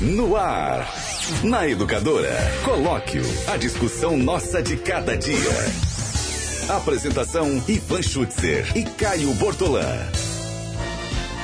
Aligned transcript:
No 0.00 0.36
ar. 0.36 0.88
Na 1.42 1.66
Educadora. 1.66 2.30
Colóquio. 2.64 3.20
A 3.48 3.56
discussão 3.56 4.16
nossa 4.16 4.62
de 4.62 4.76
cada 4.76 5.16
dia. 5.16 5.36
Apresentação: 6.68 7.60
Ivan 7.66 8.00
Schutzer 8.00 8.76
e 8.76 8.84
Caio 8.84 9.34
Bortolã. 9.34 9.82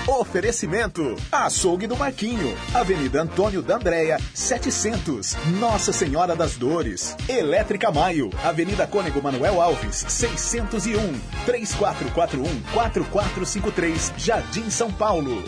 Oferecimento: 0.06 1.16
Açougue 1.32 1.88
do 1.88 1.96
Marquinho, 1.96 2.56
Avenida 2.72 3.22
Antônio 3.22 3.60
da 3.60 3.74
Andréia, 3.74 4.18
700, 4.32 5.36
Nossa 5.58 5.92
Senhora 5.92 6.36
das 6.36 6.54
Dores. 6.54 7.16
Elétrica 7.28 7.90
Maio, 7.90 8.30
Avenida 8.44 8.86
Cônego 8.86 9.20
Manuel 9.20 9.60
Alves, 9.60 10.04
601, 10.06 10.94
3441 11.44 12.44
4453, 12.72 14.12
Jardim 14.16 14.70
São 14.70 14.92
Paulo. 14.92 15.42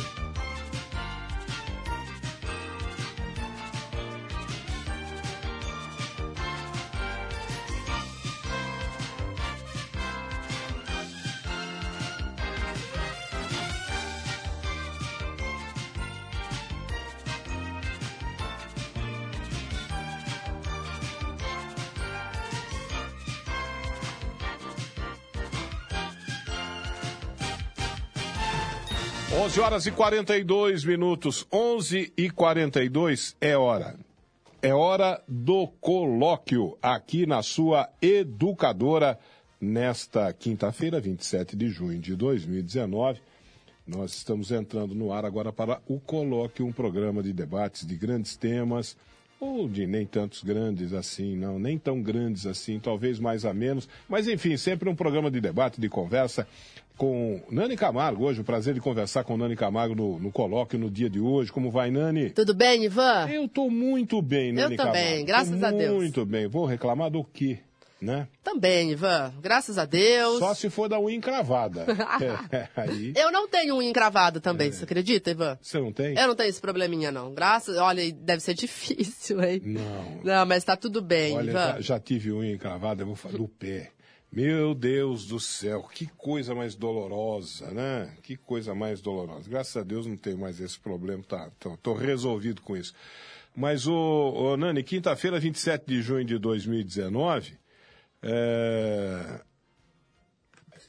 11 29.56 29.60
horas 29.64 29.86
e 29.86 29.90
42 29.90 30.84
minutos. 30.84 31.46
11 31.50 32.12
e 32.14 32.28
42 32.28 33.34
é 33.40 33.56
hora. 33.56 33.98
É 34.60 34.74
hora 34.74 35.22
do 35.26 35.66
colóquio 35.80 36.76
aqui 36.82 37.24
na 37.24 37.42
sua 37.42 37.88
educadora 38.02 39.18
nesta 39.58 40.30
quinta-feira, 40.34 41.00
27 41.00 41.56
de 41.56 41.70
junho 41.70 41.98
de 41.98 42.14
2019. 42.14 43.22
Nós 43.86 44.12
estamos 44.12 44.52
entrando 44.52 44.94
no 44.94 45.10
ar 45.10 45.24
agora 45.24 45.50
para 45.50 45.80
o 45.88 45.98
colóquio, 45.98 46.66
um 46.66 46.72
programa 46.72 47.22
de 47.22 47.32
debates 47.32 47.86
de 47.86 47.96
grandes 47.96 48.36
temas 48.36 48.94
ou 49.40 49.66
de 49.66 49.86
nem 49.86 50.06
tantos 50.06 50.42
grandes 50.42 50.92
assim, 50.92 51.34
não, 51.34 51.58
nem 51.58 51.78
tão 51.78 52.02
grandes 52.02 52.46
assim, 52.46 52.78
talvez 52.78 53.18
mais 53.18 53.44
a 53.44 53.52
menos, 53.52 53.88
mas 54.08 54.28
enfim, 54.28 54.56
sempre 54.56 54.88
um 54.88 54.94
programa 54.94 55.30
de 55.30 55.40
debate, 55.40 55.80
de 55.80 55.88
conversa 55.88 56.46
com 56.96 57.42
Nani 57.50 57.76
Camargo 57.76 58.24
hoje, 58.24 58.40
o 58.40 58.44
prazer 58.44 58.74
de 58.74 58.80
conversar 58.80 59.24
com 59.24 59.36
Nani 59.36 59.56
Camargo 59.56 59.94
no, 59.94 60.18
no 60.18 60.32
colóquio 60.32 60.78
no 60.78 60.90
dia 60.90 61.08
de 61.08 61.20
hoje. 61.20 61.52
Como 61.52 61.70
vai, 61.70 61.90
Nani? 61.90 62.30
Tudo 62.30 62.54
bem, 62.54 62.84
Ivan? 62.84 63.28
Eu 63.28 63.44
estou 63.44 63.70
muito 63.70 64.20
bem, 64.22 64.52
Nani 64.52 64.74
Eu 64.74 64.84
também, 64.84 65.24
graças 65.24 65.58
tô 65.58 65.66
a 65.66 65.70
Deus. 65.70 65.94
Muito 65.94 66.24
bem. 66.24 66.46
Vou 66.46 66.64
reclamar 66.64 67.10
do 67.10 67.22
quê? 67.22 67.58
Né? 68.00 68.28
Também, 68.44 68.92
Ivan. 68.92 69.32
Graças 69.40 69.78
a 69.78 69.86
Deus. 69.86 70.38
Só 70.38 70.52
se 70.52 70.68
for 70.68 70.86
da 70.86 71.00
unha 71.00 71.16
encravada. 71.16 71.86
é, 72.52 72.68
aí 72.76 73.14
Eu 73.16 73.32
não 73.32 73.48
tenho 73.48 73.76
unha 73.76 73.88
encravada 73.88 74.38
também, 74.38 74.70
você 74.70 74.84
acredita, 74.84 75.30
Ivan? 75.30 75.58
você 75.62 75.78
não 75.80 75.92
tem? 75.92 76.14
Eu 76.14 76.28
não 76.28 76.34
tenho 76.34 76.50
esse 76.50 76.60
probleminha, 76.60 77.10
não. 77.10 77.32
Graças... 77.32 77.78
Olha, 77.78 78.12
deve 78.12 78.40
ser 78.42 78.52
difícil, 78.54 79.42
hein? 79.42 79.62
Não. 79.64 80.20
Não, 80.22 80.46
mas 80.46 80.62
tá 80.62 80.76
tudo 80.76 81.00
bem, 81.00 81.34
Olha, 81.34 81.50
Ivan. 81.50 81.72
já, 81.74 81.80
já 81.80 82.00
tive 82.00 82.32
unha 82.32 82.52
encravada, 82.52 83.02
eu 83.02 83.06
vou 83.06 83.16
falar 83.16 83.38
do 83.38 83.48
pé. 83.48 83.92
Meu 84.30 84.74
Deus 84.74 85.26
do 85.26 85.40
céu, 85.40 85.82
que 85.84 86.06
coisa 86.06 86.54
mais 86.54 86.74
dolorosa, 86.74 87.70
né? 87.70 88.14
Que 88.22 88.36
coisa 88.36 88.74
mais 88.74 89.00
dolorosa. 89.00 89.48
Graças 89.48 89.76
a 89.76 89.82
Deus 89.82 90.06
não 90.06 90.16
tenho 90.16 90.38
mais 90.38 90.60
esse 90.60 90.78
problema, 90.78 91.22
tá, 91.22 91.50
tô, 91.58 91.76
tô 91.76 91.94
resolvido 91.94 92.60
com 92.60 92.76
isso. 92.76 92.92
Mas, 93.54 93.86
ô, 93.86 93.94
ô 93.94 94.56
Nani, 94.56 94.82
quinta-feira, 94.82 95.40
27 95.40 95.86
de 95.86 96.02
junho 96.02 96.24
de 96.24 96.38
2019, 96.38 97.56
é... 98.22 99.40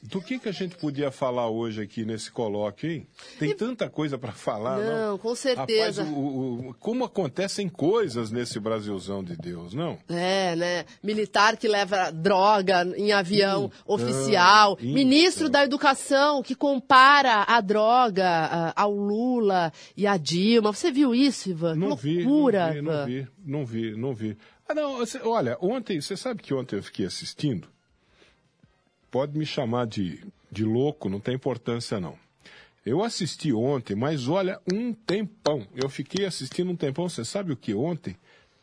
do 0.10 0.22
que, 0.22 0.40
que 0.40 0.48
a 0.48 0.52
gente 0.52 0.76
podia 0.78 1.12
falar 1.12 1.50
hoje 1.50 1.82
aqui 1.82 2.06
nesse 2.06 2.32
colóquio, 2.32 2.90
hein? 2.92 3.08
Tem 3.38 3.56
tanta 3.56 3.90
coisa 3.90 4.18
para 4.18 4.32
falar, 4.32 4.78
não? 4.80 5.10
Não, 5.12 5.18
com 5.18 5.36
certeza. 5.36 6.04
Rapaz, 6.04 6.18
o- 6.18 6.70
o- 6.70 6.74
como 6.80 7.04
acontecem 7.04 7.68
coisas 7.68 8.32
nesse 8.32 8.60
Brasilzão 8.60 9.24
de 9.24 9.36
Deus, 9.36 9.74
não? 9.74 9.98
É, 10.08 10.56
né? 10.56 10.86
Militar 11.04 11.58
que 11.58 11.68
leva 11.68 12.12
droga 12.12 12.84
em 12.96 13.12
avião 13.12 13.66
Então, 13.66 13.96
oficial. 13.96 14.78
então. 14.80 14.94
Ministro 14.94 15.50
da 15.50 15.64
Educação 15.64 16.42
que 16.42 16.56
compara 16.56 17.44
a 17.48 17.60
droga 17.62 18.74
ao 18.76 18.92
Lula 18.94 19.72
e 19.96 20.08
a 20.08 20.16
Dilma. 20.18 20.72
Você 20.72 20.92
viu 20.92 21.14
isso, 21.14 21.50
Ivan? 21.50 21.76
Não 21.76 21.96
vi, 21.96 22.24
loucura, 22.24 22.82
não 22.82 23.06
vi, 23.06 23.06
não 23.06 23.06
vi, 23.06 23.28
não 23.46 23.66
vi, 23.66 23.96
não 23.98 24.14
vi. 24.14 24.38
Ah, 24.70 24.74
não, 24.74 24.98
você- 24.98 25.20
olha, 25.24 25.58
ontem, 25.62 26.00
você 26.02 26.16
sabe 26.18 26.42
que 26.44 26.54
ontem 26.54 26.76
eu 26.78 26.84
fiquei 26.84 27.06
assistindo? 27.06 27.68
Pode 29.10 29.38
me 29.38 29.46
chamar 29.46 29.88
de, 29.88 30.24
de 30.52 30.64
louco, 30.64 31.10
não 31.10 31.20
tem 31.20 31.36
importância 31.36 32.00
não. 32.00 32.18
Eu 32.86 33.04
assisti 33.04 33.52
ontem, 33.52 33.96
mas 33.96 34.28
olha, 34.30 34.62
um 34.72 34.94
tempão. 34.94 35.68
Eu 35.76 35.90
fiquei 35.90 36.26
assistindo 36.26 36.72
um 36.72 36.76
tempão, 36.76 37.10
você 37.10 37.26
sabe 37.26 37.52
o 37.52 37.58
que 37.58 37.74
ontem? 37.74 38.16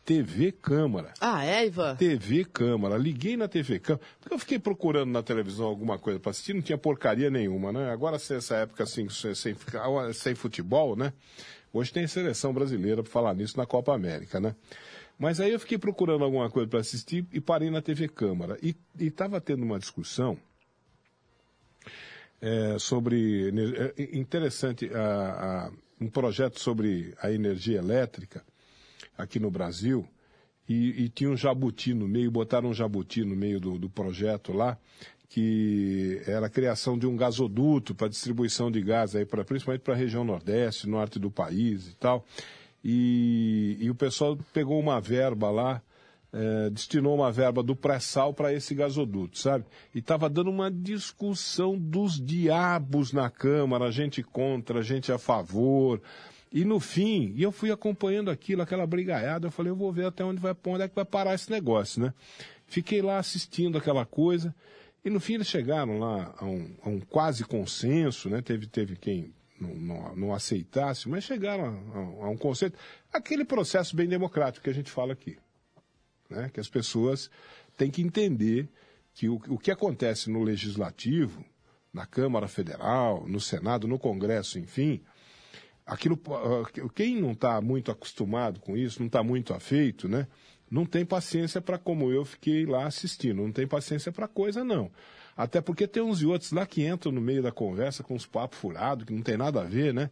TV 0.03 0.51
Câmara. 0.51 1.13
Ah, 1.19 1.43
é, 1.43 1.65
Ivan? 1.65 1.95
TV 1.95 2.45
Câmara. 2.45 2.95
Liguei 2.95 3.35
na 3.35 3.47
TV 3.47 3.79
Câmara, 3.79 4.05
porque 4.19 4.33
eu 4.33 4.39
fiquei 4.39 4.59
procurando 4.59 5.11
na 5.11 5.23
televisão 5.23 5.65
alguma 5.65 5.97
coisa 5.97 6.19
para 6.19 6.29
assistir, 6.29 6.53
não 6.53 6.61
tinha 6.61 6.77
porcaria 6.77 7.29
nenhuma, 7.29 7.71
né? 7.71 7.91
Agora, 7.91 8.15
essa 8.15 8.55
época 8.55 8.83
assim, 8.83 9.09
sem, 9.09 9.33
sem, 9.33 9.55
sem 10.13 10.35
futebol, 10.35 10.95
né? 10.95 11.11
Hoje 11.73 11.91
tem 11.91 12.07
seleção 12.07 12.53
brasileira 12.53 13.01
para 13.03 13.11
falar 13.11 13.33
nisso 13.33 13.57
na 13.57 13.65
Copa 13.65 13.93
América, 13.93 14.39
né? 14.39 14.55
Mas 15.17 15.39
aí 15.39 15.51
eu 15.51 15.59
fiquei 15.59 15.77
procurando 15.77 16.23
alguma 16.23 16.49
coisa 16.49 16.67
para 16.69 16.79
assistir 16.79 17.25
e 17.31 17.39
parei 17.39 17.69
na 17.69 17.81
TV 17.81 18.07
Câmara. 18.09 18.57
E 18.61 18.75
estava 18.99 19.39
tendo 19.39 19.63
uma 19.63 19.79
discussão 19.79 20.37
é, 22.41 22.77
sobre. 22.79 23.49
é, 23.97 24.17
interessante, 24.17 24.89
a- 24.93 25.69
a- 25.69 25.71
um 26.01 26.09
projeto 26.09 26.59
sobre 26.59 27.13
a 27.21 27.31
energia 27.31 27.77
elétrica 27.77 28.43
aqui 29.17 29.39
no 29.39 29.49
Brasil. 29.49 30.05
E, 30.67 31.03
e 31.05 31.09
tinha 31.09 31.29
um 31.29 31.37
jabuti 31.37 31.93
no 31.93 32.07
meio, 32.07 32.29
botaram 32.31 32.69
um 32.69 32.73
jabuti 32.73 33.23
no 33.23 33.35
meio 33.35 33.59
do, 33.59 33.77
do 33.77 33.89
projeto 33.89 34.51
lá, 34.51 34.77
que 35.29 36.21
era 36.27 36.47
a 36.47 36.49
criação 36.49 36.97
de 36.97 37.05
um 37.07 37.15
gasoduto 37.15 37.93
para 37.95 38.07
distribuição 38.09 38.69
de 38.71 38.81
gás 38.81 39.15
aí, 39.15 39.25
pra, 39.25 39.45
principalmente 39.45 39.81
para 39.83 39.93
a 39.93 39.97
região 39.97 40.23
nordeste, 40.25 40.89
norte 40.89 41.19
do 41.19 41.29
país 41.31 41.87
e 41.87 41.95
tal. 41.95 42.25
E, 42.87 43.77
e 43.79 43.89
o 43.89 43.95
pessoal 43.95 44.37
pegou 44.53 44.79
uma 44.79 45.01
verba 45.01 45.49
lá, 45.49 45.81
eh, 46.31 46.69
destinou 46.69 47.15
uma 47.15 47.31
verba 47.31 47.63
do 47.63 47.75
pré-sal 47.75 48.31
para 48.31 48.53
esse 48.53 48.75
gasoduto, 48.75 49.39
sabe? 49.39 49.65
E 49.93 49.97
estava 49.97 50.29
dando 50.29 50.51
uma 50.51 50.69
discussão 50.69 51.75
dos 51.75 52.23
diabos 52.23 53.11
na 53.11 53.27
Câmara, 53.27 53.91
gente 53.91 54.21
contra, 54.21 54.83
gente 54.83 55.11
a 55.11 55.17
favor. 55.17 55.99
E 56.51 56.63
no 56.63 56.79
fim, 56.79 57.33
e 57.35 57.41
eu 57.41 57.51
fui 57.51 57.71
acompanhando 57.71 58.29
aquilo, 58.29 58.61
aquela 58.61 58.85
brigaiada, 58.85 59.47
eu 59.47 59.51
falei, 59.51 59.71
eu 59.71 59.75
vou 59.75 59.91
ver 59.91 60.05
até 60.05 60.23
onde 60.23 60.39
vai, 60.39 60.55
onde 60.67 60.83
é 60.83 60.87
que 60.87 60.93
vai 60.95 61.05
parar 61.05 61.33
esse 61.33 61.49
negócio, 61.49 61.99
né? 61.99 62.13
Fiquei 62.67 63.01
lá 63.01 63.17
assistindo 63.17 63.79
aquela 63.79 64.05
coisa, 64.05 64.53
e 65.03 65.09
no 65.09 65.19
fim 65.19 65.33
eles 65.33 65.47
chegaram 65.47 65.97
lá 65.97 66.35
a 66.37 66.45
um, 66.45 66.75
a 66.83 66.89
um 66.89 66.99
quase 66.99 67.43
consenso, 67.45 68.29
né? 68.29 68.43
Teve, 68.43 68.67
teve 68.67 68.95
quem 68.95 69.33
não, 69.59 69.73
não, 69.73 70.15
não 70.15 70.33
aceitasse, 70.33 71.07
mas 71.07 71.23
chegaram 71.23 71.65
a, 71.65 71.67
a, 71.67 72.25
a 72.25 72.29
um 72.29 72.37
consenso. 72.37 72.73
Aquele 73.11 73.45
processo 73.45 73.95
bem 73.95 74.07
democrático 74.07 74.63
que 74.63 74.69
a 74.69 74.73
gente 74.73 74.91
fala 74.91 75.13
aqui. 75.13 75.37
Né? 76.29 76.49
Que 76.53 76.59
as 76.59 76.67
pessoas 76.67 77.29
têm 77.77 77.89
que 77.89 78.01
entender 78.01 78.67
que 79.13 79.29
o, 79.29 79.35
o 79.47 79.57
que 79.57 79.71
acontece 79.71 80.29
no 80.29 80.43
Legislativo, 80.43 81.43
na 81.93 82.05
Câmara 82.05 82.47
Federal, 82.47 83.25
no 83.27 83.39
Senado, 83.39 83.87
no 83.87 83.97
Congresso, 83.97 84.59
enfim, 84.59 85.01
aquilo, 85.85 86.19
ah, 86.29 86.89
quem 86.93 87.21
não 87.21 87.31
está 87.31 87.61
muito 87.61 87.89
acostumado 87.89 88.59
com 88.59 88.75
isso, 88.75 88.99
não 88.99 89.07
está 89.07 89.23
muito 89.23 89.53
afeito, 89.53 90.09
né? 90.09 90.27
Não 90.69 90.85
tem 90.85 91.05
paciência 91.05 91.61
para 91.61 91.77
como 91.77 92.11
eu 92.11 92.25
fiquei 92.25 92.65
lá 92.65 92.85
assistindo, 92.85 93.41
não 93.41 93.51
tem 93.51 93.67
paciência 93.67 94.11
para 94.11 94.27
coisa 94.27 94.63
não. 94.63 94.91
Até 95.35 95.59
porque 95.59 95.87
tem 95.87 96.01
uns 96.01 96.21
e 96.21 96.25
outros 96.25 96.51
lá 96.51 96.65
que 96.65 96.85
entram 96.85 97.11
no 97.11 97.19
meio 97.19 97.43
da 97.43 97.51
conversa 97.51 98.03
com 98.03 98.15
uns 98.15 98.25
papos 98.25 98.57
furados, 98.57 99.05
que 99.05 99.13
não 99.13 99.21
tem 99.21 99.35
nada 99.37 99.61
a 99.61 99.65
ver, 99.65 99.93
né? 99.93 100.09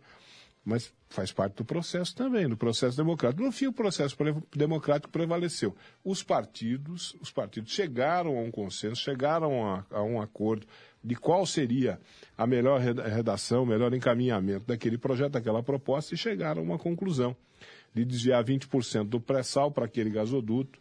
Mas 0.65 0.93
faz 1.09 1.31
parte 1.31 1.55
do 1.55 1.65
processo 1.65 2.15
também, 2.15 2.47
do 2.47 2.55
processo 2.57 2.95
democrático. 2.95 3.43
No 3.43 3.51
fim, 3.51 3.67
o 3.67 3.73
processo 3.73 4.15
democrático 4.55 5.11
prevaleceu. 5.11 5.75
Os 6.03 6.23
partidos, 6.23 7.15
os 7.21 7.31
partidos 7.31 7.71
chegaram 7.71 8.37
a 8.37 8.41
um 8.41 8.49
consenso, 8.49 9.01
chegaram 9.01 9.65
a, 9.65 9.85
a 9.91 10.01
um 10.01 10.21
acordo 10.21 10.65
de 11.03 11.15
qual 11.15 11.45
seria 11.45 11.99
a 12.37 12.47
melhor 12.47 12.79
reda- 12.79 13.07
redação, 13.07 13.63
o 13.63 13.65
melhor 13.65 13.93
encaminhamento 13.93 14.65
daquele 14.65 14.97
projeto, 14.97 15.33
daquela 15.33 15.61
proposta, 15.61 16.13
e 16.15 16.17
chegaram 16.17 16.61
a 16.61 16.65
uma 16.65 16.79
conclusão 16.79 17.35
de 17.93 18.03
desviar 18.05 18.43
20% 18.43 19.03
do 19.03 19.19
pré-sal 19.19 19.69
para 19.69 19.85
aquele 19.85 20.09
gasoduto 20.09 20.79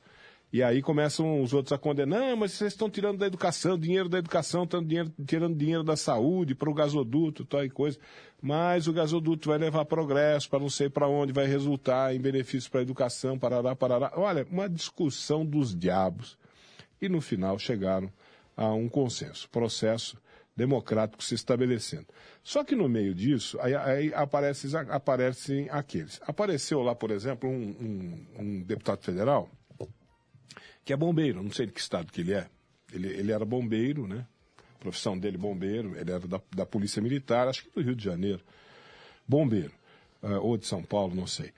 E 0.53 0.63
aí 0.63 0.83
começam 0.83 1.41
os 1.43 1.55
outros 1.55 1.73
a 1.73 1.79
condenar, 1.79 2.21
não, 2.21 2.37
mas 2.37 2.53
vocês 2.53 2.75
estão 2.75 2.91
tirando 2.91 3.17
da 3.17 3.27
educação, 3.27 3.79
dinheiro 3.79 4.07
da 4.07 4.19
educação, 4.19 4.65
estão 4.65 4.85
dinheiro, 4.85 5.11
tirando 5.27 5.57
dinheiro 5.57 5.83
da 5.83 5.97
saúde 5.97 6.55
para 6.55 6.69
o 6.69 6.75
gasoduto, 6.75 7.43
tal 7.43 7.65
e 7.65 7.71
coisa. 7.71 7.99
Mas 8.41 8.87
o 8.87 8.93
gasoduto 8.93 9.49
vai 9.49 9.57
levar 9.57 9.87
progresso 9.87 10.51
para 10.51 10.59
não 10.59 10.69
sei 10.69 10.91
para 10.91 11.09
onde, 11.09 11.33
vai 11.33 11.47
resultar 11.47 12.15
em 12.15 12.21
benefícios 12.21 12.69
para 12.69 12.81
a 12.81 12.83
educação, 12.83 13.39
parará, 13.39 13.75
parará. 13.75 14.13
Olha, 14.15 14.47
uma 14.51 14.69
discussão 14.69 15.43
dos 15.47 15.75
diabos. 15.75 16.37
E 17.01 17.09
no 17.09 17.23
final 17.23 17.59
chegaram 17.59 18.13
a 18.55 18.75
um 18.75 18.91
consenso, 18.91 19.49
processo 19.49 20.21
democrático 20.55 21.25
se 21.25 21.35
estabelecendo. 21.35 22.07
Só 22.45 22.63
que 22.63 22.77
no 22.77 22.91
meio 22.91 23.15
disso, 23.15 23.59
aí, 23.59 23.75
aí 23.75 24.15
aparecem, 24.15 24.71
aparecem 24.91 25.69
aqueles. 25.71 26.21
Apareceu 26.27 26.83
lá, 26.83 26.95
por 26.95 27.11
exemplo, 27.11 27.49
um, 27.49 27.55
um, 27.55 28.27
um 28.39 28.63
deputado 28.63 29.03
federal 29.03 29.49
que 30.85 30.93
é 30.93 30.97
bombeiro, 30.97 31.43
não 31.43 31.53
sei 31.53 31.67
de 31.67 31.73
que 31.73 31.81
estado 31.81 32.13
que 32.13 32.21
ele 32.21 32.35
é. 32.35 32.49
Ele, 32.93 33.09
ele 33.09 33.33
era 33.33 33.45
bombeiro, 33.45 34.07
né? 34.07 34.27
A 34.77 34.79
profissão 34.79 35.19
dele, 35.19 35.39
bombeiro, 35.39 35.97
ele 35.97 36.11
era 36.11 36.27
da, 36.27 36.41
da 36.55 36.67
Polícia 36.67 37.01
Militar, 37.01 37.49
acho 37.49 37.65
que 37.65 37.71
do 37.71 37.83
Rio 37.83 37.95
de 37.95 38.05
Janeiro. 38.05 38.41
Bombeiro, 39.27 39.73
uh, 40.23 40.41
ou 40.41 40.57
de 40.57 40.67
São 40.67 40.83
Paulo, 40.83 41.15
não 41.15 41.27
sei. 41.27 41.53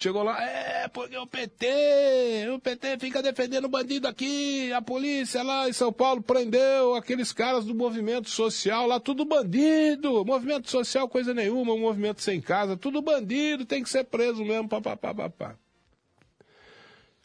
Chegou 0.00 0.22
lá, 0.22 0.42
é, 0.42 0.88
porque 0.88 1.14
o 1.18 1.26
PT, 1.26 2.48
o 2.54 2.58
PT 2.58 2.98
fica 2.98 3.22
defendendo 3.22 3.68
bandido 3.68 4.08
aqui, 4.08 4.72
a 4.72 4.80
polícia 4.80 5.42
lá 5.42 5.68
em 5.68 5.74
São 5.74 5.92
Paulo 5.92 6.22
prendeu 6.22 6.94
aqueles 6.94 7.34
caras 7.34 7.66
do 7.66 7.74
movimento 7.74 8.30
social 8.30 8.86
lá, 8.86 8.98
tudo 8.98 9.26
bandido, 9.26 10.24
movimento 10.24 10.70
social 10.70 11.06
coisa 11.06 11.34
nenhuma, 11.34 11.74
um 11.74 11.80
movimento 11.80 12.22
sem 12.22 12.40
casa, 12.40 12.78
tudo 12.78 13.02
bandido, 13.02 13.66
tem 13.66 13.82
que 13.82 13.90
ser 13.90 14.04
preso 14.04 14.42
mesmo, 14.42 14.70
papapá, 14.70 15.14
papá. 15.14 15.54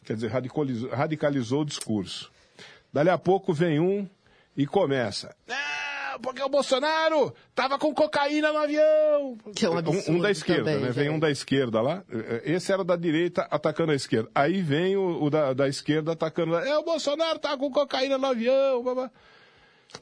Quer 0.06 0.14
dizer, 0.14 0.28
radicalizou, 0.28 0.88
radicalizou 0.90 1.62
o 1.62 1.64
discurso. 1.64 2.30
Dali 2.92 3.10
a 3.10 3.18
pouco 3.18 3.52
vem 3.52 3.80
um 3.80 4.08
e 4.56 4.64
começa. 4.64 5.34
É, 5.48 6.16
porque 6.22 6.40
o 6.40 6.48
Bolsonaro 6.48 7.34
tava 7.56 7.76
com 7.76 7.92
cocaína 7.92 8.52
no 8.52 8.58
avião. 8.58 9.36
Que 9.54 9.66
é 9.66 9.68
um, 9.68 9.76
absurdo 9.76 10.12
um, 10.12 10.14
um 10.14 10.20
da 10.20 10.30
esquerda, 10.30 10.70
também, 10.70 10.86
né? 10.86 10.92
Vem 10.92 11.10
um 11.10 11.18
da 11.18 11.28
esquerda 11.28 11.80
lá. 11.80 12.04
Esse 12.44 12.72
era 12.72 12.84
da 12.84 12.94
direita 12.94 13.42
atacando 13.50 13.90
a 13.90 13.96
esquerda. 13.96 14.30
Aí 14.32 14.62
vem 14.62 14.96
o, 14.96 15.24
o 15.24 15.28
da, 15.28 15.52
da, 15.52 15.68
esquerda 15.68 16.12
atacando. 16.12 16.54
É, 16.56 16.78
o 16.78 16.84
Bolsonaro 16.84 17.40
tá 17.40 17.56
com 17.56 17.68
cocaína 17.68 18.16
no 18.16 18.26
avião. 18.26 18.84
Blá, 18.84 19.10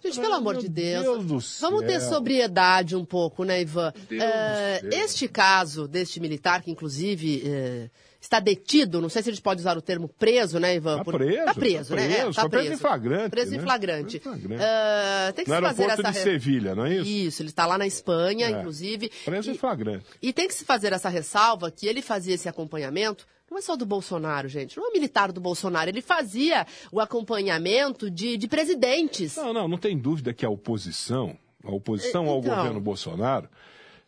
Gente, 0.02 0.20
pelo 0.20 0.34
amor 0.34 0.56
de 0.58 0.68
Deus. 0.68 1.02
Deus 1.02 1.24
do 1.24 1.38
Vamos 1.60 1.86
ter 1.86 2.00
sobriedade 2.00 2.94
um 2.94 3.04
pouco, 3.04 3.42
né, 3.42 3.62
Ivan? 3.62 3.92
É, 4.10 4.80
este 4.96 5.28
caso 5.28 5.88
deste 5.88 6.20
militar, 6.20 6.62
que 6.62 6.70
inclusive 6.70 7.42
é, 7.46 7.90
está 8.26 8.40
detido, 8.40 9.00
não 9.00 9.08
sei 9.08 9.22
se 9.22 9.30
a 9.30 9.32
gente 9.32 9.42
pode 9.42 9.60
usar 9.60 9.76
o 9.76 9.82
termo 9.82 10.08
preso, 10.08 10.58
né, 10.58 10.74
Ivan? 10.76 10.98
Tá 10.98 11.04
Por- 11.04 11.14
preso, 11.14 11.44
Tá 11.44 11.54
preso, 11.54 11.88
tá 11.90 11.96
né? 11.96 12.06
preso, 12.08 12.30
É, 12.30 12.42
tá 12.42 12.48
preso 12.48 12.72
em 12.72 12.76
flagrante, 12.76 13.30
Preso 13.30 13.54
em 13.54 13.56
né? 13.58 13.62
flagrante. 13.62 14.18
Preso 14.20 14.36
em 14.36 14.40
flagrante. 14.40 14.62
É, 14.64 15.32
tem 15.32 15.44
que 15.44 15.50
No 15.50 15.56
se 15.56 15.62
fazer 15.62 15.84
essa... 15.84 16.02
de 16.02 16.18
Sevilha, 16.18 16.74
não 16.74 16.86
é 16.86 16.94
isso? 16.96 17.10
Isso, 17.10 17.42
ele 17.42 17.48
está 17.50 17.66
lá 17.66 17.76
na 17.78 17.86
Espanha, 17.86 18.46
É. 18.46 18.50
inclusive. 18.50 19.10
Preso 19.24 19.50
em 19.50 19.54
E- 19.54 19.58
flagrante. 19.58 20.04
e 20.22 20.32
tem 20.32 20.48
que 20.48 20.54
se 20.54 20.64
fazer 20.64 20.92
essa 20.92 21.08
ressalva 21.08 21.70
que 21.70 21.86
ele 21.86 22.00
fazia 22.02 22.34
esse 22.34 22.48
acompanhamento, 22.48 23.26
não 23.50 23.58
é 23.58 23.60
só 23.60 23.76
do 23.76 23.84
Bolsonaro, 23.86 24.48
gente, 24.48 24.76
não 24.76 24.86
é 24.86 24.88
um 24.88 24.92
militar 24.92 25.30
do 25.30 25.40
Bolsonaro, 25.40 25.90
ele 25.90 26.00
fazia 26.02 26.66
o 26.90 27.00
acompanhamento 27.00 28.10
de, 28.10 28.36
de 28.36 28.48
presidentes. 28.48 29.36
Não, 29.36 29.52
não, 29.52 29.68
não 29.68 29.78
tem 29.78 29.96
dúvida 29.98 30.32
que 30.32 30.44
a 30.46 30.50
oposição, 30.50 31.36
a 31.62 31.70
oposição 31.70 32.26
ao 32.28 32.38
Então. 32.38 32.56
governo 32.56 32.80
Bolsonaro, 32.80 33.48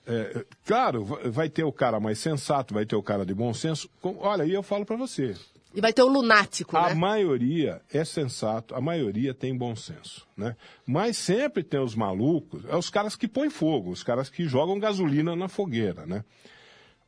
é, 0.07 0.45
claro, 0.65 1.05
vai- 1.05 1.49
ter 1.49 1.65
o 1.65 1.73
cara 1.73 1.99
mais 2.01 2.19
sensato, 2.19 2.73
vai 2.75 2.87
ter 2.87 2.97
o 2.97 3.03
cara 3.03 3.25
de 3.27 3.35
bom 3.35 3.53
senso. 3.53 3.89
Olha, 4.03 4.45
aí 4.45 4.53
eu 4.53 4.63
falo 4.63 4.85
para 4.87 4.97
você, 4.97 5.35
E 5.75 5.81
vai 5.81 5.93
ter 5.93 6.03
o 6.03 6.09
lunático, 6.09 6.77
a 6.77 6.89
né? 6.89 6.95
maioria 6.95 7.83
é 7.93 8.05
sensato, 8.05 8.75
a 8.75 8.81
maioria 8.81 9.35
tem 9.35 9.57
bom 9.57 9.75
senso, 9.77 10.27
né? 10.37 10.57
Mas 10.87 11.17
sempre 11.19 11.63
tem 11.63 11.81
os 11.81 11.95
malucos, 11.95 12.65
é 12.67 12.77
os 12.77 12.89
caras 12.89 13.15
que 13.17 13.29
põem 13.29 13.51
fogo, 13.51 13.91
os 13.91 14.03
caras 14.03 14.31
que 14.31 14.45
jogam 14.49 14.79
gasolina 14.79 15.35
na 15.37 15.49
fogueira, 15.49 16.07
né? 16.07 16.25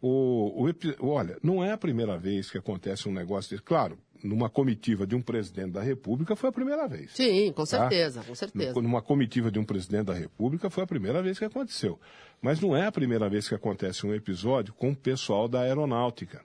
O, 0.01 0.65
o 0.67 1.07
olha, 1.09 1.37
não 1.43 1.63
é 1.65 1.73
a 1.73 1.79
primeira 1.79 2.17
vez 2.17 2.51
que 2.51 2.59
acontece 2.59 3.09
um 3.09 3.13
negócio 3.13 3.51
desse. 3.51 3.63
Claro, 3.63 3.99
numa 4.23 4.49
comitiva 4.49 5.05
de 5.07 5.17
um 5.17 5.23
presidente 5.23 5.73
da 5.73 5.83
República 5.83 6.37
foi 6.37 6.51
a 6.51 6.53
primeira 6.53 6.87
vez. 6.87 7.13
Sim, 7.15 7.53
com 7.53 7.63
Tá? 7.65 7.67
certeza, 7.81 8.23
com 8.23 8.35
certeza. 8.35 8.81
Numa 8.81 9.03
comitiva 9.03 9.51
de 9.51 9.59
um 9.59 9.65
presidente 9.65 10.05
da 10.07 10.15
República 10.15 10.71
foi 10.71 10.85
a 10.85 10.87
primeira 10.87 11.21
vez 11.21 11.37
que 11.39 11.45
aconteceu. 11.45 11.99
Mas 12.41 12.61
não 12.61 12.77
é 12.77 12.87
a 12.87 12.93
primeira 12.93 13.29
vez 13.29 13.49
que 13.49 13.55
acontece 13.55 14.07
um 14.07 14.15
episódio 14.15 14.73
com 14.75 14.91
o 14.91 14.97
pessoal 14.97 15.49
da 15.49 15.63
aeronáutica. 15.63 16.45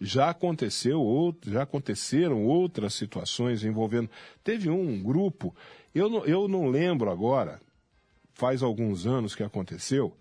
Já 0.00 0.30
aconteceu 0.30 1.00
já 1.46 1.62
aconteceram 1.62 2.44
outras 2.44 2.94
situações 2.94 3.64
envolvendo. 3.64 4.10
Teve 4.42 4.70
um 4.70 5.02
grupo, 5.02 5.54
eu 5.94 6.08
não, 6.08 6.24
eu 6.24 6.48
não 6.48 6.68
lembro 6.68 7.10
agora, 7.10 7.60
faz 8.34 8.62
alguns 8.62 9.06
anos 9.06 9.34
que 9.34 9.42
aconteceu, 9.42 10.16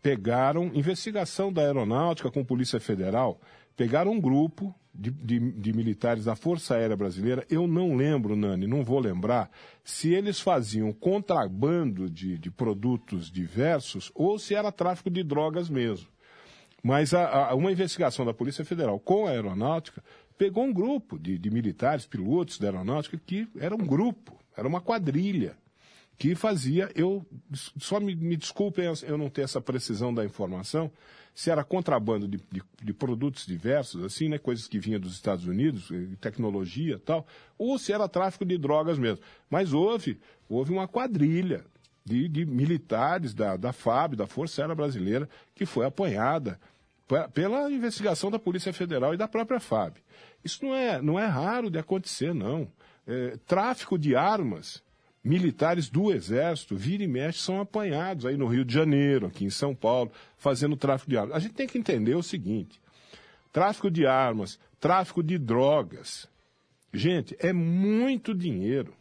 pegaram 0.00 0.70
investigação 0.74 1.52
da 1.52 1.62
aeronáutica 1.62 2.30
com 2.30 2.44
Polícia 2.44 2.80
Federal, 2.80 3.40
pegaram 3.76 4.12
um 4.12 4.20
grupo 4.20 4.74
de, 4.94 5.10
de- 5.10 5.52
de 5.52 5.72
militares 5.72 6.24
da 6.26 6.36
Força 6.36 6.76
Aérea 6.76 6.96
Brasileira. 6.96 7.44
Eu 7.50 7.66
não 7.66 7.96
lembro, 7.96 8.36
Nani, 8.36 8.66
não 8.66 8.84
vou 8.84 9.00
lembrar, 9.00 9.50
se 9.82 10.12
eles 10.12 10.40
faziam 10.40 10.92
contrabando 10.92 12.08
de, 12.08 12.38
de 12.38 12.50
produtos 12.50 13.30
diversos 13.30 14.10
ou 14.14 14.38
se 14.38 14.54
era 14.54 14.70
tráfico 14.70 15.10
de 15.10 15.22
drogas 15.22 15.68
mesmo. 15.68 16.06
Mas 16.82 17.12
a- 17.14 17.48
a- 17.50 17.54
uma 17.54 17.72
investigação 17.72 18.24
da 18.24 18.32
Polícia 18.34 18.64
Federal 18.64 19.00
com 19.00 19.26
a 19.26 19.30
aeronáutica 19.30 20.02
pegou 20.38 20.64
um 20.64 20.72
grupo 20.72 21.18
de, 21.18 21.38
de 21.38 21.50
militares, 21.50 22.06
pilotos 22.06 22.58
da 22.58 22.68
aeronáutica, 22.68 23.20
que 23.24 23.48
era 23.58 23.74
um 23.74 23.78
grupo, 23.86 24.38
era 24.56 24.68
uma 24.68 24.80
quadrilha 24.80 25.56
que 26.18 26.34
fazia, 26.34 26.90
eu 26.94 27.26
só 27.78 27.98
me, 28.00 28.14
me 28.14 28.36
desculpem 28.36 28.84
eu 29.02 29.18
não 29.18 29.28
ter 29.28 29.42
essa 29.42 29.60
precisão 29.60 30.14
da 30.14 30.24
informação, 30.24 30.90
se 31.34 31.50
era 31.50 31.64
contrabando 31.64 32.28
de, 32.28 32.36
de- 32.50 32.62
de 32.82 32.92
produtos 32.92 33.44
diversos, 33.44 34.04
assim, 34.04 34.28
né, 34.28 34.38
coisas 34.38 34.68
que 34.68 34.78
vinham 34.78 35.00
dos 35.00 35.14
Estados 35.14 35.46
Unidos, 35.46 35.90
eh, 35.90 36.14
tecnologia 36.20 37.00
tal, 37.04 37.26
ou 37.58 37.76
se 37.76 37.92
era 37.92 38.08
tráfico 38.08 38.44
de 38.44 38.56
drogas 38.56 38.96
mesmo. 38.98 39.24
Mas 39.50 39.72
houve, 39.72 40.20
houve 40.48 40.72
uma 40.72 40.86
quadrilha 40.86 41.64
de, 42.04 42.28
de 42.28 42.46
militares 42.46 43.34
da, 43.34 43.56
da 43.56 43.72
FAB, 43.72 44.14
da 44.14 44.28
Força 44.28 44.62
Aérea 44.62 44.76
Brasileira, 44.76 45.28
que 45.56 45.66
foi 45.66 45.84
apanhada 45.84 46.60
pe- 47.08 47.26
pela 47.32 47.68
investigação 47.68 48.30
da 48.30 48.38
Polícia 48.38 48.72
Federal 48.72 49.12
e 49.12 49.16
da 49.16 49.26
própria 49.26 49.58
FAB. 49.58 49.96
Isso 50.44 50.64
não 50.64 50.72
é, 50.72 51.02
não 51.02 51.18
é 51.18 51.26
raro 51.26 51.68
de 51.68 51.78
acontecer, 51.80 52.32
não. 52.32 52.68
É, 53.06 53.36
tráfico 53.44 53.98
de 53.98 54.14
armas, 54.14 54.83
militares 55.24 55.88
do 55.88 56.12
Exército, 56.12 56.76
vira 56.76 57.02
e 57.02 57.08
mexe, 57.08 57.38
são 57.38 57.60
apanhados 57.60 58.26
aí 58.26 58.36
no 58.36 58.46
Rio 58.46 58.64
de 58.64 58.74
Janeiro, 58.74 59.26
aqui 59.26 59.44
em 59.44 59.50
São 59.50 59.74
Paulo, 59.74 60.12
fazendo 60.36 60.76
tráfico 60.76 61.10
de 61.10 61.16
armas. 61.16 61.34
A 61.34 61.40
gente 61.40 61.54
tem 61.54 61.66
que 61.66 61.78
entender 61.78 62.14
o 62.14 62.22
seguinte: 62.22 62.78
tráfico 63.50 63.90
de 63.90 64.06
armas, 64.06 64.58
tráfico 64.78 65.22
de 65.22 65.38
drogas. 65.38 66.28
Gente, 66.92 67.34
é 67.40 67.52
muito 67.52 68.34
dinheiro. 68.34 68.94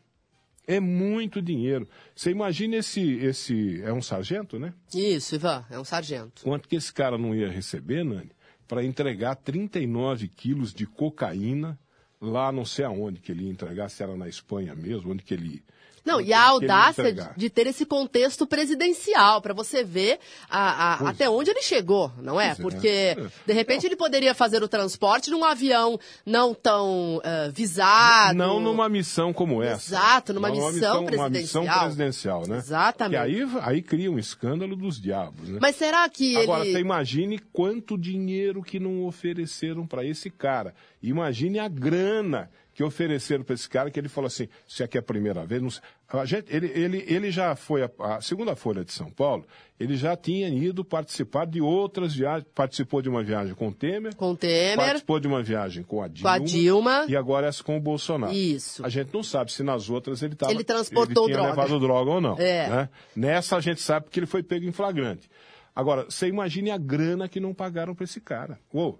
É 0.66 0.80
muito 0.80 1.42
dinheiro. 1.42 1.86
Você 2.16 2.32
imagina 2.32 2.78
esse, 2.78 3.02
esse. 3.18 3.82
É 3.84 3.92
um 3.92 4.02
sargento, 4.02 4.58
né? 4.58 4.74
Isso, 4.94 5.36
Ivan, 5.36 5.66
é 5.70 5.78
um 5.78 5.84
sargento. 5.84 6.42
Quanto 6.42 6.70
que 6.70 6.78
esse 6.78 6.92
cara 6.92 7.18
não 7.18 7.36
ia 7.36 7.52
receber, 7.52 8.06
Nani, 8.06 8.32
para 8.66 8.82
entregar 8.82 9.36
39 9.36 10.30
quilos 10.30 10.74
de 10.74 10.88
cocaína 10.88 11.78
lá 12.22 12.52
não 12.54 12.64
sei 12.64 12.86
aonde 12.86 13.20
que 13.20 13.34
ele 13.34 13.44
ia 13.44 13.52
entregar, 13.52 13.90
se 13.90 14.02
era 14.02 14.16
na 14.16 14.30
Espanha 14.30 14.74
mesmo, 14.74 15.12
onde 15.12 15.24
que 15.24 15.34
ele 15.34 15.62
Não, 16.06 16.20
e 16.20 16.34
a 16.34 16.42
audácia 16.42 17.14
de, 17.14 17.22
de 17.38 17.50
ter 17.50 17.66
esse 17.68 17.86
contexto 17.86 18.46
presidencial, 18.46 19.42
para 19.42 19.54
você 19.54 19.84
ver 19.84 20.20
a- 20.50 20.96
a- 21.06 21.10
até 21.10 21.30
onde 21.30 21.50
ele 21.50 21.62
chegou, 21.62 22.12
não 22.22 22.40
é? 22.40 22.56
Pois 22.56 22.60
é. 22.60 22.62
Porque, 22.62 22.88
É. 22.88 23.28
de 23.48 23.54
repente, 23.54 23.86
ele 23.86 23.96
poderia 23.96 24.34
fazer 24.34 24.62
o 24.64 24.68
transporte 24.68 25.30
num 25.32 25.44
avião 25.46 25.98
não 26.26 26.54
tão 26.54 27.22
eh, 27.24 27.50
visado. 27.54 28.38
Não 28.38 28.60
numa 28.60 28.90
missão 28.90 29.32
como 29.32 29.64
essa. 29.64 29.96
Exato, 29.96 30.34
numa 30.34 30.50
Não, 30.50 30.56
missão 30.56 30.70
Uma 30.70 30.80
missão 30.80 31.06
presidencial. 31.06 31.80
presidencial, 31.84 32.48
né? 32.48 32.58
Exatamente. 32.58 33.12
Que 33.34 33.42
aí, 33.42 33.48
aí 33.62 33.82
cria 33.82 34.12
um 34.12 34.20
escândalo 34.20 34.76
dos 34.76 35.00
diabos, 35.00 35.48
né? 35.50 35.60
Mas 35.62 35.76
será 35.76 36.08
que 36.10 36.36
Agora, 36.38 36.64
ele... 36.66 36.74
você 36.74 36.80
imagine 36.80 37.40
quanto 37.52 37.98
dinheiro 37.98 38.62
que 38.62 38.80
não 38.80 39.06
ofereceram 39.06 39.88
para 39.88 40.06
esse 40.06 40.30
cara. 40.30 40.74
Imagine 41.02 41.60
a 41.60 41.68
grana 41.68 42.50
que 42.74 42.84
ofereceram 42.84 43.44
para 43.44 43.54
esse 43.54 43.70
cara, 43.70 43.92
que 43.92 44.00
ele 44.00 44.10
falou 44.10 44.28
assim, 44.28 44.48
se 44.68 44.84
aqui 44.84 44.98
é 44.98 45.00
a 45.00 45.04
primeira 45.04 45.46
vez, 45.46 45.62
não 45.62 45.70
sei. 45.70 45.82
A 46.10 46.26
gente, 46.26 46.54
ele, 46.54 46.68
ele, 46.68 47.06
ele 47.08 47.32
já 47.32 47.56
foi, 47.56 47.84
a, 47.84 47.90
a 48.00 48.22
segunda 48.22 48.56
Folha 48.56 48.84
de 48.84 48.92
São 48.92 49.10
Paulo, 49.10 49.46
ele 49.80 49.96
já 49.96 50.16
tinha 50.16 50.48
ido 50.50 50.84
participar 50.84 51.46
de 51.46 51.62
outras 51.62 52.14
viagens, 52.16 52.48
participou 52.54 53.02
de 53.02 53.10
uma 53.10 53.24
viagem 53.24 53.54
com 53.54 53.68
o 53.68 53.74
Temer, 53.74 54.16
Com 54.16 54.32
o 54.32 54.38
Temer, 54.38 54.78
participou 54.78 55.20
de 55.20 55.28
uma 55.28 55.44
viagem 55.44 55.84
com 55.84 56.02
a 56.02 56.08
Dilma, 56.08 56.38
com 56.38 56.44
a 56.44 56.46
Dilma... 56.46 57.06
e 57.08 57.16
agora 57.16 57.48
essa 57.48 57.64
com 57.64 57.78
o 57.78 57.82
Bolsonaro. 57.82 58.34
Isso. 58.34 58.86
A 58.86 58.90
gente 58.90 59.14
não 59.14 59.24
sabe 59.24 59.52
se 59.52 59.64
nas 59.64 59.90
outras 59.90 60.22
ele, 60.22 60.36
tava, 60.36 60.52
Ele 60.52 60.64
transportou 60.64 61.26
ele 61.26 61.34
tinha 61.34 61.44
droga. 61.44 61.62
levado 61.62 61.80
droga 61.80 62.12
ou 62.12 62.22
não. 62.22 62.38
É. 62.40 62.70
né? 62.70 62.90
Nessa 63.16 63.58
a 63.58 63.62
gente 63.62 63.82
sabe 63.82 64.08
que 64.10 64.20
ele 64.20 64.28
foi 64.28 64.42
pego 64.44 64.66
em 64.66 64.72
flagrante. 64.72 65.30
Agora, 65.76 66.06
você 66.06 66.28
imagine 66.28 66.70
a 66.70 66.78
grana 66.78 67.28
que 67.28 67.40
não 67.40 67.54
pagaram 67.54 67.96
para 67.96 68.04
esse 68.04 68.22
cara. 68.22 68.60
Ô, 68.72 68.96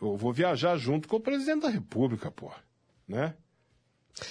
eu 0.00 0.16
vou 0.16 0.32
viajar 0.32 0.76
junto 0.76 1.08
com 1.08 1.16
o 1.16 1.20
presidente 1.20 1.62
da 1.62 1.68
República, 1.68 2.30
pô. 2.30 2.50
Né? 3.08 3.34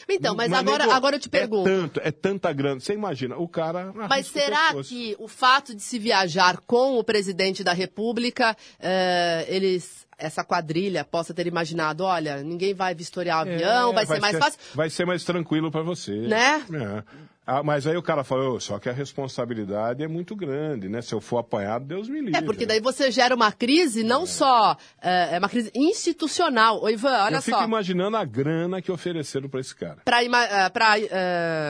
Então, 0.08 0.34
mas 0.34 0.50
Não 0.50 0.58
é 0.58 0.62
agora, 0.62 0.84
nego- 0.86 0.96
agora 0.96 1.15
eu 1.18 1.20
te 1.20 1.27
pergunto. 1.30 1.68
É 1.70 1.75
tanto, 1.75 2.00
é 2.06 2.12
tanta 2.12 2.53
grana. 2.53 2.80
Você 2.80 2.94
imagina, 2.94 3.36
o 3.38 3.50
cara. 3.50 3.92
Mas 3.94 4.27
o 4.27 4.32
será 4.32 4.68
pescoço. 4.68 4.89
que 4.89 5.15
o 5.20 5.27
fato 5.27 5.75
de 5.75 5.82
se 5.82 6.00
viajar 6.00 6.58
com 6.65 6.98
o 6.98 7.03
presidente 7.03 7.65
da 7.65 7.74
República, 7.74 8.56
eh, 8.80 9.46
eles, 9.50 10.08
essa 10.18 10.42
quadrilha 10.42 11.03
possa 11.03 11.34
ter 11.34 11.48
imaginado, 11.48 12.06
olha, 12.06 12.42
ninguém 12.42 12.74
vai 12.74 12.96
vistoriar 12.96 13.39
o 13.39 13.42
avião, 13.50 13.92
É, 13.92 13.94
vai, 13.94 14.06
ser 14.06 14.20
mais 14.22 14.38
fácil. 14.38 14.60
Vai 14.74 14.89
ser 14.89 15.06
mais 15.06 15.24
tranquilo 15.25 15.70
para 15.70 15.82
você. 15.84 16.15
Né? 16.15 16.65
É. 16.72 17.03
Ah, 17.46 17.62
mas 17.62 17.86
aí 17.86 17.98
o 17.98 18.02
cara 18.02 18.24
falou, 18.24 18.60
só 18.60 18.80
que 18.80 18.88
a 18.88 18.94
responsabilidade 18.94 20.02
é 20.02 20.08
muito 20.08 20.34
grande, 20.36 20.88
né? 20.88 21.02
Se 21.02 21.14
eu 21.14 21.20
for 21.20 21.40
apanhado, 21.40 21.84
Deus 21.86 22.08
me 22.08 22.22
livre. 22.22 22.38
É, 22.38 22.42
porque 22.42 22.66
daí 22.66 22.80
você 22.80 23.12
gera 23.12 23.36
uma 23.36 23.52
crise, 23.52 24.02
não 24.04 24.26
só. 24.26 24.78
É, 25.02 25.36
é 25.36 25.40
uma 25.40 25.50
crise 25.50 25.70
institucional. 25.76 26.82
Ô, 26.82 26.90
Ivan, 26.90 27.24
olha 27.26 27.36
eu 27.36 27.42
fico 27.42 27.58
só. 27.58 27.64
imaginando 27.66 28.16
a 28.16 28.24
grana 28.24 28.82
que 28.82 28.92
ofereceram 28.92 29.50
para 29.50 29.60
esse 29.60 29.76
cara. 29.76 29.98
Para 30.06 30.96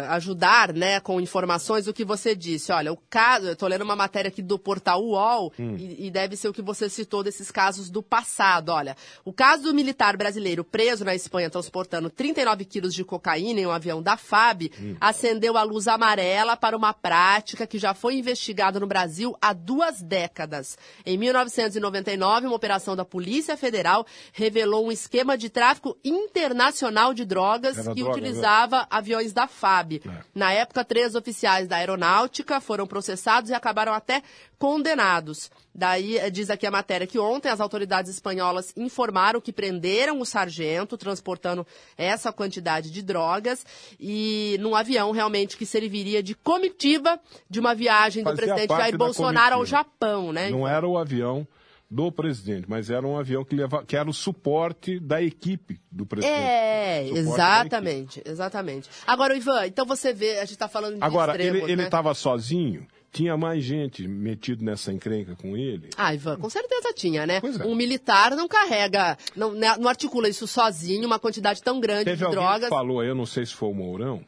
ajudar 0.09 0.73
né, 0.73 0.99
com 0.99 1.19
informações, 1.19 1.87
o 1.87 1.93
que 1.93 2.05
você 2.05 2.35
disse. 2.35 2.71
Olha, 2.71 2.91
o 2.93 2.97
caso, 3.09 3.47
eu 3.47 3.53
estou 3.53 3.67
lendo 3.67 3.83
uma 3.83 3.95
matéria 3.95 4.29
aqui 4.29 4.41
do 4.41 4.59
portal 4.59 5.03
UOL, 5.03 5.51
Hum. 5.59 5.75
e, 5.77 6.07
e 6.07 6.11
deve 6.11 6.35
ser 6.35 6.47
o 6.47 6.53
que 6.53 6.61
você 6.61 6.89
citou 6.89 7.23
desses 7.23 7.51
casos 7.51 7.89
do 7.89 8.01
passado. 8.01 8.69
Olha, 8.69 8.95
o 9.25 9.33
caso 9.33 9.63
do 9.63 9.73
militar 9.73 10.15
brasileiro 10.17 10.63
preso 10.63 11.03
na 11.03 11.15
Espanha 11.15 11.49
transportando 11.49 12.09
39 12.09 12.65
quilos 12.65 12.93
de 12.93 13.03
cocaína 13.03 13.59
em 13.59 13.65
um 13.65 13.71
avião 13.71 14.01
da 14.01 14.17
FAB 14.17 14.71
Hum. 14.79 14.95
acendeu 14.99 15.57
a 15.57 15.62
luz 15.63 15.87
amarela 15.87 16.55
para 16.55 16.77
uma 16.77 16.93
prática 16.93 17.65
que 17.65 17.77
já 17.77 17.93
foi 17.93 18.15
investigada 18.15 18.79
no 18.79 18.87
Brasil 18.87 19.35
há 19.41 19.53
duas 19.53 20.01
décadas. 20.01 20.77
Em 21.05 21.17
1999, 21.17 22.47
uma 22.47 22.55
operação 22.55 22.95
da 22.95 23.05
Polícia 23.05 23.57
Federal 23.57 24.05
revelou 24.31 24.87
um 24.87 24.91
esquema 24.91 25.37
de 25.37 25.49
tráfico 25.49 25.97
internacional 26.03 27.13
de 27.13 27.25
drogas 27.25 27.77
Era 27.77 27.93
que 27.93 28.01
droga, 28.01 28.17
né? 28.17 28.27
utilizava 28.27 28.87
aviões 28.89 29.33
da 29.33 29.47
FAB. 29.47 30.01
É. 30.05 30.23
Na 30.33 30.51
época, 30.51 30.83
três 30.83 31.15
oficiais 31.15 31.67
da 31.67 31.77
aeronáutica 31.77 32.59
foram 32.59 32.85
processados 32.85 33.49
e 33.49 33.53
acabaram 33.53 33.93
até 33.93 34.21
condenados. 34.63 35.51
Daí, 35.75 36.17
eh, 36.17 36.29
diz 36.29 36.49
aqui 36.49 36.65
a 36.65 36.71
matéria 36.71 37.05
que 37.05 37.19
ontem 37.19 37.49
as 37.49 37.59
autoridades 37.59 38.09
espanholas 38.09 38.71
informaram 38.77 39.41
que 39.41 39.51
prenderam 39.51 40.21
o 40.21 40.25
sargento 40.25 40.97
transportando 40.97 41.67
essa 41.97 42.31
quantidade 42.31 42.89
de 42.89 43.01
drogas 43.01 43.65
e 43.99 44.55
num 44.61 44.73
avião 44.73 45.11
realmente 45.11 45.57
que 45.57 45.65
serviria 45.65 46.23
de 46.23 46.33
comitiva 46.33 47.19
de 47.49 47.59
uma 47.59 47.75
viagem 47.75 48.23
do 48.23 48.29
Fazia 48.29 48.45
presidente 48.45 48.69
parte 48.69 48.81
Jair 48.83 48.97
Bolsonaro 48.97 49.55
ao. 49.55 49.65
Japão, 49.65 50.31
né? 50.31 50.49
Não 50.49 50.65
era 50.65 50.87
o 50.87 50.97
avião 50.97 51.45
do 51.91 52.09
presidente, 52.09 52.65
mas 52.69 52.89
era 52.89 53.05
um 53.05 53.17
avião 53.17 53.43
que, 53.43 53.57
leva, 53.57 53.83
que 53.83 53.97
era 53.97 54.09
o 54.09 54.13
suporte 54.13 54.97
da 54.97 55.21
equipe 55.21 55.77
do 55.91 56.05
presidente. 56.05 56.39
É, 56.39 57.09
exatamente, 57.09 58.23
exatamente. 58.25 58.89
Agora, 59.05 59.35
Ivan, 59.35 59.67
então 59.67 59.85
você 59.85 60.13
vê, 60.13 60.37
a 60.37 60.45
gente 60.45 60.51
está 60.51 60.69
falando 60.69 60.95
de 60.95 61.03
Agora, 61.03 61.33
extremos, 61.33 61.63
ele 61.63 61.75
né? 61.75 61.83
estava 61.83 62.13
sozinho, 62.13 62.87
tinha 63.13 63.37
mais 63.37 63.63
gente 63.63 64.07
metido 64.07 64.65
nessa 64.65 64.91
encrenca 64.91 65.35
com 65.35 65.55
ele. 65.55 65.91
Ah, 65.95 66.13
Ivan, 66.13 66.35
com 66.37 66.49
certeza 66.49 66.91
tinha, 66.93 67.25
né? 67.27 67.39
É. 67.43 67.65
Um 67.65 67.75
militar 67.75 68.31
não 68.35 68.47
carrega, 68.47 69.15
não, 69.35 69.53
né, 69.53 69.77
não 69.77 69.87
articula 69.87 70.27
isso 70.27 70.47
sozinho, 70.47 71.05
uma 71.05 71.19
quantidade 71.19 71.61
tão 71.61 71.79
grande 71.79 72.05
Teve 72.05 72.17
de 72.17 72.23
alguém 72.25 72.39
drogas. 72.41 72.63
que 72.63 72.69
falou 72.69 72.99
aí, 72.99 73.07
eu 73.07 73.15
não 73.15 73.27
sei 73.27 73.45
se 73.45 73.53
foi 73.53 73.69
o 73.69 73.73
Mourão, 73.73 74.25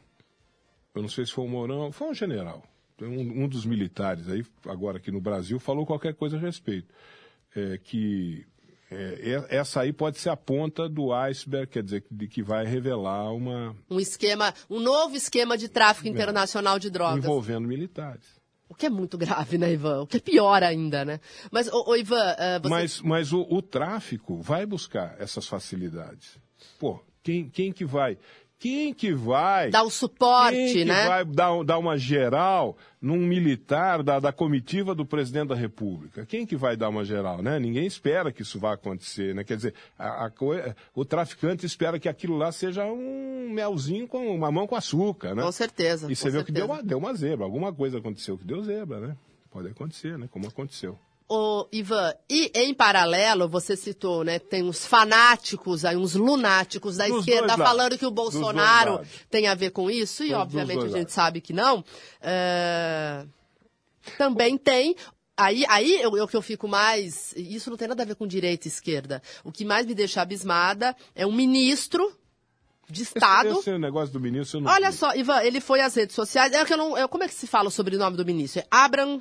eu 0.94 1.02
não 1.02 1.08
sei 1.08 1.26
se 1.26 1.32
foi 1.32 1.44
o 1.44 1.48
Mourão, 1.48 1.90
foi 1.90 2.08
um 2.08 2.14
general, 2.14 2.62
um, 3.02 3.44
um 3.44 3.48
dos 3.48 3.66
militares 3.66 4.28
aí, 4.28 4.44
agora 4.66 4.98
aqui 4.98 5.10
no 5.10 5.20
Brasil, 5.20 5.58
falou 5.58 5.84
qualquer 5.84 6.14
coisa 6.14 6.36
a 6.36 6.40
respeito. 6.40 6.94
É, 7.54 7.78
que 7.78 8.46
é, 8.90 9.32
é- 9.50 9.56
essa 9.56 9.80
aí 9.80 9.92
pode 9.92 10.18
ser 10.18 10.28
a 10.30 10.36
ponta 10.36 10.88
do 10.88 11.12
iceberg, 11.12 11.66
quer 11.72 11.82
dizer, 11.82 12.04
de 12.10 12.28
que 12.28 12.42
vai 12.42 12.64
revelar 12.66 13.32
uma 13.32 13.74
Um 13.90 13.98
esquema, 13.98 14.54
um 14.70 14.78
novo 14.78 15.16
esquema 15.16 15.56
de 15.58 15.68
tráfico 15.68 16.06
internacional 16.06 16.78
de 16.78 16.88
drogas. 16.90 17.24
envolvendo 17.24 17.66
militares. 17.66 18.24
O 18.68 18.74
que 18.74 18.86
é 18.86 18.90
muito 18.90 19.16
grave, 19.16 19.58
né, 19.58 19.72
Ivan? 19.72 20.02
O 20.02 20.06
que 20.06 20.16
é 20.16 20.20
pior 20.20 20.62
ainda, 20.62 21.04
né? 21.04 21.20
Mas, 21.50 21.68
ô, 21.68 21.84
ô, 21.88 21.96
Ivan, 21.96 22.34
eh, 22.38 22.58
você... 22.58 22.68
Mas, 22.68 23.00
mas 23.00 23.32
o, 23.32 23.46
o 23.48 23.62
tráfico 23.62 24.40
vai 24.40 24.66
buscar 24.66 25.14
essas 25.20 25.46
facilidades. 25.46 26.38
Pô, 26.78 27.00
quem, 27.22 27.48
quem 27.48 27.72
que 27.72 27.84
vai? 27.84 28.18
Quem 28.58 28.94
que 28.94 29.12
vai? 29.12 29.70
dá 29.70 29.82
o 29.82 29.90
suporte, 29.90 30.56
quem 30.56 30.72
que 30.72 30.84
né? 30.86 31.06
vai 31.06 31.24
dar, 31.26 31.62
dar 31.62 31.78
uma 31.78 31.98
geral 31.98 32.76
num 33.00 33.18
militar 33.18 34.02
da, 34.02 34.18
da 34.18 34.32
comitiva 34.32 34.94
do 34.94 35.04
presidente 35.04 35.48
da 35.48 35.54
República? 35.54 36.24
Quem 36.24 36.46
que 36.46 36.56
vai 36.56 36.74
dar 36.76 36.88
uma 36.88 37.04
geral, 37.04 37.42
né? 37.42 37.58
Ninguém 37.58 37.86
espera 37.86 38.32
que 38.32 38.40
isso 38.42 38.58
vá 38.58 38.72
acontecer, 38.72 39.34
né? 39.34 39.44
Quer 39.44 39.56
dizer, 39.56 39.74
a- 39.98 40.26
a 40.26 40.30
o 40.94 41.04
traficante 41.04 41.66
espera 41.66 41.98
que 42.00 42.08
aquilo 42.08 42.36
lá 42.36 42.50
seja 42.50 42.84
um 42.86 43.50
melzinho 43.50 44.08
com 44.08 44.26
uma 44.34 44.50
mão 44.50 44.66
com 44.66 44.74
açúcar, 44.74 45.34
né? 45.34 45.42
Com 45.42 45.52
certeza. 45.52 46.10
E 46.10 46.16
você 46.16 46.30
viu 46.30 46.42
que 46.44 46.50
deu 46.50 46.66
certeza. 46.66 46.80
uma, 46.82 46.88
deu 46.88 46.98
uma 46.98 47.14
zebra. 47.14 47.44
Alguma 47.44 47.72
coisa 47.74 47.98
aconteceu 47.98 48.38
que 48.38 48.44
deu 48.46 48.62
zebra, 48.64 49.00
né? 49.00 49.16
Pode 49.50 49.68
acontecer, 49.68 50.16
né? 50.18 50.28
Como 50.30 50.46
aconteceu. 50.48 50.98
Ô, 51.28 51.66
Ivan, 51.72 52.14
e 52.30 52.52
em 52.54 52.72
paralelo, 52.72 53.48
você 53.48 53.76
citou, 53.76 54.22
né, 54.22 54.38
tem 54.38 54.62
uns 54.62 54.86
fanáticos 54.86 55.84
aí, 55.84 55.96
uns 55.96 56.14
lunáticos 56.14 56.96
da 56.98 57.08
Dos 57.08 57.18
esquerda 57.18 57.56
falando 57.56 57.98
que 57.98 58.06
o 58.06 58.12
Bolsonaro 58.12 59.00
tem 59.28 59.48
a 59.48 59.54
ver 59.56 59.70
com 59.70 59.90
isso, 59.90 60.22
e 60.22 60.28
Dos- 60.28 60.38
obviamente 60.38 60.78
a 60.78 60.88
gente 60.88 60.94
lados. 60.98 61.12
sabe 61.12 61.40
que 61.40 61.52
não. 61.52 61.84
É, 62.22 63.24
Também 64.16 64.56
tem. 64.56 64.94
Aí, 65.36 65.64
aí 65.68 66.00
eu, 66.00 66.16
eu 66.16 66.28
que 66.28 66.36
eu 66.36 66.40
fico 66.42 66.66
mais. 66.68 67.32
Isso 67.36 67.70
não 67.70 67.76
tem 67.76 67.88
nada 67.88 68.02
a 68.02 68.06
ver 68.06 68.14
com 68.14 68.26
direita 68.26 68.66
e 68.66 68.70
esquerda. 68.70 69.20
O 69.44 69.50
que 69.50 69.64
mais 69.64 69.84
me 69.84 69.94
deixa 69.94 70.22
abismada 70.22 70.94
é 71.14 71.26
um 71.26 71.32
ministro 71.32 72.16
de 72.88 73.02
Estado. 73.02 73.48
Esse, 73.50 73.58
esse 73.70 73.78
negócio 73.78 74.12
do 74.12 74.20
ministro, 74.20 74.58
eu 74.58 74.62
não 74.62 74.70
Olha 74.72 74.90
vi. 74.92 74.96
só, 74.96 75.12
Ivan, 75.14 75.42
ele 75.42 75.60
foi 75.60 75.80
às 75.80 75.94
redes 75.94 76.14
sociais. 76.14 76.52
É 76.52 76.64
que 76.64 76.72
eu 76.72 76.76
não, 76.78 76.96
eu- 76.96 77.08
como 77.08 77.24
é 77.24 77.28
que 77.28 77.34
se 77.34 77.46
fala 77.48 77.68
o 77.68 77.70
sobrenome 77.70 78.16
do 78.16 78.24
ministro? 78.24 78.60
É 78.60 78.66
Abraham 78.70 79.20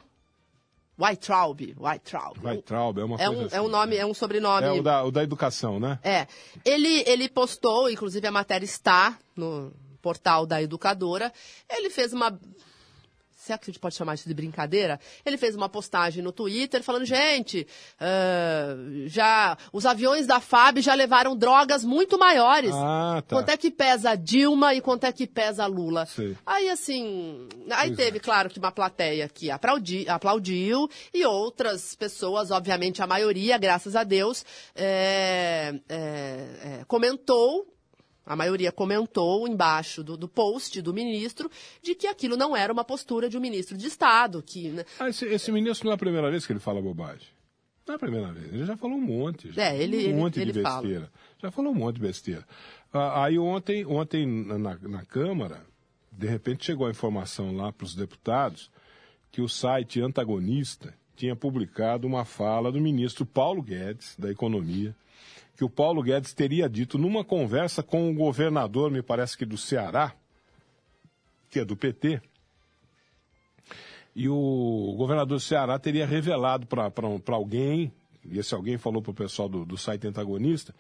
Weitraub. 0.98 1.60
Weitraub. 1.78 2.38
Weitraub, 2.44 3.00
é 3.00 3.04
uma 3.04 3.16
É 3.22 3.26
coisa 3.28 3.42
um, 3.42 3.46
assim. 3.46 3.56
é 3.56 3.62
um 3.62 3.68
nome, 3.68 3.96
é 3.98 4.06
um 4.06 4.14
sobrenome. 4.14 4.68
É 4.68 4.72
o 4.72 4.82
da, 4.82 5.04
o 5.04 5.12
da 5.12 5.24
educação, 5.24 5.80
né? 5.80 6.00
É. 6.04 6.28
Ele, 6.64 7.04
ele 7.06 7.28
postou, 7.30 7.90
inclusive 7.90 8.26
a 8.26 8.32
matéria 8.32 8.66
está 8.66 9.18
no 9.36 9.74
portal 10.02 10.46
da 10.46 10.62
educadora. 10.62 11.34
Ele 11.70 11.90
fez 11.90 12.14
uma. 12.14 12.40
Será 13.46 13.60
que 13.60 13.66
a 13.66 13.72
gente 13.72 13.80
pode 13.80 13.94
chamar 13.94 14.16
isso 14.16 14.28
de 14.28 14.34
brincadeira? 14.34 15.00
Ele 15.24 15.38
fez 15.38 15.56
uma 15.56 15.70
postagem 15.70 16.24
no 16.24 16.32
Twitter 16.32 16.82
falando, 16.82 17.06
gente, 17.06 17.68
ah, 18.00 18.76
já 19.06 19.56
os 19.72 19.86
aviões 19.86 20.26
da 20.26 20.40
FAB 20.40 20.80
já 20.80 20.96
levaram 20.96 21.38
drogas 21.38 21.86
muito 21.86 22.18
maiores. 22.18 22.74
Ah, 22.74 23.22
tá. 23.28 23.36
Quanto 23.36 23.50
é 23.50 23.56
que 23.56 23.70
pesa 23.70 24.16
Dilma 24.16 24.74
e 24.74 24.82
quanto 24.82 25.04
é 25.04 25.12
que 25.12 25.28
pesa 25.28 25.68
Lula? 25.68 26.08
Sei. 26.08 26.36
Aí, 26.44 26.70
assim, 26.72 27.48
aí 27.70 27.90
Pois 27.90 27.98
teve, 27.98 28.20
claro, 28.20 28.50
que 28.50 28.58
uma 28.58 28.72
plateia 28.72 29.30
que 29.30 29.52
aplaudi, 29.52 30.10
aplaudiu 30.10 30.90
e 31.14 31.24
outras 31.24 31.94
pessoas, 31.94 32.50
obviamente 32.50 33.04
a 33.04 33.06
maioria, 33.06 33.60
graças 33.60 33.96
a 33.96 34.04
Deus, 34.04 34.44
é, 34.76 35.76
é, 35.88 36.00
é, 36.80 36.86
comentou. 36.88 37.75
A 38.26 38.36
maioria 38.36 38.72
comentou 38.72 39.48
embaixo 39.48 40.04
do, 40.04 40.18
do 40.18 40.28
post 40.28 40.82
do 40.82 40.94
ministro 40.94 41.50
de 41.84 41.94
que 41.94 42.08
aquilo 42.08 42.36
não 42.36 42.56
era 42.58 42.74
uma 42.74 42.84
postura 42.84 43.30
de 43.30 43.38
um 43.38 43.42
ministro 43.42 43.78
de 43.78 43.86
Estado, 43.88 44.42
que 44.42 44.70
né, 44.70 44.84
Ah, 45.00 45.10
esse, 45.10 45.26
esse 45.26 45.52
ministro 45.52 45.86
não 45.86 45.92
é 45.92 45.96
a 45.96 45.98
primeira 46.00 46.32
vez 46.32 46.46
que 46.46 46.52
ele 46.54 46.60
fala 46.60 46.82
bobagem. 46.82 47.28
Não 47.88 47.94
é 47.94 47.96
a 47.98 48.00
primeira 48.00 48.32
vez. 48.34 48.52
Ele 48.52 48.66
já 48.66 48.76
falou 48.76 48.98
um 48.98 49.02
monte. 49.02 49.52
Já 49.52 49.66
É, 49.66 49.78
ele- 49.78 50.12
um 50.12 50.18
monte 50.18 50.40
ele- 50.40 50.52
de 50.52 50.60
ele 50.60 50.64
fala. 50.64 50.82
besteira. 50.82 51.12
Já 51.40 51.52
falou 51.52 51.72
um 51.72 51.76
monte 51.76 51.96
de 51.98 52.02
besteira. 52.02 52.44
Ah, 52.92 53.26
aí 53.26 53.38
ontem, 53.38 53.86
ontem 53.86 54.26
na, 54.26 54.76
na 54.80 55.06
Câmara, 55.06 55.62
de 56.12 56.26
repente 56.28 56.66
chegou 56.66 56.88
a 56.88 56.90
informação 56.90 57.56
lá 57.56 57.72
para 57.72 57.86
os 57.86 57.94
deputados 57.94 58.72
que 59.32 59.40
o 59.42 59.48
site 59.48 60.02
antagonista 60.02 60.96
tinha 61.16 61.36
publicado 61.36 62.08
uma 62.08 62.26
fala 62.26 62.72
do 62.72 62.82
ministro 62.82 63.24
Paulo 63.26 63.62
Guedes, 63.62 64.16
da 64.18 64.32
Economia, 64.32 64.96
que 65.56 65.64
o 65.64 65.70
Paulo 65.70 66.02
Guedes 66.02 66.34
teria 66.34 66.70
dito 66.70 66.98
numa 66.98 67.24
conversa 67.24 67.82
com 67.82 68.10
o 68.10 68.14
governador, 68.14 68.92
me 68.92 69.02
parece 69.02 69.38
que 69.38 69.46
do 69.46 69.58
Ceará, 69.58 70.14
que 71.50 71.60
é 71.60 71.66
do 71.66 71.78
PT, 71.78 72.22
e 74.16 74.30
o 74.30 74.94
governador 74.98 75.38
do 75.38 75.44
Ceará 75.44 75.78
teria 75.80 76.06
revelado 76.06 76.66
para 76.66 76.92
alguém, 77.36 77.92
e 78.24 78.40
esse 78.40 78.54
alguém 78.54 78.78
falou 78.78 79.02
para 79.02 79.12
o 79.12 79.16
pessoal 79.16 79.48
do, 79.48 79.66
do 79.66 79.78
site 79.78 80.08
antagonista, 80.08 80.74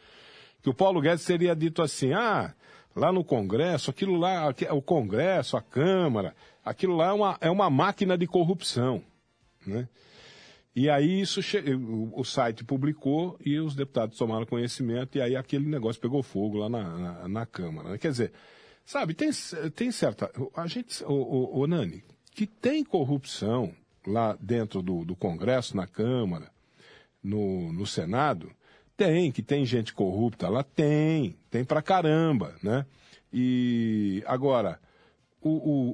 que 0.61 0.69
o 0.69 0.73
Paulo 0.73 0.99
Guedes 0.99 1.25
teria 1.25 1.55
dito 1.55 1.81
assim: 1.81 2.13
ah, 2.13 2.53
lá 2.95 3.11
no 3.11 3.23
Congresso, 3.23 3.91
aquilo 3.91 4.17
lá, 4.17 4.53
o 4.71 4.81
Congresso, 4.81 5.55
a 5.55 5.61
Câmara, 5.61 6.35
aquilo 6.63 6.95
lá 6.95 7.09
é 7.09 7.13
uma, 7.13 7.37
é 7.41 7.51
uma 7.51 7.69
máquina 7.69 8.17
de 8.17 8.25
corrupção. 8.25 9.03
Né? 9.65 9.87
E 10.75 10.89
aí 10.89 11.21
isso 11.21 11.41
che- 11.41 11.63
o, 12.13 12.23
site 12.23 12.63
publicou 12.65 13.37
e 13.43 13.57
os 13.59 13.75
deputados 13.75 14.17
tomaram 14.17 14.45
conhecimento, 14.45 15.17
e 15.17 15.21
aí 15.21 15.35
aquele 15.35 15.65
negócio 15.65 16.01
pegou 16.01 16.21
fogo 16.21 16.57
lá 16.57 16.67
na, 16.69 16.97
na, 16.97 17.27
na 17.29 17.45
Câmara. 17.45 17.91
né? 17.91 17.97
Quer 17.97 18.11
dizer, 18.11 18.33
sabe, 18.85 19.13
tem, 19.13 19.29
tem 19.73 19.89
certa. 19.91 20.29
A 20.53 20.67
gente, 20.67 21.01
o, 21.05 21.13
o, 21.13 21.59
o 21.61 21.67
Nani, 21.67 22.03
que 22.31 22.45
tem 22.45 22.83
corrupção 22.83 23.73
lá 24.05 24.37
dentro 24.41 24.81
do, 24.81 25.05
do 25.05 25.15
Congresso, 25.15 25.77
na 25.77 25.87
Câmara, 25.87 26.51
no, 27.23 27.71
no 27.71 27.85
Senado, 27.87 28.51
Tem, 28.97 29.29
que 29.31 29.41
tem 29.41 29.65
gente 29.65 29.93
corrupta 29.93 30.47
lá? 30.47 30.63
Tem, 30.63 31.35
tem 31.49 31.65
pra 31.65 31.81
caramba, 31.81 32.55
né? 32.63 32.85
E 33.33 34.23
agora, 34.25 34.79
o, 35.47 35.49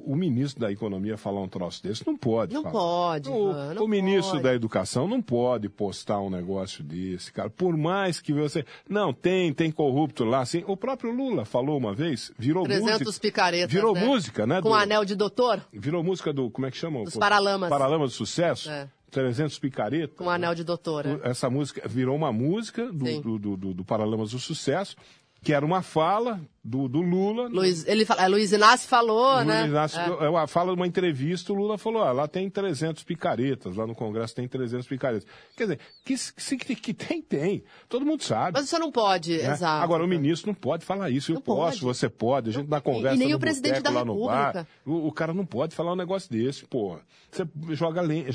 o, 0.08 0.12
o, 0.12 0.16
ministro 0.16 0.60
da 0.62 0.72
Economia 0.72 1.18
falar 1.18 1.42
um 1.42 1.48
troço 1.48 1.82
desse 1.82 2.06
não 2.06 2.16
pode. 2.16 2.54
Não 2.54 2.62
falar. 2.62 2.72
pode. 2.72 3.28
O, 3.28 3.74
não 3.74 3.84
o 3.84 3.88
ministro 3.88 4.32
pode. 4.32 4.42
da 4.44 4.54
Educação 4.54 5.06
não 5.06 5.20
pode 5.20 5.68
postar 5.68 6.20
um 6.20 6.30
negócio 6.30 6.82
desse, 6.82 7.30
cara. 7.30 7.50
Por 7.50 7.76
mais 7.76 8.18
que 8.20 8.32
você. 8.32 8.64
Não, 8.88 9.12
tem, 9.12 9.52
tem 9.52 9.70
corrupto 9.70 10.24
lá, 10.24 10.44
sim. 10.46 10.64
O 10.66 10.76
próprio 10.76 11.12
Lula 11.14 11.44
falou 11.44 11.76
uma 11.76 11.92
vez, 11.94 12.32
virou 12.38 12.64
300 12.64 13.00
música. 13.06 13.20
picaretas. 13.20 13.70
Virou 13.70 13.92
né? 13.94 14.04
música, 14.04 14.46
né? 14.46 14.62
Com 14.62 14.70
do- 14.70 14.74
anel 14.74 15.04
de 15.04 15.14
doutor, 15.14 15.60
Virou 15.70 16.02
música 16.02 16.32
do. 16.32 16.50
Como 16.50 16.66
é 16.66 16.70
que 16.70 16.76
chama? 16.78 17.04
Dos 17.04 17.16
Paralamas. 17.16 17.68
Paralamas 17.68 18.10
do 18.12 18.16
Sucesso. 18.16 18.70
É. 18.70 18.88
300 19.10 19.58
picaretas. 19.58 20.16
com 20.16 20.30
anel 20.30 20.54
de 20.54 20.64
doutora. 20.64 21.20
Essa 21.22 21.50
música 21.50 21.86
virou 21.86 22.16
uma 22.16 22.32
música 22.32 22.90
do, 22.90 23.38
do, 23.38 23.56
do- 23.58 23.74
do 23.74 23.84
Paralamas 23.84 24.30
do 24.30 24.38
Sucesso, 24.38 24.96
que 25.42 25.52
era 25.52 25.66
uma 25.66 25.82
fala 25.82 26.40
do, 26.64 26.88
do 26.88 27.00
Lula. 27.00 27.48
Luiz, 27.48 27.84
ele 27.86 28.04
fala, 28.04 28.22
é, 28.24 28.28
Luiz 28.28 28.52
Inácio 28.52 28.88
falou, 28.88 29.34
Luiz 29.36 29.46
né? 29.46 29.66
Inácio, 29.66 30.00
É. 30.00 30.28
uma 30.28 30.46
fala 30.46 30.72
de 30.72 30.76
uma 30.80 30.86
entrevista, 30.86 31.52
o 31.52 31.56
Lula 31.56 31.76
falou, 31.76 32.02
ah, 32.02 32.12
lá 32.12 32.28
tem 32.28 32.48
300 32.48 33.02
picaretas, 33.02 33.74
lá 33.76 33.86
no 33.86 33.94
Congresso 33.94 34.34
tem 34.34 34.46
300 34.46 34.86
picaretas. 34.86 35.26
Quer 35.56 35.64
dizer, 35.64 35.80
que, 36.04 36.56
que, 36.56 36.74
que 36.76 36.94
tem, 36.94 37.20
tem. 37.20 37.64
Todo 37.88 38.06
mundo 38.06 38.22
sabe. 38.22 38.52
Mas 38.58 38.68
você 38.68 38.78
não 38.78 38.92
pode, 38.92 39.36
né? 39.36 39.52
exato. 39.52 39.82
Agora, 39.82 40.04
o 40.04 40.08
ministro 40.08 40.48
não 40.48 40.54
pode 40.54 40.84
falar 40.84 41.10
isso. 41.10 41.32
Eu 41.32 41.36
Não 41.36 41.42
posso, 41.42 41.80
pode. 41.80 41.98
você 41.98 42.08
pode. 42.08 42.50
A 42.50 42.52
gente 42.52 42.68
na 42.68 42.80
conversa 42.80 43.16
e 43.16 43.18
nem 43.18 43.34
o 43.34 43.40
presidente 43.40 43.78
boteco, 43.80 43.94
da 43.94 43.98
lá 44.00 44.04
no 44.04 44.12
República. 44.14 44.52
bar. 44.52 44.66
O, 44.86 45.08
o 45.08 45.12
cara 45.12 45.34
não 45.34 45.44
pode 45.44 45.74
falar 45.74 45.92
um 45.92 45.96
negócio 45.96 46.30
desse, 46.30 46.64
pô. 46.66 46.96
Você 47.30 47.44
joga, 47.70 48.00
lenha, 48.02 48.26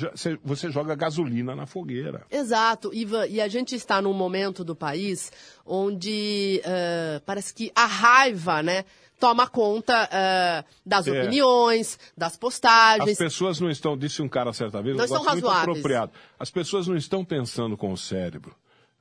você, 0.43 0.71
joga 0.71 0.95
gasolina 0.95 1.55
na 1.55 1.65
fogueira. 1.67 2.25
Exato, 2.31 2.91
Ivan, 2.93 3.27
e 3.27 3.39
a 3.39 3.47
gente 3.47 3.75
está 3.75 4.01
num 4.01 4.11
momento 4.13 4.63
do 4.63 4.75
país 4.75 5.31
onde 5.63 6.61
eh, 6.65 7.21
parece 7.25 7.53
que 7.53 7.71
a 7.75 7.85
raiva, 7.85 8.16
né, 8.63 8.85
toma 9.19 9.47
conta 9.47 10.07
eh, 10.11 10.63
das 10.85 11.07
É. 11.07 11.11
opiniões, 11.21 11.97
das 12.15 12.33
As 12.33 12.37
postagens. 12.37 13.17
pessoas 13.17 13.59
não 13.59 13.69
estão, 13.69 13.97
disse 13.97 14.21
um 14.21 14.29
cara 14.29 14.53
certa 14.53 14.81
vez, 14.81 14.95
Não 14.95 15.05
estão 15.05 15.23
razoáveis. 15.23 15.61
apropriado. 15.69 16.11
As 16.39 16.49
pessoas 16.51 16.87
não 16.87 16.95
estão 16.95 17.25
pensando 17.25 17.75
com 17.77 17.91
o 17.91 17.97
cérebro. 17.97 18.55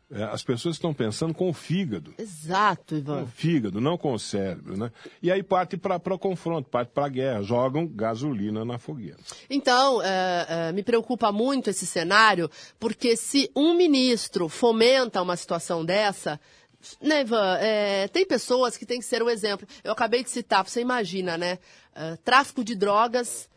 É, 0.09 0.23
as 0.23 0.41
pessoas 0.45 0.77
estão 0.77 0.95
pensando 0.95 1.35
com 1.35 1.51
o 1.51 1.53
fígado. 1.53 2.15
Exato, 2.17 2.95
Com 2.95 2.95
o 2.95 2.99
Ivan. 2.99 3.27
fígado, 3.27 3.81
não 3.81 3.99
com 3.99 4.13
o 4.15 4.19
cérebro, 4.21 4.77
né? 4.77 4.93
E 5.21 5.33
aí 5.33 5.43
parte 5.43 5.77
para 5.77 5.97
o 6.15 6.19
confronto, 6.19 6.69
parte 6.71 6.91
para 6.93 7.07
a 7.07 7.09
guerra, 7.09 7.43
jogam 7.43 7.89
gasolina 7.89 8.65
na 8.65 8.79
fogueira. 8.79 9.17
Então, 9.51 10.01
eh, 10.01 10.47
eh, 10.49 10.73
me 10.73 10.85
preocupa 10.85 11.33
muito 11.33 11.71
esse 11.71 11.85
cenário, 11.85 12.49
porque 12.79 13.17
se 13.17 13.51
um 13.57 13.75
ministro 13.75 14.49
fomenta 14.49 15.21
uma 15.21 15.35
situação 15.37 15.85
dessa, 15.85 16.39
Ivan, 17.01 17.59
eh, 17.61 18.09
tem 18.09 18.25
pessoas 18.27 18.77
que 18.77 18.87
têm 18.87 18.99
que 18.99 19.05
ser 19.05 19.23
o 19.23 19.31
exemplo. 19.31 19.67
Eu 19.85 19.93
acabei 19.93 20.23
de 20.25 20.31
citar, 20.31 20.67
você 20.67 20.81
imagina, 20.81 21.37
né? 21.39 21.59
eh, 21.95 22.17
tráfico 22.25 22.63
de 22.65 22.75
drogas 22.75 23.49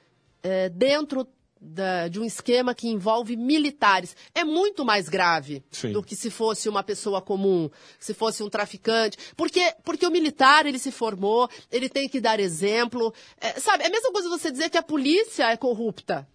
eh, 0.44 0.70
dentro 0.70 1.28
da- 1.62 2.08
de 2.08 2.18
um 2.22 2.24
esquema 2.24 2.74
que 2.74 2.88
envolve 2.88 3.36
militares. 3.36 4.16
É 4.34 4.46
muito 4.46 4.86
mais 4.86 5.10
grave 5.10 5.62
Sim. 5.70 5.92
do 5.92 6.02
que 6.02 6.16
se 6.16 6.30
fosse 6.30 6.70
uma 6.70 6.82
pessoa 6.82 7.22
comum, 7.22 7.70
se 8.00 8.14
fosse 8.14 8.42
um 8.42 8.50
traficante. 8.50 9.18
Porque, 9.36 9.74
porque 9.84 10.08
o 10.08 10.12
militar, 10.12 10.66
ele 10.66 10.80
se 10.80 10.90
formou, 10.92 11.50
ele 11.70 11.90
tem 11.90 12.08
que 12.08 12.22
dar 12.22 12.40
exemplo. 12.40 13.14
É, 13.42 13.60
sabe, 13.60 13.84
é 13.84 13.88
a 13.88 13.90
mesma 13.90 14.12
coisa 14.14 14.30
você 14.30 14.50
dizer 14.50 14.70
que 14.70 14.78
a 14.78 14.82
polícia 14.84 15.52
é 15.52 15.58
corrupta. 15.58 16.26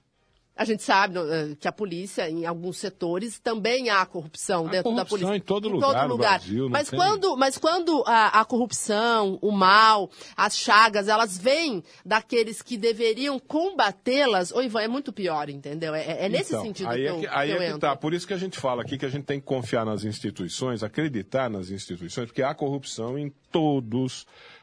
A 0.57 0.65
gente 0.65 0.85
sabe 0.85 1.19
eh, 1.19 1.57
que 1.59 1.67
a 1.67 1.73
polícia, 1.73 2.31
em 2.31 2.47
alguns 2.47 2.77
setores, 2.79 3.41
também 3.41 3.91
há 3.91 4.07
corrupção 4.07 4.67
Há 4.69 4.71
dentro 4.71 4.91
da 4.95 5.05
corrupção 5.05 5.19
polícia. 5.19 5.37
em 5.37 5.41
todo 5.41 5.69
lugar 5.69 6.07
no 6.09 6.17
Brasil, 6.17 6.65
não 6.65 6.71
mas, 6.71 6.89
tem- 6.89 6.97
quando, 6.99 7.37
mas 7.37 7.59
quando 7.59 8.05
a, 8.07 8.41
a 8.41 8.45
corrupção, 8.45 9.37
o 9.43 9.51
mal, 9.51 10.09
as 10.37 10.57
chagas, 10.57 11.09
elas 11.09 11.37
vêm 11.37 11.83
daqueles 12.07 12.63
que 12.63 12.77
deveriam 12.77 13.37
combatê-las, 13.41 14.53
ô 14.53 14.63
Ivan, 14.63 14.83
é 14.83 14.89
muito 14.89 15.13
pior, 15.13 15.49
entendeu? 15.51 15.93
É, 15.95 16.27
é 16.27 16.29
nesse 16.29 16.53
Então, 16.53 16.63
sentido 16.63 16.89
aí 16.89 17.01
que 17.03 17.07
é 17.07 17.11
eu, 17.11 17.19
que, 17.21 17.27
aí 17.27 17.57
que 17.57 17.63
é 17.65 17.73
que 17.73 17.79
tá. 17.81 17.97
Por 17.97 18.15
isso 18.15 18.27
que 18.27 18.35
a 18.35 18.39
gente 18.39 18.59
fala 18.59 18.83
aqui 18.83 18.97
que 18.97 19.07
a 19.07 19.09
gente 19.11 19.25
tem 19.25 19.41
que 19.41 19.47
confiar 19.47 19.85
nas 19.85 20.05
instituições, 20.05 20.83
acreditar 20.85 21.51
nas 21.51 21.71
instituições, 21.71 22.27
porque 22.27 22.43
há 22.45 22.55
corrupção 22.55 23.19
em 23.19 23.33
todos. 23.51 24.25
Ah, 24.29 24.54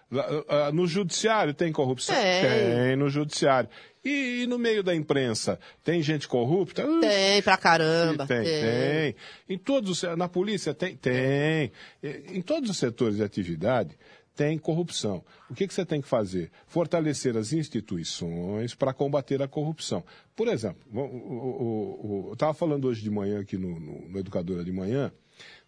No 0.73 0.85
judiciário 0.87 1.53
tem 1.53 1.71
corrupção? 1.71 2.15
Tem. 2.15 2.41
Tem 2.87 2.95
no 2.95 3.09
judiciário. 3.09 3.69
E, 4.03 4.41
e 4.43 4.47
no 4.47 4.57
meio 4.57 4.81
da 4.83 4.93
imprensa 4.95 5.59
tem 5.83 6.01
gente 6.01 6.27
corrupta? 6.27 6.85
Uh, 6.85 6.99
Tem 7.01 7.41
pra 7.43 7.55
caramba. 7.55 8.25
tem, 8.25 8.43
tem. 8.43 9.15
Em 9.47 9.57
todos, 9.57 10.03
os- 10.03 10.17
na 10.17 10.27
polícia 10.27 10.73
tem, 10.73 10.95
tem. 10.95 11.71
Em 12.03 12.41
todos 12.41 12.69
os 12.69 12.77
setores 12.77 13.17
de 13.17 13.23
atividade 13.23 13.95
tem 14.35 14.57
corrupção. 14.57 15.23
O 15.49 15.53
que, 15.53 15.67
que 15.67 15.73
você 15.73 15.85
tem 15.85 16.01
que 16.01 16.07
fazer? 16.07 16.49
Fortalecer 16.65 17.37
as 17.37 17.53
instituições 17.53 18.73
para 18.73 18.91
combater 18.93 19.41
a 19.41 19.47
corrupção. 19.47 20.03
Por 20.35 20.47
exemplo, 20.47 20.81
eu 20.93 22.29
estava 22.33 22.53
falando 22.53 22.85
hoje 22.87 23.01
de 23.03 23.09
manhã 23.11 23.41
aqui 23.41 23.57
no, 23.57 23.79
no, 23.79 24.09
no 24.09 24.19
Educadora 24.19 24.63
de 24.63 24.71
Manhã, 24.71 25.11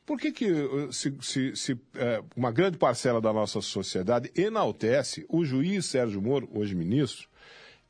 por 0.05 0.19
que, 0.19 0.31
que 0.31 0.51
uh, 0.51 0.91
se, 0.91 1.13
se- 1.21 1.55
se, 1.55 1.77
eh, 1.95 2.21
uma 2.35 2.51
grande 2.51 2.77
parcela 2.77 3.21
da 3.21 3.31
nossa 3.31 3.61
sociedade 3.61 4.31
enaltece 4.35 5.25
o 5.29 5.43
juiz 5.45 5.85
Sérgio 5.85 6.21
Moro, 6.21 6.49
hoje 6.53 6.75
ministro, 6.75 7.27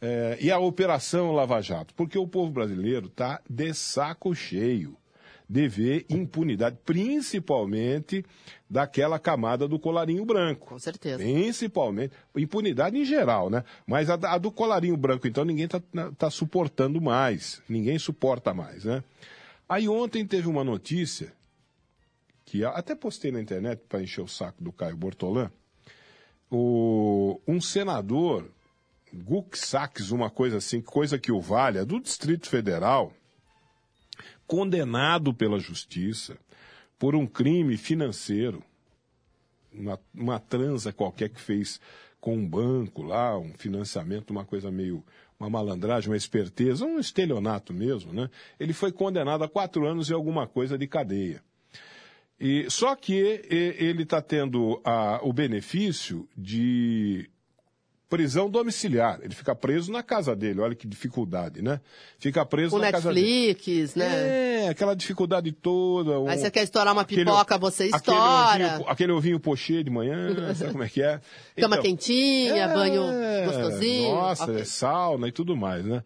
eh, 0.02 0.38
e 0.42 0.52
a 0.52 0.60
Operação 0.60 1.32
Lava 1.32 1.62
Jato? 1.62 1.94
Porque 1.96 2.18
o 2.18 2.28
povo 2.28 2.52
brasileiro 2.52 3.08
está 3.08 3.42
de 3.50 3.74
saco 3.74 4.34
cheio 4.36 4.98
de 5.50 5.68
ver 5.68 6.06
impunidade, 6.10 6.78
principalmente 6.86 8.26
daquela 8.70 9.20
camada 9.20 9.68
do 9.68 9.78
colarinho 9.78 10.26
branco. 10.26 10.68
Com 10.68 10.80
certeza. 10.80 11.18
Principalmente, 11.18 12.14
impunidade 12.36 12.98
em 12.98 13.06
geral, 13.06 13.50
né? 13.50 13.64
Mas 13.86 14.10
a, 14.10 14.14
a 14.16 14.38
do 14.38 14.52
colarinho 14.52 14.96
branco, 14.98 15.28
então, 15.28 15.44
ninguém 15.46 15.66
está 15.66 15.82
tá 16.18 16.30
suportando 16.30 17.00
mais. 17.02 17.62
Ninguém 17.68 18.00
suporta 18.00 18.54
mais, 18.54 18.86
né? 18.86 19.04
Aí 19.68 19.88
ontem 19.88 20.26
teve 20.26 20.48
uma 20.48 20.64
notícia, 20.64 21.32
que 22.54 22.64
até 22.64 22.94
postei 22.94 23.32
na 23.32 23.42
internet 23.42 23.82
para 23.90 24.04
encher 24.04 24.22
o 24.22 24.28
saco 24.28 24.64
do 24.64 24.72
Caio 24.72 24.96
Bortolã, 24.96 25.50
o, 26.52 27.42
um 27.48 27.60
senador, 27.60 28.48
Guk 29.12 29.58
uma 30.12 30.30
coisa 30.30 30.58
assim, 30.58 30.80
coisa 30.80 31.18
que 31.18 31.32
o 31.32 31.42
valha, 31.42 31.84
do 31.84 32.00
Distrito 32.00 32.48
Federal, 32.48 33.12
condenado 34.46 35.34
pela 35.34 35.58
justiça 35.58 36.38
por 37.00 37.16
um 37.16 37.26
crime 37.26 37.76
financeiro, 37.76 38.64
uma, 39.74 40.00
uma 40.14 40.40
transa 40.40 40.94
qualquer 40.94 41.30
que 41.30 41.42
fez 41.42 41.82
com 42.22 42.36
um 42.36 42.48
banco 42.48 43.02
lá, 43.02 43.36
um 43.36 43.52
financiamento, 43.58 44.30
uma 44.30 44.46
coisa 44.46 44.70
meio, 44.70 45.04
uma 45.40 45.50
malandragem, 45.50 46.12
uma 46.12 46.18
esperteza, 46.18 46.86
um 46.86 47.00
estelionato 47.00 47.74
mesmo, 47.74 48.14
né? 48.14 48.30
Ele 48.60 48.74
foi 48.74 48.92
condenado 48.92 49.44
a 49.44 49.50
quatro 49.50 49.88
anos 49.88 50.12
e 50.12 50.14
alguma 50.14 50.46
coisa 50.46 50.78
de 50.78 50.86
cadeia. 50.86 51.42
E, 52.46 52.70
só 52.70 52.94
que 52.96 53.14
ele 53.50 54.04
está 54.04 54.22
tendo 54.22 54.82
a- 54.84 55.20
o 55.24 55.32
benefício 55.32 56.28
de 56.38 57.30
prisão 58.10 58.48
domiciliar. 58.50 59.20
Ele 59.24 59.34
fica 59.34 59.56
preso 59.56 59.92
na 59.92 60.04
casa 60.04 60.36
dele. 60.36 60.60
Olha 60.60 60.76
que 60.76 60.86
dificuldade, 60.86 61.62
né? 61.64 61.80
Fica 62.20 62.46
preso 62.46 62.76
O 62.76 62.80
na 62.80 62.92
casa 62.92 63.12
dele. 63.12 63.48
Netflix, 63.48 63.96
né? 63.96 64.66
É, 64.66 64.68
aquela 64.70 64.94
dificuldade 64.96 65.52
toda. 65.52 66.12
Aí 66.12 66.18
um- 66.18 66.28
você 66.28 66.52
quer 66.52 66.64
estourar 66.64 66.94
uma 66.94 67.02
aquele- 67.02 67.26
pipoca, 67.26 67.58
você 67.58 67.84
aquele 67.86 67.96
estoura. 67.98 68.68
ovinho- 68.76 68.90
Aquele 68.90 69.12
ovinho 69.14 69.40
pochê 69.40 69.84
de 69.84 69.90
manhã, 69.90 70.28
sabe 70.54 70.72
como 70.74 70.84
é 70.84 70.90
que 70.90 71.02
é? 71.02 71.20
Cama 71.60 71.76
Então, 71.76 71.82
quentinha, 71.82 72.56
é, 72.66 72.74
banho 72.74 73.04
gostosinho. 73.46 74.12
Nossa, 74.14 74.44
Ok. 74.44 74.62
é 74.62 74.66
sauna 74.66 75.28
e 75.28 75.32
tudo 75.32 75.56
mais, 75.58 75.84
né? 75.84 76.04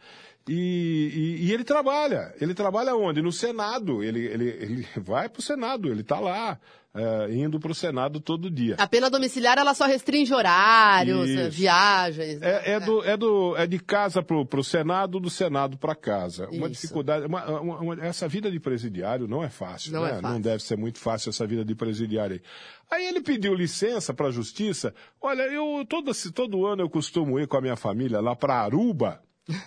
E, 0.50 1.38
e- 1.42 1.46
e 1.48 1.54
ele 1.54 1.64
trabalha. 1.64 2.34
Ele 2.40 2.54
trabalha 2.54 2.96
onde? 2.96 3.22
No 3.22 3.32
Senado. 3.32 4.04
Ele, 4.04 4.26
ele, 4.26 4.50
ele 4.50 4.88
vai 4.98 5.28
pro 5.30 5.42
Senado, 5.42 5.90
ele 5.90 6.04
tá 6.04 6.20
lá, 6.20 6.60
é, 6.96 7.32
indo 7.34 7.60
pro 7.60 7.76
Senado 7.76 8.20
todo 8.20 8.50
dia. 8.50 8.76
A 8.80 8.88
pena 8.88 9.10
domiciliar, 9.10 9.58
ela 9.58 9.74
só 9.74 9.86
restringe 9.86 10.34
horários, 10.34 11.30
Isso. 11.30 11.52
viagens. 11.52 12.40
né? 12.40 12.48
É, 12.66 12.72
é, 12.74 12.80
do, 12.80 13.04
é, 13.04 13.16
do, 13.18 13.56
é 13.58 13.68
de 13.68 13.78
casa 13.80 14.24
pro, 14.24 14.46
pro 14.46 14.64
Senado, 14.64 15.20
do 15.20 15.30
Senado 15.30 15.78
para 15.78 15.94
casa. 15.94 16.48
Uma 16.50 16.68
Isso. 16.70 16.82
dificuldade. 16.82 17.26
uma- 17.28 17.46
uma- 17.62 17.80
uma- 17.80 18.06
essa 18.06 18.28
vida 18.28 18.50
de 18.50 18.60
presidiário 18.60 19.28
não 19.28 19.44
é 19.44 19.50
fácil, 19.50 19.92
Não 19.94 20.04
né? 20.04 20.10
é 20.10 20.14
fácil. 20.16 20.30
Não 20.30 20.42
deve 20.42 20.64
ser 20.64 20.78
muito 20.78 20.98
fácil 21.00 21.30
essa 21.30 21.46
vida 21.46 21.64
de 21.64 21.76
presidiário 21.76 22.36
aí. 22.36 22.42
Aí 22.90 23.06
ele 23.06 23.22
pediu 23.22 23.54
licença 23.54 24.14
para 24.14 24.28
a 24.28 24.32
justiça. 24.32 24.94
Olha, 25.22 25.42
eu 25.44 25.86
todo, 25.88 26.12
todo 26.34 26.66
ano 26.66 26.82
eu 26.84 26.90
costumo 26.90 27.38
ir 27.40 27.46
com 27.48 27.58
a 27.58 27.62
minha 27.62 27.76
família 27.76 28.22
lá 28.22 28.34
para 28.36 28.62
Aruba, 28.62 29.22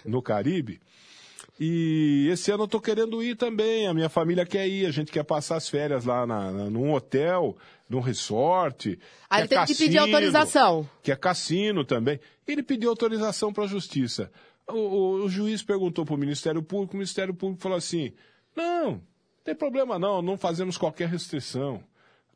no 0.04 0.20
Caribe. 0.22 0.80
E 1.58 2.28
esse 2.32 2.50
ano 2.50 2.64
eu 2.64 2.68
tô 2.68 2.80
querendo 2.80 3.22
ir 3.22 3.36
também. 3.36 3.86
A 3.86 3.92
minha 3.94 4.08
família 4.08 4.46
quer 4.46 4.66
ir, 4.66 4.86
a 4.86 4.90
gente 4.90 5.12
quer 5.12 5.24
passar 5.24 5.56
as 5.56 5.68
férias 5.68 6.04
lá 6.04 6.26
na, 6.26 6.50
na- 6.50 6.70
num 6.70 6.92
hotel, 6.94 7.56
num 7.88 8.00
resort. 8.00 8.98
Aí 9.28 9.40
ele 9.42 9.44
é 9.44 9.48
teve 9.48 9.60
que 9.66 9.74
pedir 9.74 9.98
autorização. 9.98 10.88
Que 11.02 11.12
é 11.12 11.16
cassino 11.16 11.84
também. 11.84 12.18
Ele 12.46 12.62
pediu 12.62 12.88
autorização 12.88 13.52
para 13.52 13.64
a 13.64 13.68
justiça. 13.68 14.30
O, 14.68 14.72
o- 14.74 15.12
o 15.24 15.28
juiz 15.28 15.62
perguntou 15.62 16.04
para 16.06 16.14
o 16.14 16.18
Ministério 16.18 16.62
Público, 16.62 16.94
o 16.94 16.96
Ministério 16.96 17.34
Público 17.34 17.60
falou 17.62 17.76
assim: 17.76 18.12
não, 18.56 19.02
tem 19.44 19.54
problema 19.54 19.98
não, 19.98 20.22
não 20.22 20.38
fazemos 20.38 20.78
qualquer 20.78 21.08
restrição. 21.08 21.82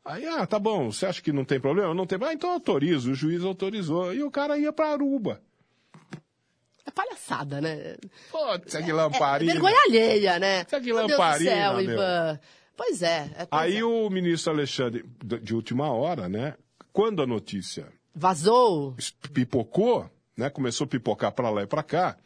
Aí, 0.03 0.23
ah, 0.27 0.45
tá 0.45 0.59
bom, 0.59 0.91
você 0.91 1.07
acha 1.07 1.19
que 1.19 1.31
não 1.33 1.43
tem 1.43 1.59
problema? 1.59 1.91
Não 1.95 2.05
tem. 2.05 2.19
Ah, 2.21 2.31
então 2.33 2.51
autorizo, 2.51 3.11
o 3.11 3.15
juiz 3.15 3.43
autorizou. 3.43 4.13
E 4.13 4.21
o 4.21 4.29
cara 4.29 4.55
ia 4.55 4.71
para 4.71 4.89
Aruba. 4.91 5.41
É 6.87 6.91
palhaçada, 6.91 7.59
né? 7.61 7.95
Putz, 8.31 8.75
que 8.75 8.91
lamparina. 8.91 9.51
É, 9.51 9.55
é 9.55 9.59
vergonha 9.59 9.81
alheia, 9.87 10.39
né? 10.39 10.61
Isso 10.61 10.81
que 10.81 10.93
lamparina, 10.93 11.17
Deus 11.17 11.39
do 11.39 11.43
céu, 11.43 11.73
meu. 11.73 11.81
Ivan. 11.93 12.39
Pois 12.77 13.01
é. 13.01 13.29
é 13.37 13.45
pois 13.45 13.61
Aí 13.63 13.77
é. 13.79 13.83
o 13.83 14.09
ministro 14.09 14.51
Alexandre, 14.53 15.03
de 15.41 15.55
última 15.55 15.91
hora, 15.91 16.27
né? 16.29 16.53
Quando 16.93 17.21
a 17.21 17.27
notícia 17.27 17.87
Vazou. 18.13 18.95
pipocou, 19.33 20.09
né? 20.37 20.49
Começou 20.49 20.85
a 20.85 20.87
pipocar 20.87 21.31
para 21.31 21.49
lá 21.49 21.63
e 21.63 21.67
para 21.67 21.81
cá. 21.83 22.17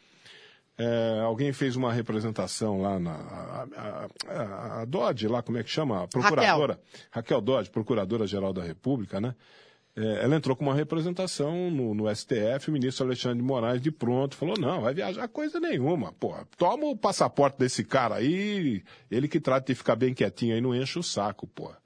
é, 0.78 1.20
alguém 1.24 1.52
fez 1.52 1.76
uma 1.76 1.92
representação 1.92 2.80
lá 2.80 2.98
na 2.98 3.12
a, 3.12 3.66
a- 4.26 4.80
a- 4.80 4.84
Dodge, 4.86 5.26
lá 5.28 5.42
como 5.42 5.58
é 5.58 5.62
que 5.62 5.70
chama? 5.70 6.04
A 6.04 6.08
Procuradora 6.08 6.80
Raquel, 7.10 7.40
Dodge, 7.40 7.70
Procuradora 7.70 8.26
Geral 8.26 8.52
da 8.52 8.62
República, 8.62 9.20
né? 9.20 9.34
É, 9.96 10.24
ela 10.24 10.36
entrou 10.36 10.56
com 10.56 10.64
uma 10.64 10.74
representação 10.74 11.70
no, 11.70 11.94
no 11.94 12.14
STF, 12.14 12.68
o 12.68 12.72
ministro 12.72 13.06
Alexandre 13.06 13.38
de 13.38 13.44
Moraes 13.44 13.82
de 13.82 13.90
pronto 13.90 14.36
falou: 14.36 14.56
não, 14.58 14.82
vai 14.82 14.94
viajar 14.94 15.26
coisa 15.28 15.58
nenhuma, 15.58 16.12
porra. 16.12 16.46
Toma 16.56 16.86
o 16.86 16.96
passaporte 16.96 17.58
desse 17.58 17.84
cara 17.84 18.16
aí, 18.16 18.82
ele 19.10 19.28
que 19.28 19.40
trata 19.40 19.66
de 19.66 19.74
ficar 19.74 19.96
bem 19.96 20.14
quietinho 20.14 20.54
aí, 20.54 20.60
não 20.60 20.74
enche 20.74 20.98
o 20.98 21.02
saco, 21.02 21.46
porra 21.46 21.78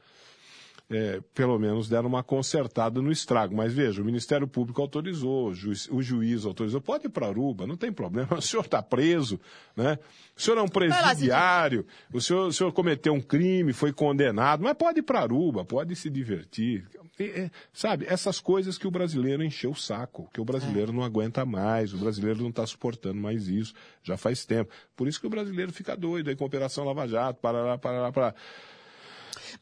é, 0.90 1.20
pelo 1.34 1.58
menos 1.58 1.88
deram 1.88 2.08
uma 2.08 2.22
consertada 2.22 3.00
no 3.00 3.10
estrago. 3.10 3.54
Mas 3.54 3.72
veja, 3.72 4.02
o 4.02 4.04
Ministério 4.04 4.46
Público 4.46 4.80
autorizou, 4.82 5.48
o 5.48 5.54
juiz, 5.54 5.88
o 5.90 6.02
juiz 6.02 6.44
autorizou, 6.44 6.80
pode 6.80 7.06
ir 7.06 7.10
para 7.10 7.26
Aruba, 7.26 7.66
não 7.66 7.76
tem 7.76 7.92
problema, 7.92 8.34
o 8.36 8.42
senhor 8.42 8.64
está 8.64 8.82
preso, 8.82 9.40
né? 9.76 9.98
O 10.36 10.40
senhor 10.40 10.58
é 10.58 10.62
um 10.62 10.68
presidiário, 10.68 11.86
o 12.12 12.20
senhor, 12.20 12.48
o 12.48 12.52
senhor 12.52 12.72
cometeu 12.72 13.12
um 13.12 13.20
crime, 13.20 13.72
foi 13.72 13.92
condenado, 13.92 14.62
mas 14.62 14.76
pode 14.76 14.98
ir 14.98 15.02
para 15.02 15.20
Aruba, 15.20 15.64
pode 15.64 15.94
se 15.96 16.10
divertir. 16.10 16.86
E, 17.18 17.24
é, 17.24 17.50
sabe, 17.72 18.06
essas 18.08 18.40
coisas 18.40 18.76
que 18.76 18.86
o 18.88 18.90
brasileiro 18.90 19.44
encheu 19.44 19.70
o 19.70 19.76
saco, 19.76 20.28
que 20.32 20.40
o 20.40 20.44
brasileiro 20.44 20.92
não 20.92 21.04
aguenta 21.04 21.46
mais, 21.46 21.94
o 21.94 21.98
brasileiro 21.98 22.42
não 22.42 22.50
está 22.50 22.66
suportando 22.66 23.20
mais 23.20 23.46
isso, 23.46 23.72
já 24.02 24.16
faz 24.16 24.44
tempo. 24.44 24.72
Por 24.96 25.06
isso 25.06 25.20
que 25.20 25.26
o 25.26 25.30
brasileiro 25.30 25.72
fica 25.72 25.96
doido 25.96 26.28
aí 26.28 26.36
com 26.36 26.42
a 26.42 26.46
Operação 26.48 26.84
Lava 26.84 27.06
Jato, 27.06 27.40
parará, 27.40 27.78
parará, 27.78 28.12
parará. 28.12 28.34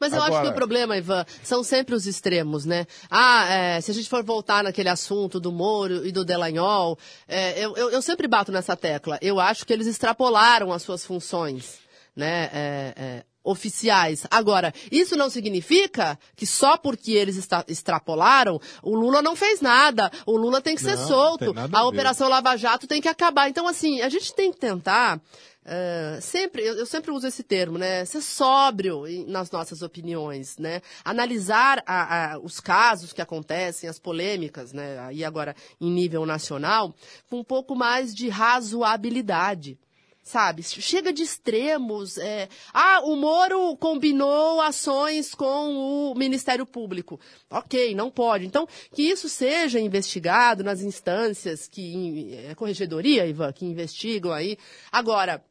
Mas 0.03 0.13
eu 0.13 0.19
acho 0.21 0.31
que 0.31 0.37
Agora- 0.37 0.51
o 0.51 0.55
problema, 0.55 0.97
Ivan, 0.97 1.25
são 1.43 1.63
sempre 1.63 1.95
os 1.95 2.05
extremos, 2.05 2.65
né? 2.65 2.85
Ah, 3.09 3.45
é, 3.49 3.81
se 3.81 3.91
a 3.91 3.93
gente 3.93 4.09
for 4.09 4.23
voltar 4.23 4.63
naquele 4.63 4.89
assunto 4.89 5.39
do 5.39 5.51
Moro 5.51 6.05
e 6.05 6.11
do 6.11 6.25
Delanhol, 6.25 6.97
é, 7.27 7.59
eu, 7.63 7.75
eu, 7.77 7.89
eu 7.91 8.01
sempre 8.01 8.27
bato 8.27 8.51
nessa 8.51 8.75
tecla. 8.75 9.17
Eu 9.21 9.39
acho 9.39 9.65
que 9.65 9.71
eles 9.71 9.87
extrapolaram 9.87 10.71
as 10.73 10.81
suas 10.81 11.05
funções, 11.05 11.79
né? 12.15 12.49
é, 12.53 12.93
é, 12.95 13.23
oficiais. 13.43 14.25
Agora, 14.31 14.73
isso 14.91 15.15
não 15.17 15.29
significa 15.29 16.17
que 16.35 16.45
só 16.47 16.77
porque 16.77 17.11
eles 17.11 17.37
extrapolaram, 17.67 18.59
o 18.81 18.95
Lula 18.95 19.21
não 19.21 19.35
fez 19.35 19.59
nada. 19.61 20.11
O 20.25 20.37
Lula 20.37 20.61
tem 20.61 20.75
que 20.75 20.81
ser 20.81 20.95
Não, 20.95 21.01
não 21.01 21.07
solto. 21.07 21.53
a 21.57 21.79
A. 21.79 21.87
Operação 21.87 22.29
Lava 22.29 22.55
Jato 22.55 22.87
tem 22.87 23.01
que 23.01 23.09
acabar. 23.09 23.49
Então, 23.49 23.67
assim, 23.67 24.01
a 24.01 24.09
gente 24.09 24.33
tem 24.33 24.51
que 24.51 24.59
tentar. 24.59 25.19
eh, 25.65 26.19
sempre, 26.21 26.61
eu, 26.61 26.75
eu 26.75 26.85
sempre 26.85 27.09
uso 27.09 27.25
esse 27.25 27.41
termo, 27.41 27.77
né? 27.77 28.03
Ser 28.03 28.19
sóbrio 28.21 29.03
nas 29.27 29.49
nossas 29.49 29.81
opiniões, 29.81 30.57
né? 30.57 30.81
Analisar 31.05 31.81
a- 31.85 32.33
a- 32.33 32.39
os 32.39 32.59
casos 32.59 33.13
que 33.13 33.21
acontecem, 33.21 33.87
as 33.89 33.97
polêmicas, 33.97 34.73
né? 34.73 34.99
Aí 34.99 35.23
agora 35.23 35.55
em 35.79 35.89
nível 35.89 36.25
nacional, 36.25 36.93
com 37.29 37.39
um 37.39 37.43
pouco 37.45 37.75
mais 37.77 38.13
de 38.13 38.27
razoabilidade. 38.27 39.77
Sabe? 40.23 40.63
Chega 40.63 41.11
de 41.11 41.21
extremos. 41.21 42.17
é, 42.17 42.47
Ah, 42.73 43.01
o 43.03 43.15
Moro 43.15 43.75
combinou 43.75 44.61
ações 44.61 45.35
com 45.35 46.11
o 46.11 46.15
Ministério 46.15 46.65
Público. 46.65 47.19
Ok, 47.49 47.93
não 47.93 48.09
pode. 48.09 48.45
Então, 48.45 48.65
que 48.93 49.01
isso 49.03 49.27
seja 49.27 49.79
investigado 49.81 50.63
nas 50.63 50.81
instâncias 50.81 51.67
que. 51.67 52.35
É 52.49 52.55
corregedoria, 52.55 53.27
Ivan, 53.27 53.51
que 53.51 53.65
investigam 53.65 54.31
aí. 54.31 54.57
Agora, 54.91 55.43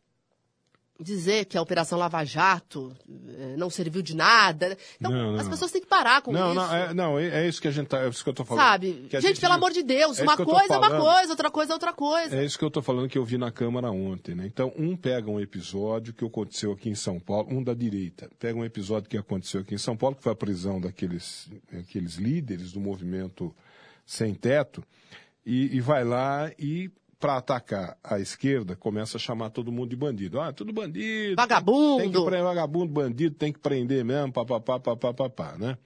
dizer 1.00 1.46
que 1.46 1.56
a 1.56 1.62
Operação 1.62 1.98
Lava 1.98 2.24
Jato 2.24 2.94
eh, 3.08 3.54
não 3.56 3.68
serviu 3.70 4.02
de 4.02 4.14
nada. 4.14 4.76
Então, 4.96 5.10
Não, 5.10 5.32
não. 5.32 5.40
as 5.40 5.48
pessoas 5.48 5.70
têm 5.72 5.80
que 5.80 5.86
parar 5.86 6.22
com 6.22 6.32
Não, 6.32 6.48
isso. 6.48 6.54
não, 6.54 6.74
é, 6.74 6.94
não, 6.94 7.18
é, 7.18 7.44
é 7.44 7.48
isso 7.48 7.60
que 7.60 7.68
a 7.68 7.70
gente 7.70 7.88
tá, 7.88 8.04
é 8.04 8.08
isso 8.08 8.22
que 8.22 8.30
eu 8.30 8.34
tô 8.34 8.44
falando. 8.44 8.64
Sabe? 8.64 9.08
A 9.12 9.20
Gente, 9.20 9.40
pelo 9.40 9.54
amor 9.54 9.72
de 9.72 9.82
Deus, 9.82 10.18
é 10.18 10.22
uma 10.22 10.36
coisa 10.36 10.74
é 10.74 10.78
uma 10.78 10.90
coisa, 11.00 11.30
outra 11.32 11.50
coisa 11.50 11.72
é 11.72 11.74
outra 11.74 11.92
coisa. 11.92 12.36
É 12.36 12.44
isso 12.44 12.58
que 12.58 12.64
eu 12.64 12.70
tô 12.70 12.82
falando 12.82 13.08
que 13.08 13.18
eu 13.18 13.24
vi 13.24 13.38
na 13.38 13.50
Câmara 13.50 13.90
ontem, 13.90 14.34
né? 14.34 14.46
Então, 14.46 14.72
um 14.76 14.96
pega 14.96 15.30
um 15.30 15.40
episódio 15.40 16.12
que 16.12 16.24
aconteceu 16.24 16.72
aqui 16.72 16.88
em 16.88 16.94
São 16.94 17.18
Paulo, 17.18 17.48
um 17.50 17.62
da 17.62 17.74
direita, 17.74 18.30
pega 18.38 18.58
um 18.58 18.64
episódio 18.64 19.08
que 19.08 19.16
aconteceu 19.16 19.62
aqui 19.62 19.74
em 19.74 19.78
São 19.78 19.96
Paulo, 19.96 20.16
que 20.16 20.22
foi 20.22 20.32
a 20.32 20.36
prisão 20.36 20.80
daqueles 20.80 21.50
aqueles 21.72 22.14
líderes 22.16 22.72
do 22.72 22.80
movimento 22.80 23.54
sem 24.04 24.34
teto, 24.34 24.84
e, 25.44 25.76
e 25.76 25.80
vai 25.80 26.04
lá 26.04 26.50
e 26.58 26.90
para 27.22 27.36
atacar 27.36 27.96
a 28.02 28.18
esquerda, 28.18 28.74
começa 28.74 29.16
a 29.16 29.20
chamar 29.20 29.50
todo 29.50 29.70
mundo 29.70 29.90
de 29.90 29.94
bandido. 29.94 30.40
Ah, 30.40 30.52
tudo 30.52 30.72
bandido. 30.72 31.36
Vagabundo. 31.36 31.98
Tem 31.98 32.10
que 32.10 32.20
prender 32.20 32.42
vagabundo, 32.42 32.92
bandido, 32.92 33.36
tem 33.36 33.52
que 33.52 33.60
prender 33.60 34.04
mesmo, 34.04 34.32
papapá, 34.32 34.80
papapá, 34.80 35.14
papá, 35.14 35.56
né? 35.56 35.78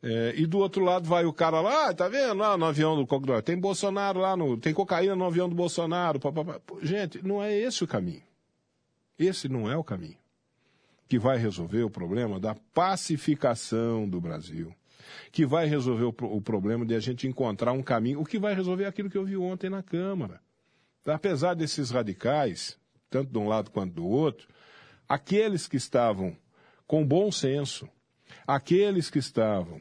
É, 0.00 0.32
e 0.36 0.46
do 0.46 0.58
outro 0.58 0.84
lado 0.84 1.08
vai 1.08 1.24
o 1.24 1.32
cara 1.32 1.60
lá, 1.60 1.88
ah, 1.88 1.94
tá 1.94 2.08
vendo 2.08 2.34
lá 2.34 2.56
no 2.56 2.64
avião 2.64 2.94
do 2.94 3.04
Cogdor, 3.04 3.42
tem 3.42 3.58
Bolsonaro 3.58 4.20
lá, 4.20 4.36
no, 4.36 4.56
tem 4.56 4.72
cocaína 4.72 5.16
no 5.16 5.24
avião 5.24 5.48
do 5.48 5.56
Bolsonaro. 5.56 6.20
papapá. 6.20 6.60
Gente, 6.80 7.20
não 7.26 7.42
é 7.42 7.52
esse 7.52 7.82
o 7.82 7.86
caminho. 7.88 8.22
Esse 9.18 9.48
não 9.48 9.68
é 9.68 9.76
o 9.76 9.82
caminho 9.82 10.20
que 11.08 11.18
vai 11.18 11.36
resolver 11.36 11.82
o 11.82 11.90
problema 11.90 12.38
da 12.38 12.54
pacificação 12.72 14.08
do 14.08 14.20
Brasil, 14.20 14.72
que 15.32 15.44
vai 15.44 15.66
resolver 15.66 16.04
o 16.04 16.40
problema 16.40 16.86
de 16.86 16.94
a 16.94 17.00
gente 17.00 17.26
encontrar 17.26 17.72
um 17.72 17.82
caminho, 17.82 18.20
o 18.20 18.24
que 18.24 18.38
vai 18.38 18.54
resolver 18.54 18.84
é 18.84 18.86
aquilo 18.86 19.10
que 19.10 19.18
eu 19.18 19.24
vi 19.24 19.36
ontem 19.36 19.68
na 19.68 19.82
Câmara. 19.82 20.40
Apesar 21.14 21.54
desses 21.54 21.90
radicais, 21.90 22.78
tanto 23.08 23.32
de 23.32 23.38
um 23.38 23.48
lado 23.48 23.70
quanto 23.70 23.94
do 23.94 24.06
outro, 24.06 24.48
aqueles 25.08 25.66
que 25.66 25.76
estavam 25.76 26.36
com 26.86 27.06
bom 27.06 27.30
senso, 27.30 27.88
aqueles 28.46 29.10
que 29.10 29.18
estavam 29.18 29.80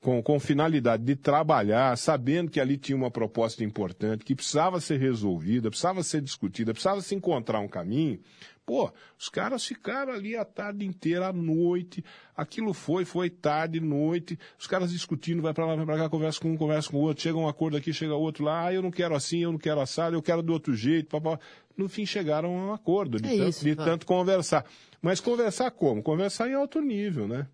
com, 0.00 0.22
com 0.22 0.38
finalidade 0.38 1.02
de 1.02 1.16
trabalhar, 1.16 1.96
sabendo 1.98 2.50
que 2.50 2.60
ali 2.60 2.76
tinha 2.76 2.96
uma 2.96 3.10
proposta 3.10 3.64
importante, 3.64 4.24
que 4.24 4.34
precisava 4.34 4.80
ser 4.80 5.00
resolvida, 5.00 5.68
precisava 5.68 6.02
ser 6.02 6.20
discutida, 6.20 6.72
precisava 6.72 7.00
se 7.00 7.14
encontrar 7.14 7.58
um 7.60 7.66
caminho. 7.66 8.20
Pô, 8.66 8.92
os 9.16 9.28
caras 9.28 9.64
ficaram 9.64 10.12
ali 10.12 10.36
a 10.36 10.44
tarde 10.44 10.84
inteira, 10.84 11.28
à 11.28 11.32
noite, 11.32 12.04
aquilo 12.36 12.74
foi, 12.74 13.04
foi 13.04 13.30
tarde, 13.30 13.78
noite, 13.78 14.36
os 14.58 14.66
caras 14.66 14.90
discutindo, 14.90 15.40
vai 15.40 15.54
pra 15.54 15.64
lá, 15.64 15.76
vai 15.76 15.86
pra 15.86 15.96
cá, 15.96 16.08
conversa 16.08 16.40
com 16.40 16.50
um, 16.50 16.56
conversa 16.56 16.90
com 16.90 16.96
o 16.96 17.00
outro, 17.02 17.22
chega 17.22 17.38
um 17.38 17.46
acordo 17.46 17.76
aqui, 17.76 17.92
chega 17.92 18.16
outro 18.16 18.44
lá, 18.44 18.66
ah, 18.66 18.74
eu 18.74 18.82
não 18.82 18.90
quero 18.90 19.14
assim, 19.14 19.38
eu 19.38 19.52
não 19.52 19.58
quero 19.58 19.80
assado, 19.80 20.16
eu 20.16 20.22
quero 20.22 20.42
do 20.42 20.52
outro 20.52 20.74
jeito, 20.74 21.08
papá. 21.08 21.38
No 21.76 21.88
fim 21.88 22.04
chegaram 22.04 22.48
a 22.48 22.66
um 22.66 22.72
acordo, 22.72 23.20
de, 23.20 23.28
É 23.28 23.36
tanto, 23.36 23.48
isso, 23.50 23.64
de 23.64 23.76
tanto 23.76 24.04
conversar. 24.04 24.66
Mas 25.00 25.20
conversar 25.20 25.70
como? 25.70 26.02
Conversar 26.02 26.48
em 26.48 26.54
alto 26.54 26.80
nível, 26.80 27.28
né? 27.28 27.46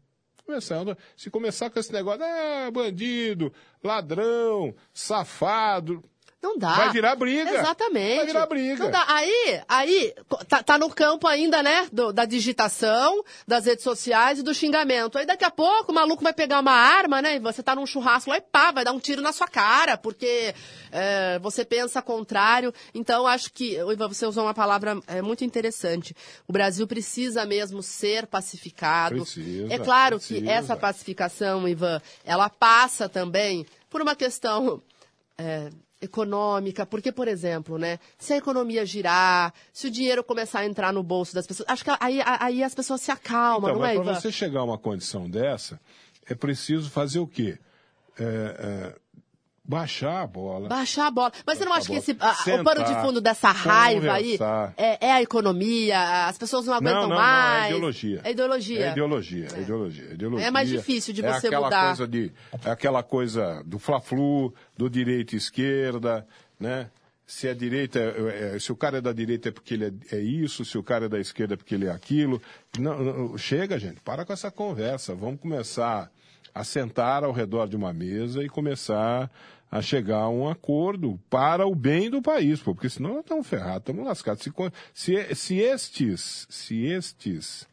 Começando, 0.46 0.96
se 1.14 1.28
começar 1.28 1.68
com 1.68 1.78
esse 1.78 1.92
negócio, 1.92 2.22
ah, 2.24 2.70
bandido, 2.70 3.52
ladrão, 3.84 4.74
safado, 4.94 6.02
Não 6.42 6.58
dá. 6.58 6.74
Vai 6.74 6.90
virar 6.90 7.14
briga. 7.14 7.50
Exatamente. 7.50 8.16
Vai 8.16 8.26
virar 8.26 8.46
briga. 8.46 8.82
Não 8.84 8.90
dá. 8.90 9.04
Aí, 9.08 9.60
aí 9.68 10.14
tá, 10.48 10.62
tá 10.62 10.76
no 10.76 10.90
campo 10.90 11.28
ainda, 11.28 11.62
né? 11.62 11.86
do- 11.92 12.12
da 12.12 12.24
digitação, 12.24 13.22
das 13.46 13.66
redes 13.66 13.84
sociais 13.84 14.38
e 14.38 14.42
do 14.42 14.52
xingamento. 14.52 15.16
Aí 15.18 15.24
daqui 15.24 15.44
a 15.44 15.50
pouco 15.50 15.92
o 15.92 15.94
maluco 15.94 16.22
vai 16.22 16.32
pegar 16.32 16.58
uma 16.60 16.72
arma, 16.72 17.22
né? 17.22 17.36
E 17.36 17.38
você 17.38 17.62
tá 17.62 17.74
num 17.76 17.86
churrasco 17.86 18.28
lá 18.30 18.38
e 18.38 18.40
pá, 18.40 18.72
vai 18.72 18.84
dar 18.84 18.92
um 18.92 18.98
tiro 18.98 19.22
na 19.22 19.32
sua 19.32 19.46
cara, 19.46 19.96
porque 19.96 20.54
é, 20.90 21.38
você 21.38 21.64
pensa 21.64 22.02
contrário. 22.02 22.74
Então, 22.92 23.26
acho 23.26 23.52
que, 23.52 23.76
Ivan, 23.76 24.08
você 24.08 24.26
usou 24.26 24.44
uma 24.44 24.54
palavra 24.54 24.98
é, 25.06 25.22
muito 25.22 25.44
interessante. 25.44 26.14
O 26.48 26.52
Brasil 26.52 26.86
precisa 26.86 27.46
mesmo 27.46 27.82
ser 27.82 28.26
pacificado. 28.26 29.16
Precisa, 29.22 29.72
é 29.72 29.78
claro 29.78 30.18
que 30.18 30.26
precisa. 30.34 30.50
essa 30.50 30.76
pacificação, 30.76 31.68
Ivan, 31.68 32.00
ela 32.24 32.48
passa 32.48 33.08
também 33.08 33.64
por 33.88 34.02
uma 34.02 34.16
questão 34.16 34.82
é, 35.38 35.68
econômica, 36.02 36.84
porque, 36.84 37.10
por 37.12 37.28
exemplo, 37.28 37.78
né, 37.78 37.98
se 38.18 38.32
a 38.32 38.36
economia 38.36 38.84
girar, 38.84 39.54
se 39.72 39.86
o 39.86 39.90
dinheiro 39.90 40.22
começar 40.24 40.60
a 40.60 40.66
entrar 40.66 40.92
no 40.92 41.02
bolso 41.02 41.34
das 41.34 41.46
pessoas, 41.46 41.68
acho 41.68 41.84
que 41.84 41.90
aí, 42.00 42.20
aí 42.24 42.62
as 42.62 42.74
pessoas 42.74 43.00
se 43.00 43.10
acalmam, 43.10 43.70
Então, 43.70 43.80
não 43.80 43.86
é, 43.86 43.94
mas 43.94 44.02
para 44.02 44.10
Ivan? 44.12 44.20
você 44.20 44.32
chegar 44.32 44.60
a 44.60 44.64
uma 44.64 44.78
condição 44.78 45.30
dessa, 45.30 45.80
é 46.26 46.34
preciso 46.34 46.90
fazer 46.90 47.20
o 47.20 47.26
quê? 47.26 47.58
É, 48.18 48.24
é, 48.24 49.01
baixar 49.64 50.22
a 50.22 50.26
bola. 50.26 50.68
Baixar 50.68 51.06
a 51.06 51.10
bola. 51.10 51.32
Mas 51.46 51.58
você 51.58 51.64
não 51.64 51.72
acha 51.72 51.86
que 51.86 51.94
esse, 51.94 52.16
a- 52.18 52.30
o 52.32 52.34
Sentar, 52.34 52.64
pano 52.64 52.84
de 52.84 53.00
fundo 53.00 53.20
dessa 53.20 53.50
raiva 53.50 54.12
aí 54.12 54.38
é, 54.76 55.06
é 55.06 55.12
a 55.12 55.22
economia, 55.22 56.26
as 56.26 56.36
pessoas 56.36 56.66
não 56.66 56.74
aguentam 56.74 57.02
não, 57.02 57.08
não, 57.10 57.16
mais? 57.16 57.58
não, 57.58 57.64
é 57.64 57.70
ideologia. 57.70 58.20
É 58.24 58.30
ideologia. 58.30 58.86
É 58.86 58.90
ideologia, 58.92 59.48
é 59.54 59.60
ideologia, 59.60 60.04
é 60.10 60.14
ideologia. 60.14 60.46
É 60.46 60.50
mais 60.50 60.68
difícil 60.68 61.14
de 61.14 61.24
é 61.24 61.32
você 61.32 61.46
aquela 61.46 61.64
mudar. 61.66 61.86
Coisa 61.86 62.08
de, 62.08 62.32
é 62.64 62.70
aquela 62.70 63.02
coisa 63.02 63.62
do 63.64 63.78
fla-flu, 63.78 64.52
do 64.76 64.90
direita 64.90 65.34
e 65.34 65.38
esquerda, 65.38 66.26
né? 66.58 66.90
se 67.24 67.48
a 67.48 67.54
direita, 67.54 67.98
é, 67.98 68.56
é, 68.56 68.58
se 68.58 68.70
o 68.70 68.76
cara 68.76 68.98
é 68.98 69.00
da 69.00 69.12
direita 69.12 69.48
é 69.48 69.52
porque 69.52 69.72
ele 69.72 69.86
é, 69.86 70.16
é, 70.16 70.20
isso, 70.20 70.66
se 70.66 70.76
o 70.76 70.82
cara 70.82 71.06
é 71.06 71.08
da 71.08 71.18
esquerda 71.18 71.54
é 71.54 71.56
porque 71.56 71.74
ele 71.74 71.86
é 71.86 71.90
aquilo. 71.90 72.42
Não, 72.78 73.02
não, 73.02 73.38
chega, 73.38 73.78
gente, 73.78 74.02
para 74.02 74.26
com 74.26 74.34
essa 74.34 74.50
conversa. 74.50 75.14
Vamos 75.14 75.40
começar 75.40 76.10
a 76.54 76.64
sentar 76.64 77.24
ao 77.24 77.32
redor 77.32 77.68
de 77.68 77.76
uma 77.76 77.92
mesa 77.92 78.42
e 78.42 78.48
começar 78.48 79.30
a 79.70 79.80
chegar 79.80 80.18
a 80.18 80.28
um 80.28 80.48
acordo 80.48 81.18
para 81.30 81.66
o 81.66 81.74
bem 81.74 82.10
do 82.10 82.20
país, 82.20 82.60
pô, 82.60 82.74
porque 82.74 82.90
senão 82.90 83.14
nós 83.14 83.20
estamos 83.20 83.46
ferrados, 83.46 83.78
estamos 83.78 84.04
lascados. 84.04 84.42
Se, 84.42 84.52
se, 84.92 85.34
se 85.34 85.58
estes, 85.58 86.46
se 86.50 86.84
estes 86.84 87.66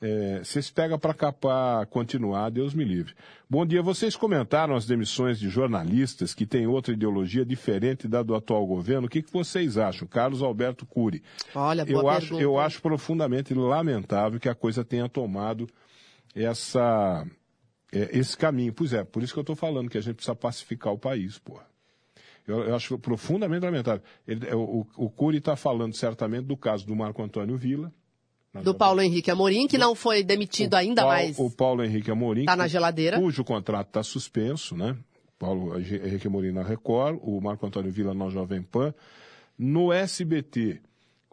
é, 0.00 0.40
se 0.42 0.72
pega 0.72 0.98
para 0.98 1.12
capar, 1.12 1.84
continuar, 1.86 2.50
Deus 2.50 2.72
me 2.72 2.84
livre. 2.84 3.14
Bom 3.48 3.66
dia, 3.66 3.82
vocês 3.82 4.16
comentaram 4.16 4.74
as 4.74 4.86
demissões 4.86 5.38
de 5.38 5.50
jornalistas 5.50 6.32
que 6.32 6.46
têm 6.46 6.66
outra 6.66 6.94
ideologia 6.94 7.44
diferente 7.44 8.08
da 8.08 8.22
do 8.22 8.34
atual 8.34 8.66
governo. 8.66 9.06
O 9.06 9.10
que, 9.10 9.22
que 9.22 9.32
vocês 9.32 9.76
acham? 9.76 10.08
Carlos 10.08 10.42
Alberto 10.42 10.86
Cury. 10.86 11.22
Olha, 11.54 11.84
boa 11.84 12.00
eu 12.00 12.08
acho, 12.08 12.40
eu 12.40 12.58
acho 12.58 12.80
profundamente 12.80 13.52
lamentável 13.52 14.40
que 14.40 14.48
a 14.48 14.54
coisa 14.54 14.82
tenha 14.82 15.08
tomado 15.08 15.68
essa, 16.34 17.26
é, 17.92 18.18
esse 18.18 18.36
caminho. 18.36 18.72
Pois 18.72 18.92
é, 18.92 19.04
por 19.04 19.22
isso 19.22 19.32
que 19.32 19.38
eu 19.38 19.42
estou 19.42 19.56
falando 19.56 19.88
que 19.88 19.98
a 19.98 20.00
gente 20.00 20.16
precisa 20.16 20.34
pacificar 20.34 20.92
o 20.92 20.98
país, 20.98 21.38
porra. 21.38 21.66
Eu, 22.46 22.64
eu 22.64 22.74
acho 22.74 22.98
profundamente 22.98 23.64
lamentável. 23.64 24.02
Ele, 24.26 24.46
o, 24.54 24.86
o 24.96 25.10
Cury 25.10 25.38
está 25.38 25.56
falando 25.56 25.94
certamente 25.94 26.46
do 26.46 26.56
caso 26.56 26.86
do 26.86 26.96
Marco 26.96 27.22
Antônio 27.22 27.56
Vila, 27.56 27.92
do 28.64 28.74
Paulo 28.74 29.00
Henrique 29.00 29.30
Amorim, 29.30 29.68
que 29.68 29.78
não 29.78 29.94
foi 29.94 30.24
demitido 30.24 30.72
o 30.72 30.76
ainda 30.76 31.02
Paulo, 31.02 31.16
mais. 31.16 31.38
O 31.38 31.50
Paulo 31.50 31.84
Henrique 31.84 32.10
Amorim. 32.10 32.40
Está 32.40 32.56
na 32.56 32.66
geladeira. 32.66 33.18
Cujo 33.18 33.44
contrato 33.44 33.88
está 33.88 34.02
suspenso, 34.02 34.76
né? 34.76 34.96
Paulo 35.38 35.78
Henrique 35.78 36.26
Amorim 36.26 36.50
na 36.50 36.62
Record, 36.62 37.20
o 37.22 37.40
Marco 37.40 37.64
Antônio 37.64 37.92
Vila 37.92 38.12
na 38.12 38.28
Jovem 38.28 38.60
Pan. 38.60 38.92
No 39.56 39.92
SBT, 39.92 40.80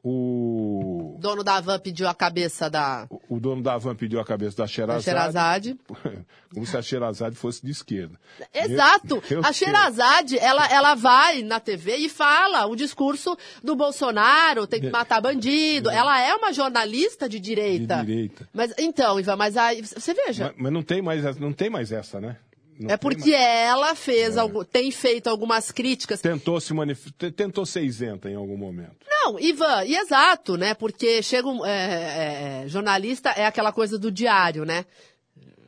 o 0.04 1.18
dono 1.20 1.44
da 1.44 1.60
Van 1.60 1.80
pediu 1.80 2.08
a 2.08 2.14
cabeça 2.14 2.70
da. 2.70 3.08
O, 3.10 3.38
o 3.38 3.40
dono 3.40 3.62
da 3.62 3.78
Van 3.78 3.96
pediu 3.96 4.20
a 4.20 4.26
cabeça 4.26 4.58
da 4.58 4.68
Sherazade. 4.68 5.04
Sherazade. 5.04 5.80
Como 6.54 6.66
se 6.66 6.78
a 6.78 6.82
Sherazade 6.82 7.36
fosse 7.36 7.66
de 7.66 7.72
esquerda. 7.72 8.18
Exato. 8.54 9.22
Eu, 9.30 9.38
eu 9.38 9.46
a 9.46 9.52
Sherazade, 9.52 10.38
ela, 10.38 10.68
ela 10.72 10.96
vai 10.96 11.42
na 11.42 11.60
TV 11.60 11.98
e 11.98 12.10
fala 12.10 12.66
o 12.68 12.76
discurso 12.76 13.38
do 13.64 13.76
Bolsonaro, 13.76 14.68
tem 14.68 14.80
que 14.80 14.90
matar 14.90 15.20
bandido. 15.20 15.90
É. 15.90 15.96
Ela 15.96 16.22
é 16.22 16.34
uma 16.36 16.54
jornalista 16.54 17.28
de 17.28 17.40
direita. 17.40 17.98
De 17.98 18.06
direita. 18.06 18.50
Mas 18.54 18.74
então, 18.78 19.20
Ivan, 19.20 19.36
mas 19.36 19.58
aí 19.58 19.82
você 19.82 20.14
veja. 20.14 20.46
Mas, 20.46 20.64
mas 20.64 20.74
não 20.74 20.84
tem 20.84 21.02
mais, 21.02 21.38
não 21.38 21.52
tem 21.52 21.70
mais 21.70 21.92
essa, 21.92 22.22
né? 22.22 22.38
Não 22.80 22.92
é 22.92 22.98
porque 22.98 23.32
mais... 23.32 23.44
ela 23.44 23.96
fez, 23.96 24.38
é. 24.38 24.40
algo, 24.40 24.64
tem 24.64 24.92
feito 24.92 25.28
algumas 25.28 25.72
críticas. 25.72 26.22
Tentou 26.22 26.60
se 26.60 26.74
manif... 26.74 27.12
tentou 27.12 27.66
ser 27.66 27.82
isenta 27.82 28.30
em 28.30 28.36
algum 28.36 28.58
momento. 28.58 28.98
Não, 29.08 29.40
Ivan, 29.40 29.84
e 29.86 29.96
exato, 29.96 30.58
né? 30.58 30.74
Porque 30.74 31.22
chega 31.24 31.48
um 31.48 31.66
é, 31.66 32.64
é, 32.64 32.68
jornalista 32.68 33.30
é 33.32 33.46
aquela 33.46 33.72
coisa 33.72 33.98
do 33.98 34.12
diário, 34.12 34.64
né? 34.64 34.86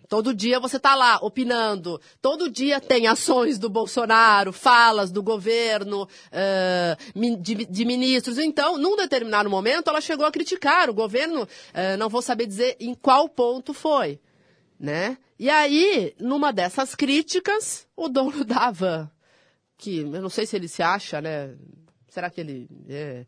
Todo 0.08 0.34
dia 0.34 0.60
você 0.60 0.78
está 0.78 0.96
lá 0.96 1.20
opinando. 1.22 2.02
Todo 2.20 2.50
dia 2.50 2.82
tem 2.82 3.06
ações 3.06 3.60
do 3.60 3.70
Bolsonaro, 3.70 4.52
falas 4.52 5.12
do 5.12 5.22
governo, 5.22 6.04
uh, 6.04 7.38
de, 7.40 7.66
de, 7.66 7.86
ministros. 7.86 8.40
Então, 8.40 8.76
num 8.80 8.96
determinado 8.96 9.48
momento, 9.52 9.88
ela 9.88 10.02
chegou 10.02 10.26
a 10.26 10.32
criticar 10.32 10.90
o 10.90 10.96
governo. 10.96 11.44
Uh, 11.44 11.98
não 12.00 12.10
vou 12.10 12.24
saber 12.24 12.48
dizer 12.48 12.76
em 12.80 12.96
qual 12.96 13.30
ponto 13.30 13.72
foi 13.72 14.20
né? 14.80 15.18
E 15.40 15.50
aí, 15.50 16.14
numa 16.20 16.52
dessas 16.52 16.94
críticas, 16.94 17.88
o 17.96 18.10
dono 18.10 18.44
da 18.44 18.70
Van, 18.72 19.10
que 19.78 20.00
eu 20.00 20.22
não 20.22 20.30
sei 20.30 20.46
se 20.46 20.58
ele 20.58 20.68
se 20.68 20.84
acha, 20.84 21.22
né? 21.22 21.56
Será 22.10 22.30
que 22.30 22.42
ele 22.42 22.68
é, 22.90 23.26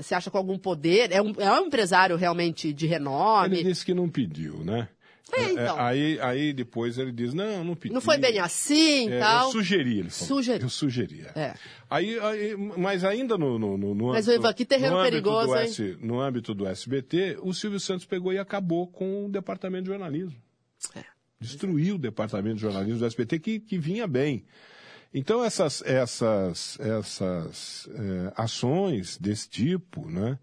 se 0.00 0.14
acha 0.14 0.30
com 0.30 0.38
algum 0.38 0.56
poder? 0.56 1.10
É 1.10 1.20
um, 1.20 1.32
é 1.38 1.60
um 1.60 1.66
empresário 1.66 2.14
realmente 2.14 2.72
de 2.72 2.86
renome? 2.86 3.58
Ele 3.58 3.68
disse 3.68 3.84
que 3.84 3.92
não 3.92 4.08
pediu, 4.08 4.58
né? 4.58 4.88
É, 5.32 5.40
é 5.40 5.50
então. 5.50 5.76
É, 5.76 5.82
aí, 5.82 6.20
aí 6.20 6.52
depois 6.52 6.98
ele 6.98 7.10
diz, 7.10 7.34
não, 7.34 7.64
não 7.64 7.74
pedi. 7.74 7.92
Não 7.92 8.00
foi 8.00 8.18
bem 8.18 8.38
assim 8.38 9.10
é, 9.10 9.18
tal. 9.18 9.46
Eu 9.46 9.52
sugeri, 9.52 9.98
ele 9.98 10.10
falou. 10.10 10.28
Sugeri. 10.28 10.62
Eu 10.62 10.68
sugeri. 10.68 11.26
É. 11.34 11.54
Aí, 11.88 12.16
aí, 12.20 12.56
mas 12.56 13.02
ainda 13.02 13.36
no, 13.36 13.58
no, 13.58 13.76
no, 13.76 13.92
no 13.92 14.08
mas, 14.08 14.28
Ivan, 14.28 14.52
que 14.52 14.64
terreno 14.64 14.98
no 14.98 15.02
perigoso, 15.02 15.56
hein? 15.56 15.64
S, 15.64 15.98
no 16.00 16.20
âmbito 16.20 16.54
do 16.54 16.64
SBT, 16.64 17.38
o 17.42 17.52
Silvio 17.52 17.80
Santos 17.80 18.06
pegou 18.06 18.32
e 18.32 18.38
acabou 18.38 18.86
com 18.86 19.26
o 19.26 19.28
departamento 19.28 19.84
de 19.84 19.90
jornalismo. 19.90 20.36
É 20.94 21.19
destruiu 21.40 21.94
o 21.94 21.98
departamento 21.98 22.56
de 22.56 22.62
jornalismo 22.62 22.98
do 22.98 23.06
SBT, 23.06 23.38
que, 23.38 23.60
que 23.60 23.78
vinha 23.78 24.06
bem. 24.06 24.44
Então, 25.12 25.42
essas, 25.42 25.82
essas, 25.82 26.78
essas 26.78 27.88
é, 27.92 28.32
ações 28.36 29.16
desse 29.16 29.48
tipo, 29.48 30.08
né? 30.08 30.38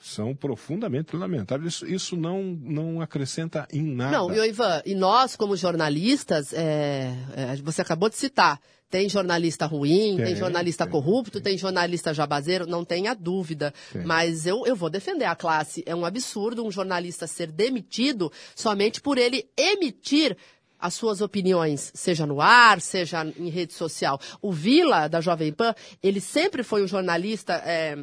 São 0.00 0.34
profundamente 0.34 1.14
lamentáveis. 1.14 1.74
Isso, 1.74 1.86
isso 1.86 2.16
não, 2.16 2.42
não 2.42 3.00
acrescenta 3.00 3.68
em 3.72 3.82
nada. 3.82 4.16
Não, 4.16 4.34
e 4.34 4.48
Ivan, 4.48 4.82
e 4.86 4.94
nós, 4.94 5.36
como 5.36 5.56
jornalistas, 5.56 6.52
é, 6.52 7.14
é, 7.36 7.56
você 7.56 7.82
acabou 7.82 8.08
de 8.08 8.16
citar, 8.16 8.58
tem 8.88 9.08
jornalista 9.08 9.66
ruim, 9.66 10.16
tem, 10.16 10.26
tem 10.26 10.36
jornalista 10.36 10.84
tem, 10.84 10.92
corrupto, 10.92 11.32
tem. 11.32 11.52
tem. 11.52 11.58
jornalista 11.58 12.14
jabazeiro, 12.14 12.66
não 12.66 12.84
tenha 12.84 13.14
dúvida. 13.14 13.72
Mas 14.04 14.46
eu, 14.46 14.66
eu 14.66 14.74
vou 14.74 14.90
defender 14.90 15.26
a 15.26 15.36
classe. 15.36 15.84
É 15.86 15.94
um 15.94 16.04
absurdo 16.04 16.64
um 16.64 16.70
jornalista 16.70 17.26
ser 17.26 17.52
demitido 17.52 18.32
somente 18.56 19.00
por 19.00 19.18
ele 19.18 19.48
emitir 19.56 20.36
as 20.80 20.94
suas 20.94 21.20
opiniões, 21.20 21.92
seja 21.94 22.26
no 22.26 22.40
ar, 22.40 22.80
seja 22.80 23.24
em 23.38 23.50
rede 23.50 23.74
social. 23.74 24.18
O 24.40 24.50
Vila, 24.50 25.08
da 25.08 25.20
Jovem 25.20 25.52
Pan, 25.52 25.74
ele 26.02 26.20
sempre 26.20 26.62
foi 26.62 26.82
um 26.82 26.88
jornalista 26.88 27.52
é, 27.66 27.98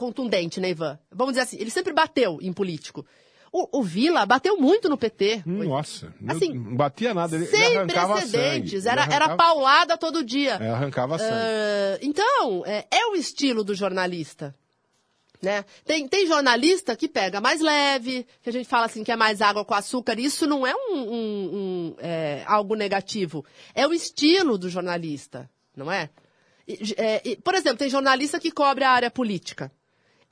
contundente, 0.00 0.58
né, 0.60 0.70
Ivan? 0.70 0.98
Vamos 1.12 1.34
dizer 1.34 1.42
assim, 1.42 1.58
ele 1.60 1.70
sempre 1.70 1.92
bateu 1.92 2.38
em 2.40 2.54
político. 2.54 3.04
O, 3.52 3.80
o 3.80 3.82
Vila 3.82 4.24
bateu 4.24 4.56
muito 4.56 4.88
no 4.88 4.96
PT. 4.96 5.42
Nossa, 5.44 6.14
assim, 6.26 6.54
não 6.54 6.74
batia 6.76 7.12
nada, 7.12 7.36
ele, 7.36 7.46
sem 7.46 7.60
ele 7.60 7.78
arrancava 7.78 8.14
precedentes, 8.14 8.84
sangue. 8.84 8.88
Era, 8.88 9.02
arrancava... 9.02 9.24
era 9.24 9.36
paulada 9.36 9.98
todo 9.98 10.24
dia. 10.24 10.52
É, 10.54 10.70
arrancava 10.70 11.18
sangue. 11.18 11.34
Uh, 11.34 11.98
então, 12.00 12.64
é, 12.64 12.86
é 12.90 13.06
o 13.08 13.14
estilo 13.14 13.62
do 13.62 13.74
jornalista. 13.74 14.54
Né? 15.42 15.64
Tem, 15.84 16.06
tem 16.06 16.26
jornalista 16.26 16.94
que 16.96 17.08
pega 17.08 17.40
mais 17.40 17.60
leve, 17.60 18.26
que 18.42 18.48
a 18.48 18.52
gente 18.52 18.68
fala 18.68 18.86
assim 18.86 19.02
que 19.02 19.12
é 19.12 19.16
mais 19.16 19.42
água 19.42 19.64
com 19.64 19.74
açúcar. 19.74 20.18
Isso 20.18 20.46
não 20.46 20.66
é, 20.66 20.74
um, 20.74 20.94
um, 20.94 21.12
um 21.12 21.96
é, 21.98 22.42
algo 22.46 22.74
negativo. 22.74 23.44
É 23.74 23.86
o 23.86 23.92
estilo 23.92 24.56
do 24.56 24.70
jornalista, 24.70 25.50
não 25.76 25.90
é? 25.90 26.08
é? 26.96 27.36
Por 27.42 27.54
exemplo, 27.54 27.78
tem 27.78 27.90
jornalista 27.90 28.38
que 28.38 28.50
cobre 28.50 28.84
a 28.84 28.90
área 28.90 29.10
política. 29.10 29.72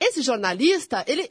Esse 0.01 0.21
jornalista, 0.21 1.03
ele, 1.05 1.29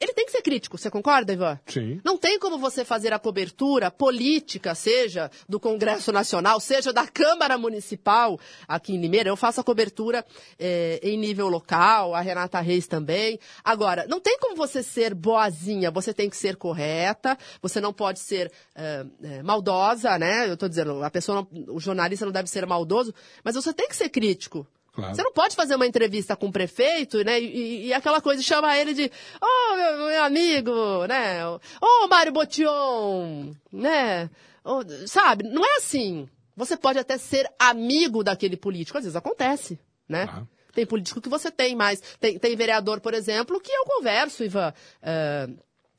ele 0.00 0.12
tem 0.12 0.26
que 0.26 0.32
ser 0.32 0.42
crítico, 0.42 0.76
você 0.76 0.90
concorda, 0.90 1.32
Ivan? 1.32 1.60
Sim. 1.64 2.00
Não 2.04 2.18
tem 2.18 2.40
como 2.40 2.58
você 2.58 2.84
fazer 2.84 3.12
a 3.12 3.20
cobertura 3.20 3.88
política, 3.88 4.74
seja 4.74 5.30
do 5.48 5.60
Congresso 5.60 6.10
Nacional, 6.10 6.58
seja 6.58 6.92
da 6.92 7.06
Câmara 7.06 7.56
Municipal 7.56 8.36
aqui 8.66 8.94
em 8.94 9.00
Limeira. 9.00 9.28
Eu 9.28 9.36
faço 9.36 9.60
a 9.60 9.64
cobertura 9.64 10.26
é, 10.58 10.98
em 11.04 11.16
nível 11.16 11.48
local, 11.48 12.12
a 12.12 12.20
Renata 12.20 12.60
Reis 12.60 12.88
também. 12.88 13.38
Agora, 13.62 14.04
não 14.08 14.18
tem 14.18 14.36
como 14.40 14.56
você 14.56 14.82
ser 14.82 15.14
boazinha, 15.14 15.88
você 15.88 16.12
tem 16.12 16.28
que 16.28 16.36
ser 16.36 16.56
correta, 16.56 17.38
você 17.62 17.80
não 17.80 17.92
pode 17.92 18.18
ser 18.18 18.50
é, 18.74 19.06
é, 19.22 19.42
maldosa, 19.44 20.18
né? 20.18 20.48
Eu 20.48 20.54
estou 20.54 20.68
dizendo, 20.68 21.04
a 21.04 21.10
pessoa, 21.10 21.46
não, 21.52 21.74
o 21.76 21.78
jornalista 21.78 22.24
não 22.24 22.32
deve 22.32 22.50
ser 22.50 22.66
maldoso, 22.66 23.14
mas 23.44 23.54
você 23.54 23.72
tem 23.72 23.88
que 23.88 23.94
ser 23.94 24.08
crítico. 24.08 24.66
Claro. 24.92 25.14
Você 25.14 25.22
não 25.22 25.32
pode 25.32 25.54
fazer 25.54 25.74
uma 25.76 25.86
entrevista 25.86 26.36
com 26.36 26.48
o 26.48 26.52
prefeito, 26.52 27.24
né? 27.24 27.40
E, 27.40 27.86
e 27.86 27.94
aquela 27.94 28.20
coisa 28.20 28.40
de 28.40 28.46
chamar 28.46 28.78
ele 28.78 28.92
de, 28.92 29.04
ô, 29.04 29.46
oh, 29.46 29.76
meu, 29.76 30.06
meu, 30.08 30.24
amigo, 30.24 31.06
né? 31.06 31.46
Ô, 31.46 31.60
oh, 31.82 32.08
Mário 32.08 32.32
Botion, 32.32 33.54
né? 33.72 34.28
Oh, 34.64 34.80
sabe? 35.06 35.44
Não 35.44 35.64
é 35.64 35.76
assim. 35.76 36.28
Você 36.56 36.76
pode 36.76 36.98
até 36.98 37.16
ser 37.16 37.48
amigo 37.58 38.22
daquele 38.22 38.56
político. 38.56 38.98
Às 38.98 39.04
vezes 39.04 39.16
acontece, 39.16 39.78
né? 40.08 40.28
Ah. 40.28 40.42
Tem 40.72 40.84
político 40.84 41.20
que 41.20 41.28
você 41.28 41.50
tem 41.50 41.74
mais. 41.74 42.00
Tem, 42.20 42.38
tem 42.38 42.56
vereador, 42.56 43.00
por 43.00 43.14
exemplo, 43.14 43.60
que 43.60 43.72
eu 43.72 43.84
converso, 43.84 44.44
Ivan. 44.44 44.72
É, 45.02 45.48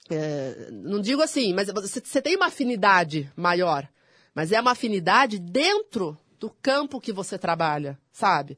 é, 0.09 0.69
não 0.71 0.99
digo 0.99 1.21
assim, 1.21 1.53
mas 1.53 1.69
você, 1.69 2.01
você 2.01 2.21
tem 2.21 2.35
uma 2.35 2.47
afinidade 2.47 3.31
maior. 3.35 3.87
Mas 4.33 4.51
é 4.51 4.61
uma 4.61 4.71
afinidade 4.71 5.39
dentro 5.39 6.17
do 6.39 6.49
campo 6.49 6.99
que 6.99 7.11
você 7.11 7.37
trabalha, 7.37 7.97
sabe? 8.11 8.57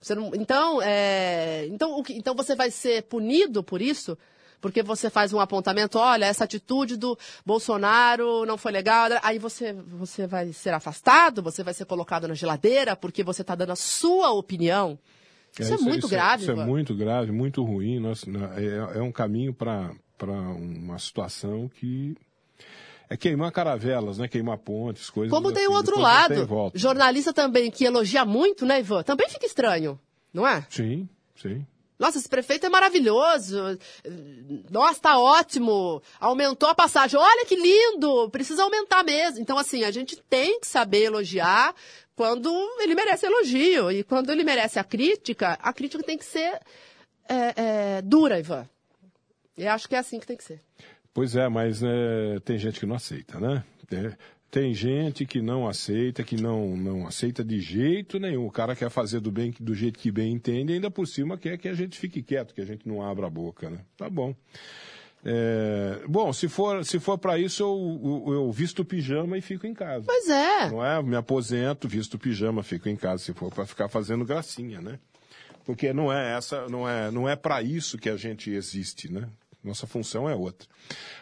Você 0.00 0.14
não, 0.14 0.30
então, 0.34 0.80
é, 0.82 1.66
então, 1.66 2.02
que, 2.02 2.12
então 2.14 2.34
você 2.34 2.54
vai 2.54 2.70
ser 2.70 3.02
punido 3.04 3.62
por 3.62 3.80
isso? 3.80 4.16
Porque 4.60 4.82
você 4.82 5.10
faz 5.10 5.32
um 5.32 5.40
apontamento, 5.40 5.98
olha, 5.98 6.24
essa 6.24 6.44
atitude 6.44 6.96
do 6.96 7.16
Bolsonaro 7.44 8.44
não 8.46 8.56
foi 8.56 8.72
legal, 8.72 9.08
aí 9.22 9.38
você, 9.38 9.72
você 9.72 10.26
vai 10.26 10.52
ser 10.52 10.72
afastado, 10.72 11.42
você 11.42 11.62
vai 11.62 11.74
ser 11.74 11.84
colocado 11.84 12.26
na 12.26 12.34
geladeira 12.34 12.96
porque 12.96 13.22
você 13.22 13.42
está 13.42 13.54
dando 13.54 13.72
a 13.72 13.76
sua 13.76 14.32
opinião. 14.32 14.98
Isso 15.52 15.72
é, 15.72 15.74
isso, 15.74 15.84
é 15.84 15.88
muito 15.88 15.98
isso 16.00 16.08
grave. 16.08 16.42
Isso 16.42 16.52
é 16.52 16.66
muito 16.66 16.94
grave, 16.94 17.32
muito 17.32 17.62
ruim. 17.64 17.98
Nossa, 17.98 18.26
é, 18.56 18.98
é 18.98 19.02
um 19.02 19.12
caminho 19.12 19.54
para 19.54 19.92
uma 20.22 20.98
situação 20.98 21.68
que 21.68 22.16
é 23.08 23.16
queimar 23.16 23.52
caravelas, 23.52 24.18
né? 24.18 24.28
Queimar 24.28 24.58
pontes, 24.58 25.10
coisas 25.10 25.30
Como 25.30 25.52
tem 25.52 25.64
assim, 25.64 25.72
o 25.72 25.76
outro 25.76 25.98
lado. 26.00 26.48
Jornalista 26.74 27.32
também 27.32 27.70
que 27.70 27.84
elogia 27.84 28.24
muito, 28.24 28.66
né, 28.66 28.80
Ivan? 28.80 29.02
Também 29.02 29.28
fica 29.28 29.46
estranho. 29.46 29.98
não 30.32 30.46
é? 30.46 30.66
Sim, 30.68 31.08
sim. 31.40 31.64
Nossa, 31.98 32.18
esse 32.18 32.28
prefeito 32.28 32.66
é 32.66 32.68
maravilhoso. 32.68 33.78
Nossa, 34.70 35.00
tá 35.00 35.18
ótimo. 35.18 36.02
Aumentou 36.20 36.68
a 36.68 36.74
passagem. 36.74 37.18
Olha 37.18 37.46
que 37.46 37.56
lindo. 37.56 38.28
Precisa 38.30 38.64
aumentar 38.64 39.02
mesmo. 39.02 39.40
Então, 39.40 39.56
assim, 39.56 39.82
a 39.82 39.90
gente 39.90 40.16
tem 40.28 40.60
que 40.60 40.66
saber 40.66 41.04
elogiar 41.04 41.74
quando 42.14 42.50
ele 42.80 42.94
merece 42.94 43.24
elogio. 43.24 43.90
E 43.90 44.04
quando 44.04 44.30
ele 44.30 44.44
merece 44.44 44.78
a 44.78 44.84
crítica, 44.84 45.58
a 45.62 45.72
crítica 45.72 46.02
tem 46.02 46.18
que 46.18 46.24
ser 46.24 46.60
é, 47.28 47.54
é, 47.56 48.02
dura, 48.02 48.38
Ivan. 48.38 48.68
Eu 49.56 49.72
acho 49.72 49.88
que 49.88 49.94
é 49.94 49.98
assim 49.98 50.20
que 50.20 50.26
tem 50.26 50.36
que 50.36 50.44
ser. 50.44 50.60
Pois 51.16 51.34
é, 51.34 51.48
mas 51.48 51.82
é, 51.82 52.38
tem 52.44 52.58
gente 52.58 52.78
que 52.78 52.84
não 52.84 52.94
aceita, 52.94 53.40
né? 53.40 53.64
É, 53.90 54.12
tem 54.50 54.74
gente 54.74 55.24
que 55.24 55.40
não 55.40 55.66
aceita, 55.66 56.22
que 56.22 56.36
não, 56.36 56.76
não 56.76 57.06
aceita 57.06 57.42
de 57.42 57.58
jeito 57.58 58.18
nenhum. 58.18 58.44
O 58.44 58.50
cara 58.50 58.76
quer 58.76 58.90
fazer 58.90 59.20
do 59.20 59.32
bem 59.32 59.50
do 59.58 59.74
jeito 59.74 59.98
que 59.98 60.12
bem 60.12 60.30
entende, 60.30 60.72
e 60.72 60.74
ainda 60.74 60.90
por 60.90 61.06
cima 61.08 61.38
quer 61.38 61.56
que 61.56 61.68
a 61.68 61.72
gente 61.72 61.98
fique 61.98 62.22
quieto, 62.22 62.52
que 62.52 62.60
a 62.60 62.66
gente 62.66 62.86
não 62.86 63.00
abra 63.00 63.28
a 63.28 63.30
boca, 63.30 63.70
né? 63.70 63.78
Tá 63.96 64.10
bom. 64.10 64.36
É, 65.24 66.02
bom, 66.06 66.30
se 66.34 66.48
for, 66.48 66.84
se 66.84 67.00
for 67.00 67.16
para 67.16 67.38
isso, 67.38 67.62
eu, 67.62 68.24
eu, 68.26 68.34
eu, 68.34 68.52
visto 68.52 68.84
pijama 68.84 69.38
e 69.38 69.40
fico 69.40 69.66
em 69.66 69.72
casa. 69.72 70.04
Pois 70.04 70.28
é. 70.28 70.68
Não 70.68 70.84
é? 70.84 71.02
Me 71.02 71.16
aposento, 71.16 71.88
visto 71.88 72.18
pijama, 72.18 72.62
fico 72.62 72.90
em 72.90 72.96
casa, 72.96 73.24
se 73.24 73.32
for 73.32 73.50
para 73.50 73.64
ficar 73.64 73.88
fazendo 73.88 74.22
gracinha, 74.22 74.82
né? 74.82 74.98
Porque 75.64 75.94
não 75.94 76.12
é 76.12 76.36
essa, 76.36 76.68
não 76.68 76.86
é, 76.86 77.10
não 77.10 77.26
é 77.26 77.34
para 77.34 77.62
isso 77.62 77.96
que 77.96 78.10
a 78.10 78.18
gente 78.18 78.50
existe, 78.50 79.10
né? 79.10 79.26
Nossa 79.66 79.86
função 79.86 80.28
é 80.28 80.34
outra. 80.34 80.68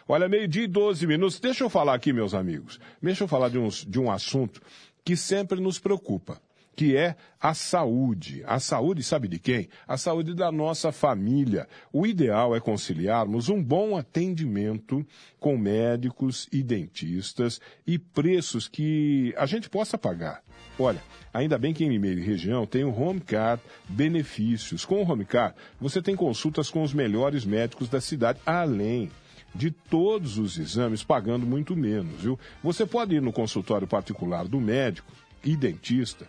Olha, 0.07 0.29
meio-dia 0.29 0.63
e 0.63 0.67
12 0.67 1.07
minutos. 1.07 1.39
Deixa 1.39 1.63
eu 1.63 1.69
falar 1.69 1.95
aqui, 1.95 2.13
meus 2.13 2.33
amigos. 2.33 2.79
Deixa 3.01 3.23
eu 3.23 3.27
falar 3.27 3.49
de, 3.49 3.57
uns, 3.57 3.83
de 3.83 3.99
um 3.99 4.11
assunto 4.11 4.61
que 5.03 5.17
sempre 5.17 5.59
nos 5.59 5.79
preocupa, 5.79 6.39
que 6.75 6.95
é 6.95 7.15
a 7.41 7.53
saúde. 7.53 8.43
A 8.45 8.59
saúde, 8.59 9.01
sabe 9.03 9.27
de 9.27 9.39
quem? 9.39 9.67
A 9.87 9.97
saúde 9.97 10.35
da 10.35 10.51
nossa 10.51 10.91
família. 10.91 11.67
O 11.91 12.05
ideal 12.05 12.55
é 12.55 12.59
conciliarmos 12.59 13.49
um 13.49 13.63
bom 13.63 13.97
atendimento 13.97 15.05
com 15.39 15.57
médicos 15.57 16.47
e 16.51 16.61
dentistas 16.61 17.59
e 17.85 17.97
preços 17.97 18.67
que 18.67 19.33
a 19.37 19.45
gente 19.45 19.69
possa 19.69 19.97
pagar. 19.97 20.43
Olha, 20.77 21.01
ainda 21.33 21.57
bem 21.57 21.73
que 21.73 21.85
em 21.85 21.89
Limeira 21.89 22.19
e 22.19 22.23
região 22.23 22.65
tem 22.65 22.83
o 22.83 22.93
Homecar 22.93 23.59
Benefícios. 23.87 24.83
Com 24.83 25.01
o 25.01 25.09
Homecar, 25.09 25.55
você 25.79 26.01
tem 26.01 26.15
consultas 26.15 26.69
com 26.69 26.83
os 26.83 26.93
melhores 26.93 27.45
médicos 27.45 27.87
da 27.87 28.01
cidade, 28.01 28.39
além 28.45 29.09
de 29.53 29.71
todos 29.71 30.37
os 30.37 30.57
exames, 30.57 31.01
pagando 31.01 31.45
muito 31.45 31.77
menos, 31.77 32.21
viu? 32.21 32.37
Você 32.61 32.85
pode 32.85 33.15
ir 33.15 33.21
no 33.21 33.31
consultório 33.31 33.87
particular 33.87 34.45
do 34.45 34.59
médico 34.59 35.09
e 35.45 35.55
dentista, 35.55 36.27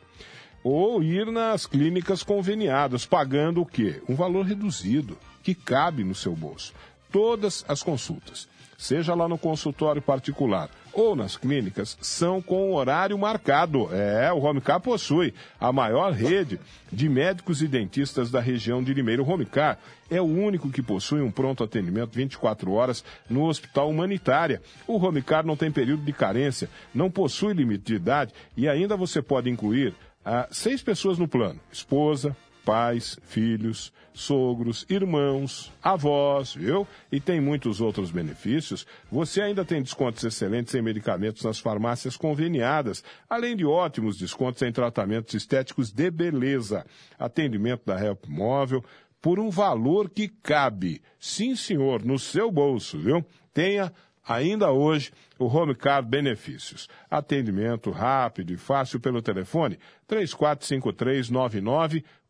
ou 0.63 1.03
ir 1.03 1.27
nas 1.27 1.67
clínicas 1.67 2.23
conveniadas, 2.23 3.05
pagando 3.05 3.63
o 3.63 3.67
quê? 3.67 4.01
Um 4.09 4.15
valor 4.15 4.47
reduzido, 4.47 5.19
que 5.43 5.55
cabe 5.55 6.05
no 6.05 6.15
seu 6.15 6.37
bolso. 6.37 6.73
Todas 7.11 7.65
as 7.67 7.83
consultas, 7.83 8.49
seja 8.77 9.15
lá 9.15 9.29
no 9.29 9.39
consultório 9.39 10.03
particular 10.03 10.71
ou 10.97 11.15
nas 11.15 11.37
clínicas 11.37 11.97
são 12.01 12.41
com 12.41 12.73
horário 12.73 13.19
marcado. 13.19 13.89
É, 13.93 14.33
o 14.33 14.39
Homecar 14.39 14.81
possui 14.81 15.35
a 15.61 15.71
maior 15.71 16.11
rede 16.13 16.59
de 16.91 17.07
médicos 17.07 17.61
e 17.61 17.69
dentistas 17.69 18.31
da 18.31 18.41
região 18.41 18.83
de 18.83 18.95
Limeira. 18.95 19.23
O 19.23 19.31
Homecar 19.31 19.79
é 20.11 20.21
o 20.21 20.25
único 20.25 20.71
que 20.71 20.83
possui 20.83 21.21
um 21.21 21.31
pronto 21.31 21.63
atendimento 21.63 22.15
24 22.15 22.73
horas 22.73 23.05
no 23.29 23.45
Hospital 23.45 23.91
Humanitária. 23.91 24.63
O 24.87 24.97
Homecar 24.97 25.45
não 25.45 25.57
tem 25.57 25.71
período 25.71 26.03
de 26.03 26.13
carência, 26.15 26.71
não 26.95 27.11
possui 27.11 27.53
limite 27.53 27.85
de 27.85 27.95
idade 27.97 28.33
e 28.57 28.67
ainda 28.67 28.97
você 28.97 29.21
pode 29.21 29.51
incluir 29.51 29.95
ah, 30.25 30.49
seis 30.51 30.83
pessoas 30.83 31.19
no 31.19 31.29
plano: 31.29 31.61
esposa, 31.71 32.35
pais, 32.67 33.17
filhos, 33.23 33.93
sogros, 34.13 34.85
irmãos, 34.91 35.73
avós, 35.81 36.53
viu? 36.53 36.85
E 37.13 37.21
tem 37.21 37.41
muitos 37.41 37.81
outros 37.81 38.11
benefícios. 38.11 38.85
Você 39.11 39.41
ainda 39.41 39.65
tem 39.65 39.81
descontos 39.81 40.25
excelentes 40.25 40.75
em 40.75 40.83
medicamentos 40.83 41.45
nas 41.45 41.61
farmácias 41.61 42.17
conveniadas, 42.17 43.05
além 43.31 43.55
de 43.55 43.65
ótimos 43.65 44.19
descontos 44.19 44.63
em 44.63 44.73
tratamentos 44.73 45.33
estéticos 45.33 45.93
de 45.93 46.11
beleza. 46.11 46.85
Atendimento 47.17 47.83
da 47.87 48.05
Help 48.05 48.27
Móvel 48.27 48.85
por 49.23 49.39
um 49.39 49.49
valor 49.49 50.11
que 50.11 50.29
cabe, 50.29 51.01
sim 51.21 51.55
senhor, 51.55 52.05
no 52.05 52.19
seu 52.19 52.51
bolso, 52.51 52.99
viu? 52.99 53.25
Tenha 53.55 53.93
ainda 54.27 54.73
hoje 54.73 55.13
o 55.39 55.47
Home 55.47 55.75
Card 55.75 56.09
Benefícios. 56.09 56.89
Atendimento 57.09 57.91
rápido 57.91 58.53
e 58.53 58.57
fácil 58.57 58.99
pelo 58.99 59.23
telefone 59.23 59.79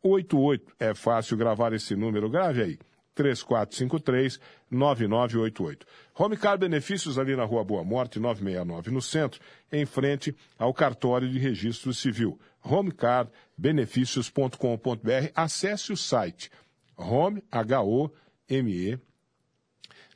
34539988. 0.07 0.61
É 0.79 0.95
fácil 0.95 1.37
gravar 1.37 1.73
esse 1.73 1.97
número, 1.97 2.31
grave 2.31 2.62
aí. 2.62 2.79
3453-9988. 3.16 5.83
Home 6.19 6.37
Card 6.37 6.61
Benefícios 6.61 7.19
ali 7.19 7.35
na 7.35 7.45
Rua 7.45 7.64
Boa 7.64 7.83
Morte, 7.83 8.21
969, 8.21 8.90
no 8.90 9.01
centro, 9.01 9.40
em 9.73 9.87
frente 9.87 10.37
ao 10.59 10.75
cartório 10.75 11.27
de 11.29 11.38
registro 11.38 11.95
civil. 11.95 12.38
homecardbenefícios.com.br. 12.62 15.31
Acesse 15.35 15.92
o 15.92 15.97
site 15.97 16.51
home, 16.97 17.42
H-O-M-E, 17.51 18.99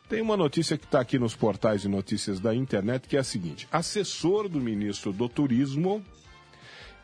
Tem 0.07 0.21
uma 0.21 0.37
notícia 0.37 0.77
que 0.77 0.85
está 0.85 0.99
aqui 0.99 1.17
nos 1.17 1.35
portais 1.35 1.81
de 1.81 1.87
notícias 1.87 2.39
da 2.39 2.53
internet 2.53 3.07
que 3.07 3.17
é 3.17 3.19
a 3.19 3.23
seguinte: 3.23 3.67
assessor 3.71 4.47
do 4.47 4.61
ministro 4.61 5.11
do 5.11 5.27
Turismo 5.27 6.05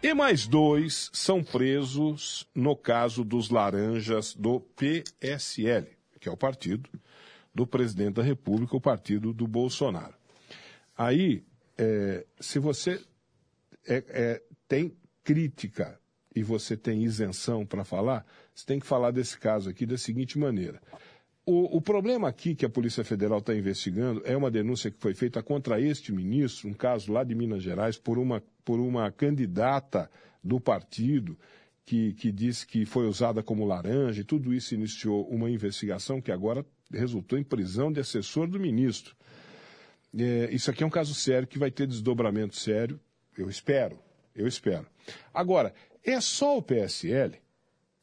e 0.04 0.14
mais 0.14 0.46
dois 0.46 1.10
são 1.12 1.44
presos 1.44 2.48
no 2.54 2.76
caso 2.76 3.24
dos 3.24 3.50
laranjas 3.50 4.36
do 4.36 4.60
PSL 4.60 5.98
que 6.20 6.30
é 6.30 6.32
o 6.32 6.38
partido 6.38 6.90
do 7.54 7.66
presidente 7.66 8.16
da 8.16 8.24
República, 8.24 8.76
o 8.76 8.82
partido 8.82 9.34
do 9.34 9.48
Bolsonaro. 9.48 10.14
Aí, 10.96 11.44
é, 11.78 12.26
se 12.40 12.60
você 12.60 13.02
é, 13.88 14.04
é, 14.10 14.44
tem 14.68 14.96
crítica 15.28 16.00
e 16.34 16.42
você 16.42 16.78
tem 16.78 17.04
isenção 17.04 17.66
para 17.66 17.84
falar, 17.84 18.26
você 18.56 18.66
tem 18.66 18.80
que 18.80 18.88
falar 18.88 19.12
desse 19.12 19.38
caso 19.38 19.70
aqui 19.70 19.86
da 19.86 19.98
seguinte 19.98 20.40
maneira. 20.40 20.82
O, 21.46 21.78
o 21.78 21.82
problema 21.82 22.30
aqui 22.30 22.56
que 22.56 22.66
a 22.66 22.70
Polícia 22.70 23.04
Federal 23.04 23.40
está 23.40 23.54
investigando 23.54 24.22
é 24.24 24.38
uma 24.38 24.50
denúncia 24.50 24.90
que 24.90 24.98
foi 24.98 25.14
feita 25.14 25.44
contra 25.44 25.82
este 25.82 26.14
ministro, 26.14 26.70
um 26.70 26.74
caso 26.74 27.12
lá 27.12 27.26
de 27.26 27.36
Minas 27.36 27.62
Gerais, 27.62 27.98
por 27.98 28.18
uma, 28.18 28.42
por 28.64 28.80
uma 28.80 29.12
candidata 29.12 30.10
do 30.42 30.62
partido 30.62 31.38
que, 31.84 32.14
que 32.14 32.32
disse 32.32 32.66
que 32.66 32.86
foi 32.86 33.06
usada 33.06 33.44
como 33.44 33.66
laranja, 33.66 34.22
e 34.22 34.24
tudo 34.24 34.54
isso 34.54 34.76
iniciou 34.76 35.28
uma 35.28 35.50
investigação 35.50 36.22
que 36.22 36.32
agora 36.32 36.66
resultou 36.90 37.38
em 37.38 37.44
prisão 37.44 37.92
de 37.92 38.00
assessor 38.00 38.48
do 38.48 38.58
ministro. 38.58 39.14
É, 40.18 40.50
isso 40.54 40.72
aqui 40.72 40.84
é 40.84 40.88
um 40.88 40.90
caso 40.90 41.14
sério 41.14 41.48
que 41.48 41.60
vai 41.60 41.70
ter 41.70 41.86
desdobramento 41.86 42.56
sério, 42.56 42.98
eu 43.38 43.50
espero, 43.50 44.07
eu 44.38 44.48
espero. 44.48 44.86
Agora, 45.34 45.74
é 46.04 46.22
só 46.22 46.58
o 46.58 46.62
PSL? 46.62 47.36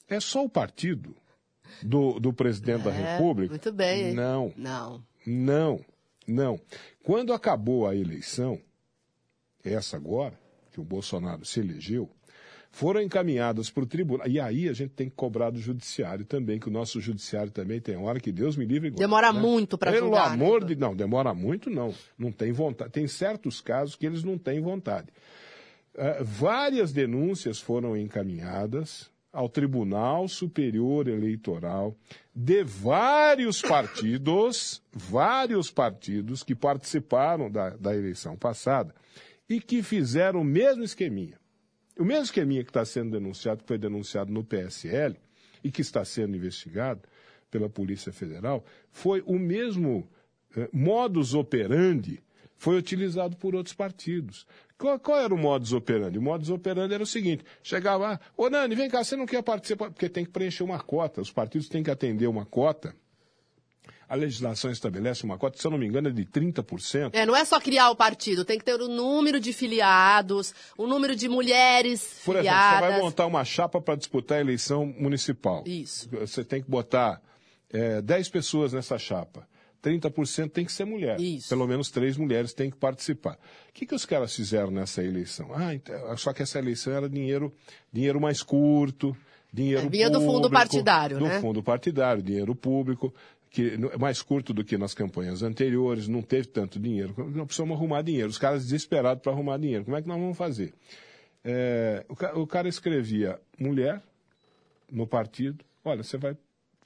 É 0.08 0.20
só 0.20 0.44
o 0.44 0.48
partido 0.48 1.16
do, 1.82 2.18
do 2.20 2.32
presidente 2.32 2.80
é, 2.80 2.84
da 2.84 2.90
República? 2.90 3.52
Muito 3.52 3.72
bem. 3.72 4.12
Não. 4.12 4.52
Não. 4.56 5.02
Não, 5.26 5.80
não. 6.26 6.60
Quando 7.02 7.32
acabou 7.32 7.86
a 7.86 7.96
eleição, 7.96 8.60
essa 9.64 9.96
agora, 9.96 10.38
que 10.70 10.80
o 10.80 10.84
Bolsonaro 10.84 11.44
se 11.44 11.60
elegeu, 11.60 12.10
foram 12.70 13.00
encaminhadas 13.00 13.70
para 13.70 13.84
o 13.84 13.86
tribunal. 13.86 14.26
E 14.26 14.40
aí 14.40 14.68
a 14.68 14.72
gente 14.72 14.90
tem 14.90 15.08
que 15.08 15.14
cobrar 15.14 15.50
do 15.50 15.58
judiciário 15.60 16.24
também, 16.24 16.58
que 16.58 16.68
o 16.68 16.72
nosso 16.72 17.00
judiciário 17.00 17.52
também 17.52 17.80
tem 17.80 17.96
hora 17.96 18.18
que 18.18 18.32
Deus 18.32 18.56
me 18.56 18.64
livre. 18.64 18.90
demora 18.90 19.32
né? 19.32 19.40
muito 19.40 19.78
para 19.78 19.92
julgar. 19.92 20.32
Pelo 20.32 20.44
amor 20.44 20.64
de... 20.64 20.74
Não, 20.74 20.94
demora 20.94 21.32
muito 21.32 21.70
não. 21.70 21.94
Não 22.18 22.32
tem 22.32 22.50
vontade. 22.52 22.90
Tem 22.90 23.06
certos 23.06 23.60
casos 23.60 23.94
que 23.94 24.04
eles 24.04 24.24
não 24.24 24.36
têm 24.36 24.60
vontade. 24.60 25.06
Uh, 25.94 26.24
várias 26.24 26.92
denúncias 26.92 27.60
foram 27.60 27.96
encaminhadas 27.96 29.10
ao 29.32 29.48
Tribunal 29.48 30.28
Superior 30.28 31.08
Eleitoral 31.08 31.96
de 32.34 32.62
vários 32.62 33.60
partidos, 33.60 34.80
vários 34.92 35.70
partidos 35.70 36.42
que 36.42 36.54
participaram 36.54 37.50
da, 37.50 37.70
da 37.70 37.94
eleição 37.94 38.36
passada 38.36 38.94
e 39.48 39.60
que 39.60 39.82
fizeram 39.82 40.40
o 40.40 40.44
mesmo 40.44 40.84
esqueminha. 40.84 41.38
O 41.98 42.04
mesmo 42.04 42.24
esqueminha 42.24 42.64
que 42.64 42.70
está 42.70 42.84
sendo 42.84 43.10
denunciado, 43.12 43.62
que 43.62 43.68
foi 43.68 43.78
denunciado 43.78 44.32
no 44.32 44.44
PSL 44.44 45.16
e 45.62 45.70
que 45.70 45.80
está 45.80 46.04
sendo 46.04 46.36
investigado 46.36 47.02
pela 47.50 47.68
Polícia 47.68 48.12
Federal, 48.12 48.64
foi 48.90 49.22
o 49.26 49.38
mesmo 49.38 50.08
eh, 50.56 50.68
modus 50.72 51.34
operandi 51.34 52.20
foi 52.64 52.78
utilizado 52.78 53.36
por 53.36 53.54
outros 53.54 53.74
partidos. 53.74 54.46
Qual, 54.78 54.98
qual, 54.98 55.18
era 55.18 55.34
o 55.34 55.36
modus 55.36 55.74
operandi? 55.74 56.18
O 56.18 56.22
modus 56.22 56.48
operandi 56.48 56.94
era 56.94 57.02
o 57.02 57.06
seguinte: 57.06 57.44
chegava 57.62 58.08
lá, 58.08 58.20
ô 58.34 58.48
Nani, 58.48 58.74
vem 58.74 58.88
cá, 58.88 59.04
você 59.04 59.14
não 59.16 59.26
quer 59.26 59.42
participar? 59.42 59.90
Porque 59.90 60.08
tem 60.08 60.24
que 60.24 60.30
preencher 60.30 60.62
uma 60.62 60.80
cota, 60.80 61.20
os 61.20 61.30
partidos 61.30 61.68
têm 61.68 61.82
que 61.82 61.90
atender 61.90 62.26
uma 62.26 62.46
cota. 62.46 62.96
A 64.08 64.14
legislação 64.14 64.70
estabelece 64.70 65.24
uma 65.24 65.36
cota, 65.36 65.58
se 65.58 65.66
eu 65.66 65.70
não 65.70 65.78
me 65.78 65.86
engano, 65.86 66.08
é 66.08 66.10
de 66.10 66.24
30%. 66.24 67.10
É, 67.12 67.26
não 67.26 67.36
é 67.36 67.44
só 67.44 67.60
criar 67.60 67.90
o 67.90 67.96
partido, 67.96 68.44
tem 68.44 68.58
que 68.58 68.64
ter 68.64 68.80
o 68.80 68.88
número 68.88 69.38
de 69.38 69.52
filiados, 69.52 70.54
o 70.76 70.86
número 70.86 71.14
de 71.14 71.28
mulheres 71.28 72.20
Por 72.24 72.36
filiadas. 72.36 72.62
exemplo, 72.62 72.86
você 72.86 72.92
vai 72.92 73.02
montar 73.02 73.26
uma 73.26 73.44
chapa 73.44 73.80
para 73.80 73.96
disputar 73.96 74.38
a 74.38 74.40
eleição 74.40 74.86
municipal. 74.86 75.64
Isso. 75.66 76.08
Você 76.10 76.44
tem 76.44 76.62
que 76.62 76.70
botar 76.70 77.20
é, 77.70 78.00
10 78.00 78.28
pessoas 78.28 78.72
nessa 78.72 78.98
chapa. 78.98 79.46
30% 79.84 80.50
tem 80.50 80.64
que 80.64 80.72
ser 80.72 80.86
mulher. 80.86 81.20
Isso. 81.20 81.48
Pelo 81.50 81.66
menos 81.66 81.90
três 81.90 82.16
mulheres 82.16 82.54
têm 82.54 82.70
que 82.70 82.76
participar. 82.76 83.34
O 83.68 83.72
que, 83.74 83.84
que 83.84 83.94
os 83.94 84.06
caras 84.06 84.34
fizeram 84.34 84.70
nessa 84.70 85.02
eleição? 85.04 85.50
Ah, 85.54 85.74
então, 85.74 86.16
só 86.16 86.32
que 86.32 86.42
essa 86.42 86.58
eleição 86.58 86.92
era 86.92 87.08
dinheiro, 87.08 87.52
dinheiro 87.92 88.20
mais 88.20 88.42
curto, 88.42 89.14
dinheiro 89.52 89.86
É, 89.86 89.88
vinha 89.88 90.08
do 90.08 90.18
público, 90.18 90.34
fundo 90.34 90.50
partidário, 90.50 91.18
do 91.18 91.26
né? 91.26 91.40
fundo 91.40 91.62
partidário, 91.62 92.22
dinheiro 92.22 92.54
público, 92.54 93.14
que 93.50 93.78
é 93.92 93.98
mais 93.98 94.22
curto 94.22 94.54
do 94.54 94.64
que 94.64 94.78
nas 94.78 94.94
campanhas 94.94 95.42
anteriores, 95.42 96.08
não 96.08 96.22
teve 96.22 96.48
tanto 96.48 96.80
dinheiro. 96.80 97.14
Não 97.16 97.46
precisamos 97.46 97.76
arrumar 97.76 98.02
dinheiro. 98.02 98.28
Os 98.28 98.38
caras 98.38 98.64
desesperados 98.64 99.22
para 99.22 99.32
arrumar 99.32 99.58
dinheiro. 99.58 99.84
Como 99.84 99.96
é 99.96 100.02
que 100.02 100.08
nós 100.08 100.18
vamos 100.18 100.36
fazer? 100.36 100.72
É, 101.44 102.04
o, 102.08 102.40
o 102.40 102.46
cara 102.46 102.68
escrevia 102.68 103.38
mulher 103.58 104.02
no 104.90 105.06
partido, 105.06 105.64
olha, 105.84 106.02
você 106.02 106.16
vai 106.16 106.36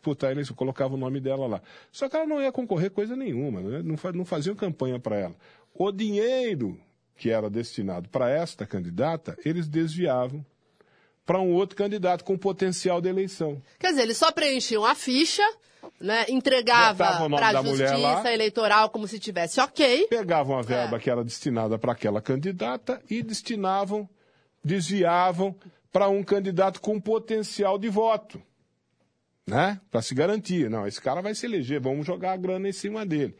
disputar 0.09 0.31
a 0.31 0.33
eleição, 0.33 0.57
colocava 0.57 0.95
o 0.95 0.99
nome 0.99 1.21
dela 1.21 1.47
lá. 1.47 1.63
Só 1.93 2.09
que 2.09 2.17
ela 2.17 2.27
não 2.27 2.41
ia 2.41 2.51
concorrer 2.53 2.91
coisa 2.91 3.15
nenhuma, 3.15 3.61
né? 3.61 3.83
não, 3.83 3.97
não 4.13 4.25
faziam 4.25 4.55
campanha 4.57 4.99
para 4.99 5.17
ela. 5.17 5.35
O 5.75 5.93
dinheiro 5.93 6.79
que 7.17 7.31
era 7.31 7.51
destinado 7.51 8.09
para 8.09 8.31
esta 8.31 8.65
candidata, 8.65 9.37
eles 9.45 9.69
desviavam 9.69 10.45
para 11.27 11.41
um 11.41 11.53
outro 11.53 11.77
candidato 11.77 12.25
com 12.25 12.39
potencial 12.39 13.01
de 13.01 13.09
eleição. 13.09 13.61
Quer 13.79 13.89
dizer, 13.91 14.03
eles 14.03 14.17
só 14.17 14.31
preenchiam 14.33 14.85
a 14.85 14.95
ficha, 14.95 15.43
né? 16.01 16.25
Entregava 16.29 17.29
para 17.29 17.49
a 17.49 17.51
lá. 17.51 17.63
justiça 17.63 18.33
eleitoral 18.33 18.89
como 18.91 19.07
se 19.07 19.19
tivesse 19.19 19.61
ok. 19.61 20.07
Pegavam 20.09 20.57
a 20.59 20.63
verba 20.63 20.97
É. 20.97 21.01
que 21.01 21.11
era 21.11 21.23
destinada 21.25 21.77
para 21.79 21.93
aquela 21.93 22.23
candidata 22.23 23.03
e 23.11 23.23
destinavam, 23.23 24.09
desviavam 24.65 25.55
para 25.93 26.09
um 26.09 26.23
candidato 26.23 26.81
com 26.81 27.01
potencial 27.01 27.79
de 27.79 27.89
voto. 27.89 28.41
Né? 29.51 29.81
Para 29.91 30.03
se 30.03 30.15
garantir. 30.15 30.69
Não, 30.71 30.87
esse 30.87 31.01
cara 31.01 31.21
vai 31.21 31.35
se 31.35 31.47
eleger, 31.47 31.81
vamos 31.81 32.07
jogar 32.07 32.33
a 32.33 32.37
grana 32.37 32.69
em 32.69 32.73
cima 32.73 33.05
dele. 33.07 33.35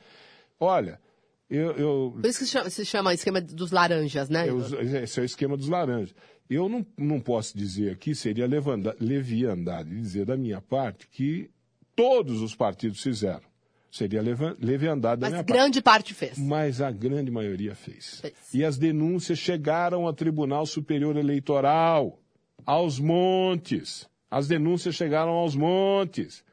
Olha, 0.61 1.01
eu, 1.49 1.73
eu, 1.73 2.13
Por 2.21 2.27
isso 2.29 2.39
que 2.41 2.45
se 2.47 2.51
chama, 2.51 2.71
se 2.71 2.85
chama 2.85 3.15
esquema 3.15 3.41
dos 3.41 3.71
laranjas, 3.71 4.29
né? 4.29 4.49
eu- 4.49 4.61
esse 5.03 5.19
é 5.19 5.23
o 5.23 5.25
esquema 5.25 5.57
dos 5.57 5.69
laranjas. 5.69 6.15
Eu 6.51 6.69
não, 6.69 6.85
não 6.97 7.21
posso 7.21 7.57
dizer 7.57 7.93
aqui, 7.93 8.15
seria 8.15 8.47
levanda- 8.47 8.97
leviandade 8.99 9.91
dizer 9.91 10.25
da 10.25 10.37
minha 10.37 10.61
parte 10.63 11.07
que 11.09 11.51
todos 11.95 12.41
os 12.43 12.55
partidos 12.55 13.03
fizeram. 13.03 13.47
Seria 13.91 14.21
leviandade 14.61 15.21
da 15.21 15.27
Mas 15.27 15.33
minha 15.33 15.45
parte. 15.45 15.57
grande 15.59 15.81
parte 15.83 16.15
fez. 16.15 16.37
Mas 16.39 16.81
a 16.83 16.91
grande 16.91 17.31
maioria 17.31 17.75
fez. 17.75 18.21
Fez. 18.21 18.35
E 18.53 18.63
as 18.65 18.77
denúncias 18.77 19.39
chegaram 19.39 20.07
ao 20.07 20.13
Tribunal 20.13 20.67
Superior 20.67 21.17
Eleitoral, 21.17 22.19
aos 22.67 22.99
montes. 22.99 24.07
As 24.31 24.47
denúncias 24.49 24.95
chegaram 24.95 25.33
aos 25.33 25.55
montes. 25.57 26.45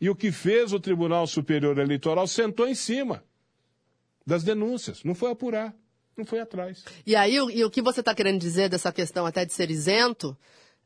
E 0.00 0.08
o 0.10 0.14
que 0.16 0.30
fez 0.32 0.72
o 0.72 0.80
Tribunal 0.80 1.26
Superior 1.26 1.78
Eleitoral 1.78 2.26
sentou 2.26 2.66
em 2.68 2.74
cima 2.74 3.22
das 4.26 4.42
denúncias, 4.44 5.02
não 5.04 5.14
foi 5.14 5.30
apurar, 5.32 5.74
não 6.16 6.24
foi 6.24 6.40
atrás. 6.40 6.84
E 7.06 7.14
aí, 7.16 7.40
o, 7.40 7.50
e 7.50 7.64
o 7.64 7.70
que 7.70 7.82
você 7.82 8.00
está 8.00 8.14
querendo 8.14 8.40
dizer 8.40 8.68
dessa 8.68 8.92
questão 8.92 9.26
até 9.26 9.44
de 9.44 9.52
ser 9.52 9.70
isento, 9.70 10.36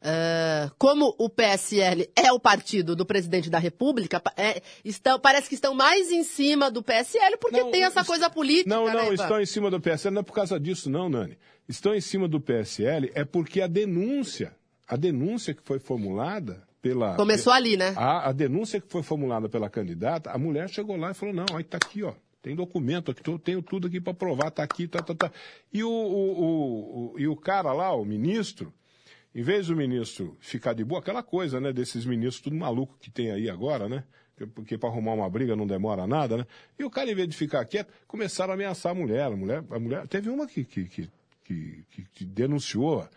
é, 0.00 0.70
como 0.78 1.14
o 1.18 1.28
PSL 1.28 2.08
é 2.14 2.30
o 2.32 2.38
partido 2.40 2.94
do 2.94 3.04
presidente 3.04 3.48
da 3.50 3.58
República, 3.58 4.22
é, 4.36 4.62
estão, 4.84 5.18
parece 5.18 5.48
que 5.48 5.54
estão 5.54 5.74
mais 5.74 6.10
em 6.10 6.22
cima 6.22 6.70
do 6.70 6.82
PSL 6.82 7.36
porque 7.38 7.60
Não, 7.60 7.70
tem 7.70 7.84
essa 7.84 8.00
es- 8.02 8.06
coisa 8.06 8.28
política. 8.30 8.68
Não, 8.74 8.86
né, 8.86 8.92
não, 8.92 9.12
Ivan? 9.12 9.14
estão 9.22 9.40
em 9.40 9.46
cima 9.46 9.70
do 9.70 9.80
PSL, 9.80 10.14
não 10.14 10.20
é 10.20 10.24
por 10.24 10.32
causa 10.34 10.58
disso, 10.60 10.88
não, 10.90 11.08
Nani. 11.08 11.38
Estão 11.68 11.94
em 11.94 12.00
cima 12.00 12.28
do 12.28 12.40
PSL 12.40 13.10
é 13.14 13.24
porque 13.24 13.60
a 13.60 13.66
denúncia, 13.66 14.54
a 14.86 14.96
denúncia 14.96 15.52
que 15.54 15.62
foi 15.62 15.78
formulada 15.78 16.62
pela. 16.80 17.16
Começou 17.16 17.52
ali, 17.52 17.76
né? 17.76 17.94
A, 17.96 18.28
a 18.28 18.32
denúncia 18.32 18.80
que 18.80 18.88
foi 18.90 19.02
formulada 19.02 19.48
pela 19.48 19.68
candidata, 19.68 20.30
a 20.30 20.38
mulher 20.38 20.68
chegou 20.68 20.96
lá 20.96 21.10
e 21.10 21.14
falou: 21.14 21.34
não, 21.34 21.46
aí 21.56 21.64
tá 21.64 21.76
aqui, 21.76 22.02
ó. 22.02 22.12
Tem 22.42 22.54
documento 22.54 23.10
aqui, 23.10 23.22
tô- 23.22 23.38
tenho 23.38 23.60
tudo 23.60 23.88
aqui 23.88 24.00
para 24.00 24.14
provar, 24.14 24.50
tá 24.52 24.62
aqui, 24.62 24.86
tá, 24.86 25.02
tá, 25.02 25.14
tá. 25.14 25.32
E 25.72 25.82
o, 25.82 25.88
o, 25.90 26.40
o- 26.40 27.14
o- 27.14 27.18
e 27.18 27.26
o 27.26 27.34
cara 27.34 27.72
lá, 27.72 27.92
o 27.92 28.04
ministro, 28.04 28.72
em 29.34 29.42
vez 29.42 29.66
do 29.66 29.74
ministro 29.74 30.36
ficar 30.40 30.72
de 30.72 30.84
boa, 30.84 31.00
aquela 31.00 31.24
coisa, 31.24 31.60
né, 31.60 31.72
desses 31.72 32.04
ministros 32.06 32.40
tudo 32.42 32.54
maluco 32.54 32.96
que 33.00 33.10
tem 33.10 33.32
aí 33.32 33.50
agora, 33.50 33.88
né? 33.88 34.04
que- 34.36 34.46
Porque 34.46 34.78
para 34.78 34.88
arrumar 34.88 35.14
uma 35.14 35.28
briga 35.28 35.56
não 35.56 35.66
demora 35.66 36.06
nada, 36.06 36.36
né? 36.36 36.46
E 36.78 36.84
o 36.84 36.90
cara, 36.90 37.10
em 37.10 37.14
vez 37.16 37.26
de 37.28 37.36
ficar 37.36 37.64
quieto, 37.64 37.92
começaram 38.06 38.52
a 38.52 38.54
ameaçar 38.54 38.92
a 38.92 38.94
mulher. 38.94 39.24
A 39.24 39.30
mulher, 39.36 39.64
a 39.68 39.78
mulher 39.80 40.06
teve 40.06 40.30
uma 40.30 40.46
que, 40.46 40.62
que, 40.64 40.84
que, 40.84 41.10
que, 41.44 41.84
que- 42.14 42.24
denunciou, 42.24 43.08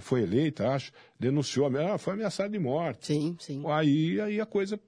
foi 0.00 0.22
eleita, 0.22 0.68
acho, 0.70 0.92
denunciou, 1.18 1.66
ela 1.76 1.98
foi 1.98 2.14
ameaçada 2.14 2.48
de 2.48 2.58
morte. 2.58 3.08
Sim, 3.08 3.36
sim. 3.38 3.62
Aí, 3.66 4.20
aí 4.20 4.40
a 4.40 4.46
coisa 4.46 4.80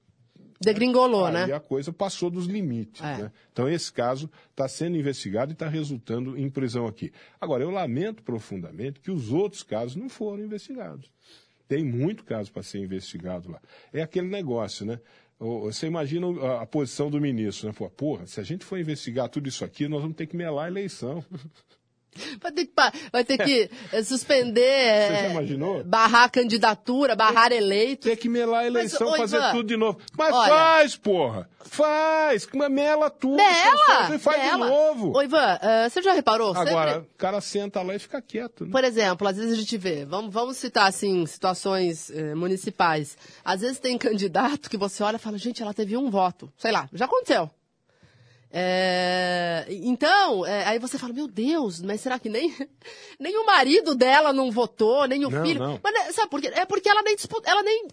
Degringolou, 0.61 1.27
Aí 1.27 1.33
né? 1.33 1.53
a 1.53 1.61
coisa 1.61 1.93
passou 1.93 2.31
dos 2.31 2.47
limites. 2.47 3.03
É. 3.03 3.25
né? 3.25 3.33
Então, 3.53 3.69
esse 3.69 3.93
caso 3.93 4.31
está 4.51 4.67
sendo 4.67 4.97
investigado 4.97 5.53
e 5.53 5.55
está 5.55 5.69
resultando 5.69 6.39
em 6.39 6.49
prisão 6.49 6.87
aqui. 6.87 7.13
Agora, 7.41 7.63
eu 7.63 7.71
lamento 7.71 8.23
profundamente 8.23 9.01
que 9.01 9.11
os 9.11 9.31
outros 9.31 9.63
casos 9.63 9.97
não 9.97 10.09
foram 10.09 10.45
investigados. 10.45 11.11
Tem 11.69 11.85
muito 11.85 12.25
caso 12.25 12.53
para 12.53 12.63
ser 12.63 12.79
investigado 12.79 13.51
lá. 13.51 13.61
É 13.93 14.03
aquele 14.03 14.29
negócio, 14.29 14.87
né? 14.87 15.01
Você 15.39 15.87
imagina 15.87 16.27
a, 16.61 16.67
posição 16.67 17.11
do 17.11 17.21
ministro, 17.21 17.69
né? 17.69 17.91
Porra, 17.97 18.27
se 18.27 18.41
a 18.41 18.45
gente 18.45 18.65
for 18.65 18.79
investigar 18.79 19.29
tudo 19.29 19.49
isso 19.49 19.65
aqui, 19.65 19.89
nós 19.89 20.01
vamos 20.01 20.17
ter 20.17 20.27
que 20.27 20.37
melar 20.37 20.67
a 20.67 20.69
eleição. 20.69 21.25
Vai 22.41 22.53
ter 22.53 22.67
que, 22.67 22.73
vai 23.13 23.25
ter 23.25 23.39
que 23.39 23.71
eh, 23.93 24.03
suspender, 24.03 25.09
Você 25.09 25.23
já 25.23 25.29
imaginou? 25.31 25.85
barrar 25.85 26.25
a 26.25 26.29
candidatura, 26.29 27.17
barrar 27.17 27.53
eleito. 27.53 28.09
Ter 28.09 28.17
que 28.17 28.29
melar 28.29 28.61
a 28.65 28.67
eleição, 28.67 29.09
ô, 29.09 29.17
fazer 29.17 29.37
Ivan, 29.37 29.51
tudo 29.53 29.67
de 29.67 29.77
novo. 29.77 29.99
Mas 30.17 30.35
olha- 30.35 30.49
faz, 30.49 30.97
porra! 30.97 31.49
Faz! 31.65 32.47
Mela 32.71 33.11
tudo! 33.11 33.37
Mela! 33.37 34.15
E 34.15 34.19
faz 34.19 34.39
Mela. 34.43 34.67
de 34.67 34.73
novo! 34.73 35.17
Ô, 35.17 35.23
Ivan, 35.23 35.59
eh, 35.63 35.89
você 35.89 36.03
já 36.03 36.13
reparou? 36.13 36.55
Sempre- 36.55 36.71
Agora, 36.71 37.01
o 37.01 37.19
cara 37.19 37.41
senta 37.41 37.83
lá 37.83 37.95
e 37.95 37.99
fica 37.99 38.21
quieto, 38.21 38.65
né? 38.67 38.71
Por 38.73 38.85
exemplo, 38.85 39.27
às 39.27 39.37
vezes 39.37 39.53
a 39.53 39.57
gente 39.57 39.77
vê, 39.77 40.05
vamos, 40.05 40.33
vamos 40.33 40.57
citar 40.57 40.87
assim, 40.89 41.25
situações 41.27 42.11
eh, 42.11 42.35
municipais. 42.35 43.17
Às 43.45 43.61
vezes 43.63 43.79
tem 43.79 43.97
candidato 43.99 44.69
que 44.71 44.77
você 44.77 45.03
olha 45.03 45.17
e 45.17 45.19
fala, 45.19 45.39
gente, 45.39 45.63
ela 45.63 45.75
teve 45.75 45.97
um 45.97 46.11
voto. 46.11 46.53
Sei 46.59 46.71
lá, 46.71 46.89
já 46.93 47.07
aconteceu. 47.07 47.51
É, 48.57 49.67
então, 49.69 50.47
é, 50.47 50.65
aí 50.65 50.79
você 50.79 50.97
fala, 50.97 51.13
meu 51.13 51.27
Deus, 51.27 51.83
mas 51.83 52.01
será 52.01 52.21
que 52.21 52.29
nem, 52.29 52.55
nem 53.19 53.37
o 53.37 53.45
marido 53.45 53.97
dela 53.97 54.33
não 54.33 54.49
votou, 54.53 55.07
nem 55.09 55.25
o 55.25 55.31
Não, 55.31 55.45
filho? 55.45 55.59
não. 55.59 55.81
Mas 55.83 55.93
né, 55.93 56.13
sabe 56.13 56.31
por 56.31 56.41
quê? 56.41 56.53
É 56.55 56.65
porque 56.65 56.89
ela 56.89 57.03
nem 57.03 57.17
disputa, 57.17 57.51
ela 57.51 57.65
nem. 57.65 57.89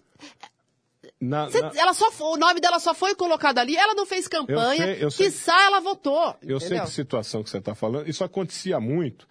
Na- 1.20 1.50
cê- 1.50 1.60
na- 1.60 1.72
ela 1.74 1.92
só, 1.92 2.08
o 2.32 2.36
nome 2.36 2.60
dela 2.60 2.78
só 2.78 2.94
foi 2.94 3.16
colocado 3.16 3.58
ali, 3.58 3.76
ela 3.76 3.92
não 3.94 4.06
fez 4.06 4.28
campanha, 4.28 4.84
sei, 4.84 5.04
eu 5.04 5.10
sei. 5.10 5.26
quiçá 5.26 5.64
ela 5.64 5.80
votou. 5.80 6.36
Eu 6.42 6.60
sei 6.60 6.68
entendeu? 6.68 6.84
que 6.84 6.90
situação 6.92 7.42
que 7.42 7.50
você 7.50 7.58
está 7.58 7.74
falando. 7.74 8.08
Isso 8.08 8.22
acontecia 8.22 8.78
muito 8.78 9.26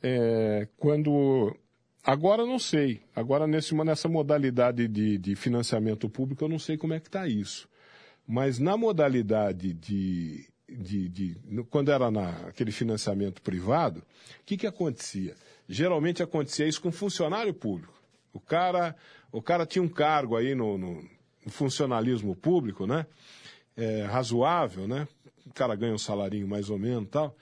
é, 0.00 0.68
quando. 0.76 1.56
Agora 2.04 2.42
eu 2.42 2.46
não 2.46 2.58
sei. 2.60 3.02
Agora 3.16 3.48
nesse, 3.48 3.74
nessa 3.74 4.08
modalidade 4.08 4.86
de, 4.86 5.18
de 5.18 5.34
financiamento 5.34 6.08
público 6.08 6.44
eu 6.44 6.48
não 6.48 6.58
sei 6.58 6.76
como 6.76 6.94
é 6.94 7.00
que 7.00 7.08
está 7.08 7.26
isso. 7.26 7.68
Mas 8.26 8.60
na 8.60 8.76
modalidade 8.76 9.72
de. 9.72 10.46
De, 10.68 11.08
de- 11.08 11.36
quando 11.70 11.90
era 11.90 12.10
naquele 12.10 12.70
financiamento 12.70 13.40
privado, 13.42 14.00
o 14.00 14.44
que, 14.44 14.56
que 14.56 14.66
acontecia? 14.66 15.34
Geralmente 15.68 16.22
acontecia 16.22 16.66
isso 16.66 16.80
com 16.80 16.92
funcionário 16.92 17.52
público. 17.54 17.92
O 18.32 18.40
cara, 18.40 18.94
o 19.32 19.40
cara 19.42 19.64
tinha 19.66 19.82
um 19.82 19.88
cargo 19.88 20.36
aí 20.36 20.54
no, 20.54 20.76
no- 20.78 21.08
funcionalismo 21.48 22.34
público, 22.36 22.86
né? 22.86 23.06
É, 23.76 24.02
razoável, 24.04 24.86
né? 24.86 25.06
O 25.46 25.52
cara 25.52 25.74
ganha 25.74 25.94
um 25.94 25.98
salarinho 25.98 26.46
mais 26.46 26.68
ou 26.68 26.78
menos 26.78 27.08
tal. 27.10 27.34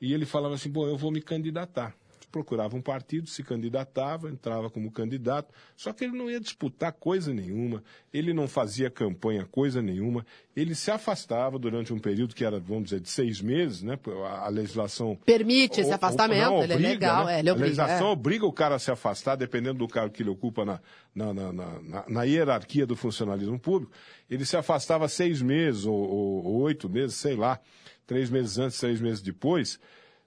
E 0.00 0.12
ele 0.12 0.24
falava 0.26 0.54
assim, 0.54 0.70
pô, 0.70 0.86
eu 0.86 0.96
vou 0.96 1.10
me 1.10 1.20
candidatar. 1.20 1.94
Procurava 2.30 2.76
um 2.76 2.82
partido, 2.82 3.28
se 3.28 3.42
candidatava, 3.42 4.28
entrava 4.28 4.70
como 4.70 4.90
candidato, 4.90 5.52
só 5.76 5.92
que 5.92 6.04
ele 6.04 6.16
não 6.16 6.30
ia 6.30 6.40
disputar 6.40 6.92
coisa 6.92 7.32
nenhuma, 7.32 7.82
ele 8.12 8.32
não 8.32 8.46
fazia 8.46 8.90
campanha 8.90 9.44
coisa 9.44 9.80
nenhuma, 9.80 10.24
ele 10.54 10.74
se 10.74 10.90
afastava 10.90 11.58
durante 11.58 11.92
um 11.92 11.98
período 11.98 12.34
que 12.34 12.44
era, 12.44 12.58
vamos 12.58 12.84
dizer, 12.84 13.00
de 13.00 13.08
seis 13.08 13.40
meses, 13.40 13.82
né? 13.82 13.98
A 14.42 14.48
legislação. 14.48 15.16
Permite 15.24 15.80
esse 15.80 15.92
afastamento, 15.92 16.50
não, 16.50 16.62
ele 16.62 16.74
obriga, 16.74 16.88
é 16.88 16.92
legal, 16.92 17.24
né? 17.26 17.36
é, 17.36 17.38
ele 17.38 17.50
obriga. 17.50 17.64
A 17.64 17.68
legislação 17.68 18.08
é. 18.08 18.10
obriga 18.10 18.46
o 18.46 18.52
cara 18.52 18.74
a 18.74 18.78
se 18.78 18.90
afastar, 18.90 19.36
dependendo 19.36 19.78
do 19.78 19.88
cargo 19.88 20.12
que 20.12 20.22
ele 20.22 20.30
ocupa 20.30 20.64
na, 20.64 20.80
na, 21.14 21.32
na, 21.32 21.52
na, 21.52 22.04
na 22.08 22.22
hierarquia 22.24 22.86
do 22.86 22.96
funcionalismo 22.96 23.58
público. 23.58 23.92
Ele 24.28 24.44
se 24.44 24.56
afastava 24.56 25.08
seis 25.08 25.40
meses 25.40 25.86
ou, 25.86 25.96
ou, 25.96 26.44
ou 26.44 26.60
oito 26.62 26.88
meses, 26.88 27.16
sei 27.16 27.36
lá, 27.36 27.60
três 28.06 28.28
meses 28.28 28.58
antes, 28.58 28.76
seis 28.76 29.00
meses 29.00 29.22
depois. 29.22 29.78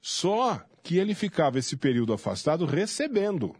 Só 0.02 0.62
que 0.82 0.98
ele 0.98 1.14
ficava 1.14 1.60
esse 1.60 1.78
período 1.78 2.14
afastado 2.14 2.66
recebendo. 2.66 3.56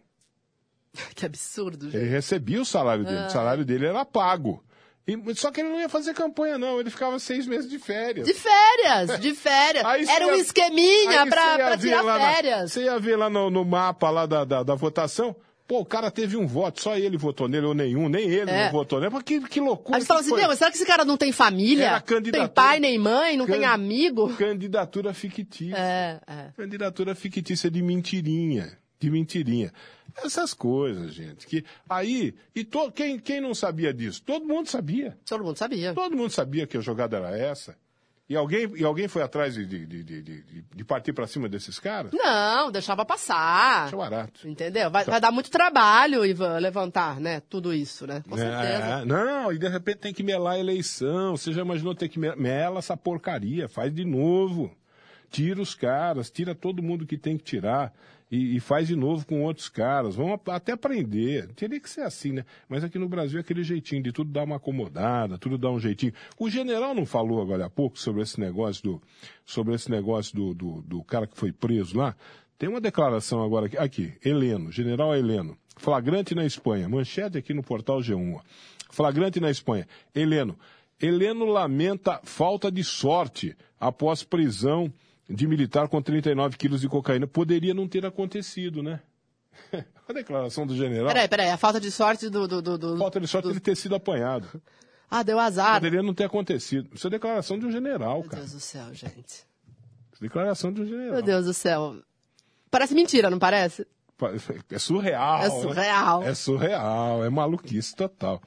Que 1.16 1.26
absurdo, 1.26 1.86
gente. 1.86 1.96
Ele 1.98 2.10
recebia 2.10 2.62
o 2.62 2.66
salário 2.66 3.06
dele, 3.06 3.20
ah. 3.20 3.28
o 3.28 3.30
salário 3.30 3.64
dele 3.64 3.86
era 3.86 4.04
pago. 4.04 4.62
E, 5.08 5.36
só 5.36 5.50
que 5.52 5.62
ele 5.62 5.70
não 5.70 5.80
ia 5.80 5.90
fazer 5.90 6.14
campanha, 6.14 6.58
não. 6.58 6.80
Ele 6.80 6.90
ficava 6.90 7.18
seis 7.18 7.48
meses 7.48 7.70
de 7.70 7.80
férias. 7.80 8.28
De 8.28 8.34
férias, 8.34 9.20
de 9.20 9.34
férias. 9.36 9.86
Era 10.10 10.28
um 10.28 10.36
esqueminha 10.36 11.26
pra, 11.28 11.56
pra 11.56 11.78
tirar 11.78 12.04
férias. 12.04 12.62
Na, 12.62 12.68
você 12.68 12.84
ia 12.84 13.00
ver 13.00 13.16
lá 13.16 13.30
no, 13.30 13.50
no 13.50 13.66
mapa 13.66 14.10
lá 14.10 14.26
da, 14.26 14.44
da, 14.44 14.64
da 14.64 14.76
votação. 14.76 15.36
Pô, 15.72 15.80
o 15.80 15.86
cara 15.86 16.12
teve 16.12 16.36
um 16.36 16.46
voto, 16.46 16.82
só 16.82 16.98
ele 16.98 17.16
votou 17.16 17.48
nele, 17.48 17.66
ou 17.66 17.74
nenhum, 17.74 18.10
nem 18.10 18.30
ele 18.30 18.52
é. 18.52 18.66
não 18.66 18.72
votou 18.74 19.00
nele. 19.00 19.14
Mas 19.14 19.24
que, 19.24 19.40
que 19.40 19.62
loucura. 19.62 19.96
Aí 19.96 20.02
você 20.02 20.08
fala 20.08 20.20
assim, 20.20 20.36
meu, 20.36 20.54
será 20.54 20.70
que 20.70 20.76
esse 20.76 20.86
cara 20.86 21.06
não 21.06 21.16
tem 21.16 21.32
família? 21.32 22.04
Tem 22.30 22.46
pai 22.50 22.78
nem 22.82 23.00
mãe, 23.00 23.38
não 23.38 23.46
can... 23.46 23.54
tem 23.54 23.64
amigo? 23.64 24.36
Candidatura 24.36 25.14
fictícia. 25.14 25.78
É, 25.78 26.20
é. 26.28 26.52
Candidatura 26.58 27.16
fictícia 27.16 27.72
de 27.72 27.82
mentirinha. 27.82 28.78
De 29.00 29.10
mentirinha. 29.10 29.72
Essas 30.18 30.54
coisas, 30.54 31.14
gente. 31.14 31.48
Que 31.48 31.64
aí, 31.90 32.36
e 32.54 32.66
to, 32.66 32.92
quem, 32.92 33.18
quem 33.18 33.40
não 33.40 33.56
sabia 33.56 33.94
disso? 33.94 34.22
Todo 34.24 34.46
mundo 34.46 34.68
sabia. 34.68 35.18
Todo 35.26 35.42
mundo 35.42 35.56
sabia. 35.56 35.94
Todo 35.94 36.18
mundo 36.18 36.32
sabia 36.32 36.68
que 36.68 36.76
a 36.76 36.82
jogada 36.82 37.16
era 37.16 37.38
essa. 37.38 37.78
E 38.32 38.36
alguém, 38.38 38.72
e 38.78 38.86
alguém 38.86 39.10
foi 39.10 39.22
atrás 39.22 39.56
de, 39.56 39.66
de, 39.66 39.86
de, 39.86 40.04
de, 40.22 40.44
de 40.74 40.84
partir 40.86 41.12
para 41.12 41.28
cima 41.28 41.50
desses 41.50 41.78
caras? 41.78 42.14
Não, 42.14 42.72
deixava 42.72 43.04
passar. 43.04 43.82
Deixa 43.82 43.98
barato. 43.98 44.48
Entendeu? 44.48 44.90
Vai, 44.90 45.04
vai, 45.04 45.20
dar 45.20 45.34
muito 45.34 45.52
trabalho, 45.52 46.26
Ivan, 46.26 46.58
levantar, 46.58 47.20
né? 47.20 47.42
Tudo 47.50 47.74
isso, 47.74 48.08
né? 48.08 48.24
Com 48.30 48.38
é, 48.38 48.40
certeza. 48.40 49.06
Não, 49.06 49.52
e 49.52 49.60
de 49.60 49.68
repente 49.68 49.98
tem 49.98 50.14
que 50.14 50.24
melar 50.24 50.54
a 50.54 50.60
eleição. 50.60 51.36
Você 51.36 51.52
já 51.52 51.62
imaginou 51.62 51.94
ter 51.94 52.08
que 52.08 52.18
mela 52.18 52.80
essa 52.80 52.96
porcaria? 52.96 53.68
Faz 53.68 53.94
de 53.94 54.06
novo. 54.06 54.74
Tira 55.30 55.62
os 55.62 55.76
caras, 55.76 56.32
tira 56.32 56.56
todo 56.56 56.82
mundo 56.82 57.06
que 57.06 57.18
tem 57.18 57.38
que 57.38 57.44
tirar 57.44 57.94
e, 58.32 58.56
e, 58.56 58.60
faz 58.62 58.88
de 58.88 58.96
novo 58.96 59.26
com 59.26 59.44
outros 59.44 59.68
caras. 59.68 60.16
Vamos 60.16 60.40
até 60.48 60.72
aprender. 60.72 61.52
Teria 61.54 61.80
que 61.80 61.90
ser 61.90 62.02
assim, 62.02 62.32
né? 62.32 62.46
Mas 62.70 62.82
aqui 62.82 62.98
no 62.98 63.10
Brasil 63.10 63.38
é 63.38 63.42
aquele 63.42 63.62
jeitinho 63.62 64.02
de 64.02 64.14
tudo 64.14 64.32
dar 64.32 64.44
uma 64.44 64.56
acomodada, 64.56 65.38
tudo 65.38 65.58
dar 65.58 65.70
um 65.70 65.80
jeitinho. 65.80 66.14
O 66.40 66.50
general 66.50 66.96
não 66.96 67.06
falou 67.06 67.42
agora 67.42 67.66
há 67.66 67.70
pouco 67.70 68.00
sobre 68.00 68.22
esse 68.22 68.40
negócio 68.40 68.82
do, 68.84 69.02
sobre 69.46 69.76
esse 69.76 69.92
negócio 69.92 70.34
do, 70.34 70.54
do, 70.54 70.82
do 70.82 71.04
cara 71.04 71.28
que 71.28 71.38
foi 71.38 71.52
preso 71.52 71.98
lá? 71.98 72.16
Tem 72.58 72.70
uma 72.70 72.80
declaração 72.80 73.44
agora 73.44 73.66
aqui, 73.66 73.78
aqui, 73.78 74.14
Heleno, 74.24 74.72
general 74.72 75.16
Heleno, 75.16 75.58
flagrante 75.76 76.34
na 76.34 76.46
Espanha, 76.46 76.88
manchete 76.88 77.38
aqui 77.38 77.54
no 77.54 77.64
portal 77.64 78.00
G1. 78.00 78.40
Flagrante 78.92 79.40
na 79.40 79.50
Espanha. 79.50 79.88
Heleno, 80.14 80.58
Heleno 81.02 81.46
lamenta 81.46 82.22
falta 82.24 82.72
de 82.72 82.84
sorte 82.84 83.58
após 83.80 84.24
prisão 84.24 84.94
de 85.34 85.48
militar 85.48 85.88
com 85.88 86.02
39 86.02 86.58
quilos 86.58 86.82
de 86.82 86.88
cocaína. 86.88 87.28
Poderia 87.28 87.74
não 87.74 87.88
ter 87.88 88.06
acontecido, 88.06 88.84
né? 88.84 89.00
a 90.08 90.14
declaração 90.14 90.66
do 90.66 90.76
general. 90.76 91.08
Peraí, 91.08 91.28
peraí, 91.28 91.50
a 91.50 91.58
falta 91.58 91.80
de 91.80 91.92
sorte 91.92 92.30
do. 92.30 92.48
do, 92.48 92.62
do, 92.62 92.78
do 92.78 92.98
falta 92.98 93.20
de 93.20 93.28
sorte 93.28 93.46
do... 93.46 93.52
ele 93.52 93.60
ter 93.60 93.76
sido 93.76 93.96
apanhado. 93.96 94.62
Ah, 95.10 95.24
deu 95.24 95.40
azar. 95.40 95.76
Poderia 95.76 96.02
não 96.02 96.14
ter 96.14 96.24
acontecido. 96.24 96.90
Isso 96.94 97.08
é 97.08 97.10
declaração 97.10 97.60
de 97.60 97.66
um 97.66 97.72
general, 97.72 98.22
Meu 98.22 98.30
cara. 98.30 98.44
Meu 98.44 98.50
Deus 98.50 98.54
do 98.54 98.60
céu, 98.60 98.94
gente. 98.94 99.46
Declaração 100.22 100.72
de 100.72 100.82
um 100.82 100.86
general. 100.86 101.14
Meu 101.14 101.22
Deus 101.22 101.46
do 101.46 101.54
céu. 101.54 101.96
Parece 102.70 102.94
mentira, 102.94 103.30
não 103.30 103.40
parece? 103.40 103.86
É 104.70 104.78
surreal. 104.78 105.42
É 105.42 105.50
surreal. 105.50 106.22
Né? 106.22 106.30
É 106.30 106.34
surreal, 106.36 107.26
é 107.26 107.30
maluquice 107.30 107.96
total. 107.96 108.42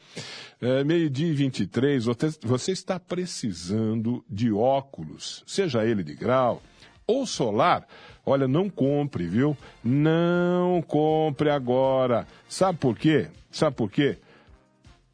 É, 0.60 0.84
Meio-dia 0.84 1.26
e 1.26 1.34
23, 1.34 2.04
você 2.42 2.72
está 2.72 3.00
precisando 3.00 4.24
de 4.30 4.52
óculos, 4.52 5.42
seja 5.46 5.84
ele 5.84 6.04
de 6.04 6.14
grau, 6.14 6.62
ou 7.06 7.26
solar, 7.26 7.86
olha, 8.24 8.48
não 8.48 8.68
compre, 8.68 9.26
viu? 9.26 9.56
Não 9.82 10.82
compre 10.82 11.50
agora. 11.50 12.26
Sabe 12.48 12.78
por 12.78 12.96
quê? 12.96 13.28
Sabe 13.50 13.76
por 13.76 13.90
quê? 13.90 14.18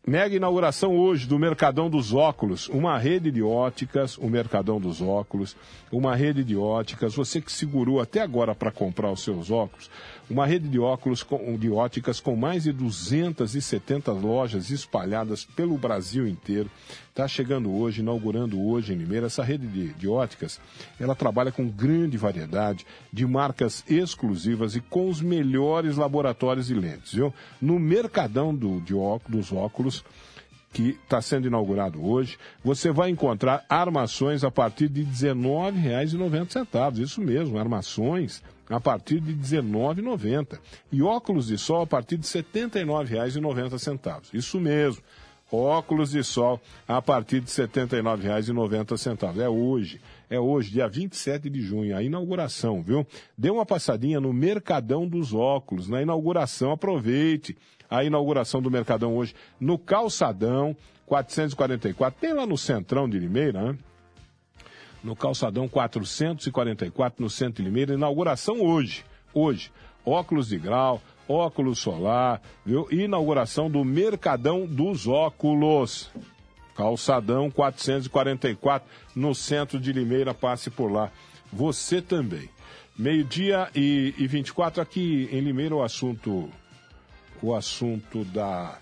Mega 0.06 0.34
inauguração 0.34 0.96
hoje 0.96 1.26
do 1.26 1.38
Mercadão 1.38 1.90
dos 1.90 2.14
Óculos, 2.14 2.68
uma 2.70 2.98
rede 2.98 3.30
de 3.30 3.42
óticas, 3.42 4.16
o 4.16 4.28
Mercadão 4.28 4.80
dos 4.80 5.02
Óculos, 5.02 5.54
uma 5.92 6.16
rede 6.16 6.42
de 6.42 6.56
óticas, 6.56 7.14
você 7.14 7.38
que 7.38 7.52
segurou 7.52 8.00
até 8.00 8.22
agora 8.22 8.54
para 8.54 8.72
comprar 8.72 9.12
os 9.12 9.22
seus 9.22 9.50
óculos, 9.50 9.90
uma 10.30 10.46
rede 10.46 10.68
de 10.68 10.78
óculos 10.78 11.24
com, 11.24 11.58
de 11.58 11.68
óticas 11.68 12.20
com 12.20 12.36
mais 12.36 12.62
de 12.62 12.72
270 12.72 14.12
lojas 14.12 14.70
espalhadas 14.70 15.44
pelo 15.44 15.76
Brasil 15.76 16.26
inteiro. 16.26 16.70
Está 17.08 17.26
chegando 17.26 17.74
hoje, 17.74 18.00
inaugurando 18.00 18.60
hoje 18.62 18.92
em 18.92 18.96
Limeira. 18.96 19.26
Essa 19.26 19.42
rede 19.42 19.66
de, 19.66 19.88
de 19.94 20.08
óticas, 20.08 20.60
ela 20.98 21.16
trabalha 21.16 21.50
com 21.50 21.68
grande 21.68 22.16
variedade 22.16 22.86
de 23.12 23.26
marcas 23.26 23.84
exclusivas 23.88 24.76
e 24.76 24.80
com 24.80 25.08
os 25.08 25.20
melhores 25.20 25.96
laboratórios 25.96 26.68
de 26.68 26.74
lentes, 26.74 27.12
viu? 27.12 27.34
No 27.60 27.80
Mercadão 27.80 28.54
do, 28.54 28.80
de 28.80 28.94
óculos, 28.94 29.48
dos 29.48 29.52
óculos, 29.52 30.04
que 30.72 30.96
está 31.02 31.20
sendo 31.20 31.48
inaugurado 31.48 32.00
hoje, 32.04 32.38
você 32.62 32.92
vai 32.92 33.10
encontrar 33.10 33.64
armações 33.68 34.44
a 34.44 34.52
partir 34.52 34.88
de 34.88 35.02
R$19,90. 35.02 36.98
Isso 36.98 37.20
mesmo, 37.20 37.58
armações 37.58 38.40
a 38.70 38.80
partir 38.80 39.20
de 39.20 39.32
R$19,90. 39.32 40.58
E 40.92 41.02
óculos 41.02 41.48
de 41.48 41.58
sol 41.58 41.82
a 41.82 41.86
partir 41.86 42.16
de 42.16 42.26
R$ 42.32 42.42
79,90. 42.42 44.30
Isso 44.32 44.60
mesmo. 44.60 45.02
Óculos 45.52 46.12
de 46.12 46.22
sol 46.22 46.60
a 46.86 47.02
partir 47.02 47.40
de 47.40 47.50
R$ 47.50 47.66
79,90. 47.66 49.40
É 49.40 49.48
hoje. 49.48 50.00
É 50.30 50.38
hoje, 50.38 50.70
dia 50.70 50.86
27 50.86 51.50
de 51.50 51.60
junho, 51.60 51.96
a 51.96 52.02
inauguração, 52.04 52.80
viu? 52.80 53.04
Dê 53.36 53.50
uma 53.50 53.66
passadinha 53.66 54.20
no 54.20 54.32
Mercadão 54.32 55.08
dos 55.08 55.34
Óculos, 55.34 55.88
na 55.88 56.00
inauguração. 56.00 56.70
Aproveite 56.70 57.58
a 57.90 58.04
inauguração 58.04 58.62
do 58.62 58.70
Mercadão 58.70 59.16
hoje 59.16 59.34
no 59.58 59.76
Calçadão 59.76 60.76
444. 61.06 62.20
Tem 62.20 62.32
lá 62.32 62.46
no 62.46 62.56
Centrão 62.56 63.08
de 63.08 63.18
Limeira, 63.18 63.72
né? 63.72 63.78
No 65.02 65.16
calçadão 65.16 65.68
444, 65.68 67.22
no 67.22 67.30
centro 67.30 67.62
de 67.62 67.68
Limeira. 67.68 67.94
Inauguração 67.94 68.60
hoje. 68.60 69.04
Hoje. 69.32 69.70
Óculos 70.04 70.48
de 70.48 70.58
grau, 70.58 71.00
óculos 71.28 71.78
solar, 71.78 72.40
viu? 72.64 72.88
Inauguração 72.90 73.70
do 73.70 73.84
Mercadão 73.84 74.66
dos 74.66 75.06
Óculos. 75.06 76.10
Calçadão 76.74 77.50
444, 77.50 78.88
no 79.14 79.34
centro 79.34 79.78
de 79.78 79.92
Limeira. 79.92 80.32
Passe 80.32 80.70
por 80.70 80.90
lá. 80.90 81.10
Você 81.52 82.00
também. 82.00 82.48
Meio-dia 82.96 83.70
e, 83.74 84.14
e 84.18 84.26
24 84.26 84.82
aqui 84.82 85.28
em 85.30 85.40
Limeira 85.40 85.74
o 85.74 85.82
assunto. 85.82 86.48
O 87.42 87.54
assunto 87.54 88.24
da. 88.24 88.78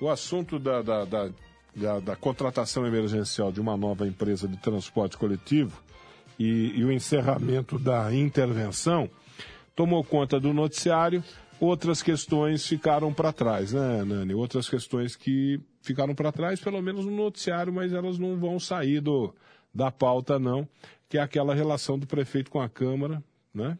O 0.00 0.08
assunto 0.08 0.58
da, 0.58 0.82
da, 0.82 1.04
da 1.04 1.30
da, 1.74 2.00
da, 2.00 2.16
contratação 2.16 2.86
emergencial 2.86 3.52
de 3.52 3.60
uma 3.60 3.76
nova 3.76 4.06
empresa 4.06 4.48
de 4.48 4.56
transporte 4.56 5.16
coletivo 5.16 5.82
e, 6.38 6.72
e 6.76 6.84
o 6.84 6.92
encerramento 6.92 7.78
da 7.78 8.12
intervenção 8.12 9.08
tomou 9.74 10.02
conta 10.02 10.40
do 10.40 10.52
noticiário. 10.52 11.22
Outras 11.60 12.02
questões 12.02 12.66
ficaram 12.66 13.12
para 13.12 13.32
trás, 13.32 13.72
né, 13.72 14.04
Nani? 14.04 14.34
Outras 14.34 14.68
questões 14.68 15.16
que 15.16 15.60
ficaram 15.82 16.14
para 16.14 16.30
trás, 16.30 16.60
pelo 16.60 16.80
menos 16.80 17.04
no 17.04 17.10
noticiário, 17.10 17.72
mas 17.72 17.92
elas 17.92 18.18
não 18.18 18.36
vão 18.36 18.60
sair 18.60 19.00
do, 19.00 19.34
da 19.74 19.90
pauta, 19.90 20.38
não, 20.38 20.68
que 21.08 21.18
é 21.18 21.20
aquela 21.20 21.54
relação 21.54 21.98
do 21.98 22.06
prefeito 22.06 22.50
com 22.50 22.60
a 22.60 22.68
Câmara, 22.68 23.22
né? 23.52 23.78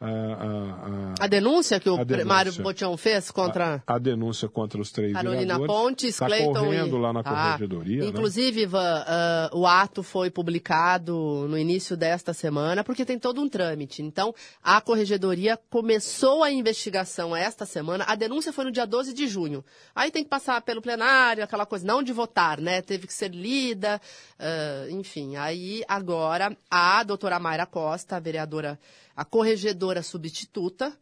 A, 0.00 0.06
a, 0.06 0.12
a, 0.12 1.24
a, 1.24 1.26
denúncia 1.26 1.80
que 1.80 1.90
o 1.90 2.04
denúncia. 2.04 2.24
Mário 2.24 2.52
Botião 2.62 2.96
fez 2.96 3.32
contra... 3.32 3.82
A, 3.84 3.98
denúncia 3.98 4.48
contra 4.48 4.80
os 4.80 4.92
três 4.92 5.12
Carolina 5.12 5.58
Pontes, 5.58 6.16
tá 6.16 6.26
Cleiton 6.26 6.52
correndo 6.52 6.96
e... 6.96 7.00
lá 7.00 7.12
na 7.12 7.20
ah, 7.20 7.24
corregedoria. 7.24 8.04
Ah, 8.04 8.06
inclusive, 8.06 8.60
né? 8.60 8.62
Ivan, 8.62 9.04
uh, 9.52 9.58
o 9.58 9.66
ato 9.66 10.04
foi 10.04 10.30
publicado 10.30 11.46
no 11.48 11.58
início 11.58 11.96
desta 11.96 12.32
semana, 12.32 12.84
porque 12.84 13.04
tem 13.04 13.18
todo 13.18 13.40
um 13.40 13.48
trâmite. 13.48 14.00
Então, 14.00 14.32
a 14.62 14.80
corregedoria 14.80 15.58
começou 15.68 16.44
a 16.44 16.50
investigação 16.52 17.34
esta 17.34 17.66
semana. 17.66 18.04
A 18.06 18.14
denúncia 18.14 18.52
foi 18.52 18.66
no 18.66 18.70
dia 18.70 18.86
12 18.86 19.12
de 19.12 19.26
junho. 19.26 19.64
Aí 19.96 20.12
tem 20.12 20.22
que 20.22 20.30
passar 20.30 20.60
pelo 20.62 20.80
plenário, 20.80 21.42
aquela 21.42 21.66
coisa, 21.66 21.84
não 21.84 22.04
de 22.04 22.12
votar, 22.12 22.60
né? 22.60 22.82
Teve 22.82 23.08
que 23.08 23.12
ser 23.12 23.32
lida, 23.32 24.00
uh, 24.38 24.90
enfim. 24.90 25.34
Aí, 25.34 25.82
agora, 25.88 26.56
a 26.70 27.02
doutora 27.02 27.40
Mayra 27.40 27.66
Costa, 27.66 28.14
a 28.14 28.20
vereadora, 28.20 28.78
a 29.18 29.24
corregedora 29.24 30.00
substituta. 30.00 30.96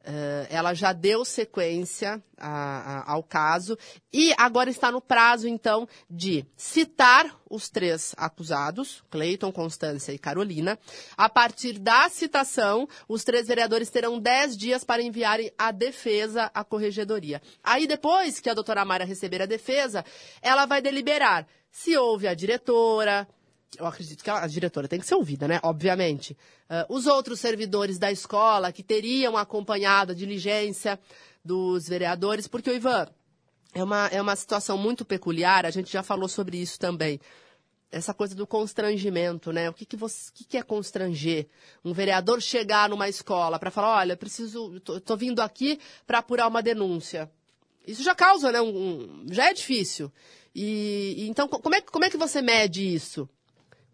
Uh, 0.00 0.46
ela 0.48 0.74
já 0.74 0.92
deu 0.92 1.24
sequência 1.24 2.22
a, 2.38 2.48
a, 2.48 3.12
ao 3.12 3.22
caso 3.22 3.76
e 4.12 4.32
agora 4.38 4.70
está 4.70 4.92
no 4.92 5.02
prazo, 5.02 5.48
então, 5.48 5.88
de 6.08 6.46
citar 6.56 7.36
os 7.50 7.68
três 7.68 8.14
acusados, 8.16 9.02
Cleiton, 9.10 9.50
Constância 9.50 10.12
e 10.12 10.18
Carolina. 10.18 10.78
A 11.16 11.28
partir 11.28 11.78
da 11.78 12.08
citação, 12.08 12.88
os 13.08 13.24
três 13.24 13.48
vereadores 13.48 13.90
terão 13.90 14.20
dez 14.20 14.56
dias 14.56 14.84
para 14.84 15.02
enviarem 15.02 15.50
a 15.58 15.72
defesa 15.72 16.50
à 16.54 16.62
corregedoria. 16.62 17.42
Aí, 17.62 17.86
depois 17.86 18.40
que 18.40 18.48
a 18.48 18.54
doutora 18.54 18.84
Mara 18.84 19.04
receber 19.04 19.42
a 19.42 19.46
defesa, 19.46 20.04
ela 20.40 20.64
vai 20.64 20.80
deliberar 20.80 21.46
se 21.70 21.96
houve 21.96 22.26
a 22.26 22.34
diretora, 22.34 23.28
eu 23.76 23.86
acredito 23.86 24.24
que 24.24 24.30
a 24.30 24.46
diretora 24.46 24.88
tem 24.88 25.00
que 25.00 25.06
ser 25.06 25.14
ouvida, 25.14 25.46
né? 25.46 25.60
Obviamente. 25.62 26.36
Uh, 26.70 26.94
os 26.94 27.06
outros 27.06 27.40
servidores 27.40 27.98
da 27.98 28.10
escola 28.10 28.72
que 28.72 28.82
teriam 28.82 29.36
acompanhado 29.36 30.12
a 30.12 30.14
diligência 30.14 30.98
dos 31.44 31.88
vereadores, 31.88 32.46
porque 32.46 32.70
o 32.70 32.74
Ivan 32.74 33.08
é 33.74 33.82
uma, 33.82 34.06
é 34.06 34.20
uma 34.20 34.36
situação 34.36 34.78
muito 34.78 35.04
peculiar, 35.04 35.66
a 35.66 35.70
gente 35.70 35.92
já 35.92 36.02
falou 36.02 36.28
sobre 36.28 36.56
isso 36.58 36.78
também. 36.78 37.20
Essa 37.90 38.12
coisa 38.12 38.34
do 38.34 38.46
constrangimento, 38.46 39.50
né? 39.50 39.68
O 39.70 39.72
que, 39.72 39.86
que, 39.86 39.96
você, 39.96 40.30
que, 40.32 40.44
que 40.44 40.58
é 40.58 40.62
constranger? 40.62 41.46
Um 41.82 41.92
vereador 41.92 42.40
chegar 42.42 42.88
numa 42.88 43.08
escola 43.08 43.58
para 43.58 43.70
falar, 43.70 43.98
olha, 43.98 44.16
preciso, 44.16 44.78
tô 44.80 45.16
vindo 45.16 45.40
aqui 45.40 45.78
para 46.06 46.18
apurar 46.18 46.48
uma 46.48 46.62
denúncia. 46.62 47.30
Isso 47.86 48.02
já 48.02 48.14
causa, 48.14 48.52
né? 48.52 48.60
Um, 48.60 49.24
já 49.30 49.48
é 49.48 49.54
difícil. 49.54 50.12
E, 50.54 51.14
e, 51.16 51.28
então, 51.28 51.48
como 51.48 51.74
é, 51.74 51.80
como 51.80 52.04
é 52.04 52.10
que 52.10 52.18
você 52.18 52.42
mede 52.42 52.94
isso? 52.94 53.28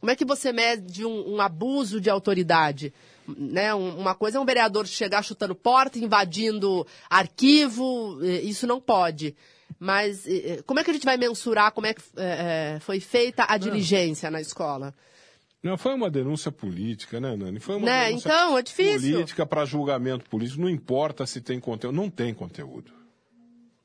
Como 0.05 0.11
é 0.11 0.16
que 0.16 0.24
você 0.26 0.52
mede 0.52 1.02
um, 1.02 1.36
um 1.36 1.40
abuso 1.40 1.98
de 1.98 2.11
autoridade? 2.11 2.92
Né? 3.26 3.74
Um, 3.74 4.00
uma 4.00 4.14
coisa 4.14 4.36
é 4.36 4.40
um 4.40 4.44
vereador 4.44 4.86
chegar 4.86 5.24
chutando 5.24 5.55
porta, 5.55 5.98
invadindo 5.98 6.86
arquivo, 7.09 8.22
isso 8.22 8.66
não 8.66 8.82
pode. 8.82 9.34
Mas 9.78 10.26
como 10.66 10.78
é 10.78 10.84
que 10.84 10.90
a 10.90 10.92
gente 10.92 11.07
vai 11.07 11.16
mensurar 11.16 11.72
como 11.72 11.86
é 11.86 11.94
que 11.94 12.02
é, 12.18 12.76
foi 12.82 13.00
feita 13.00 13.46
a 13.48 13.57
diligência 13.57 14.30
não. 14.30 14.36
na 14.36 14.42
escola? 14.42 14.94
Não, 15.62 15.78
foi 15.78 15.94
uma 15.94 16.11
denúncia 16.11 16.52
política, 16.52 17.18
né, 17.18 17.34
Nani? 17.34 17.59
Foi 17.59 17.76
uma 17.76 17.86
né? 17.86 18.09
denúncia 18.09 18.28
então, 18.28 18.59
é 18.59 18.62
política 18.62 19.46
para 19.46 19.64
julgamento 19.64 20.28
político. 20.28 20.61
Não 20.61 20.68
importa 20.68 21.24
se 21.24 21.40
tem 21.40 21.59
conteúdo. 21.59 21.96
Não 21.96 22.11
tem 22.11 22.34
conteúdo. 22.34 22.92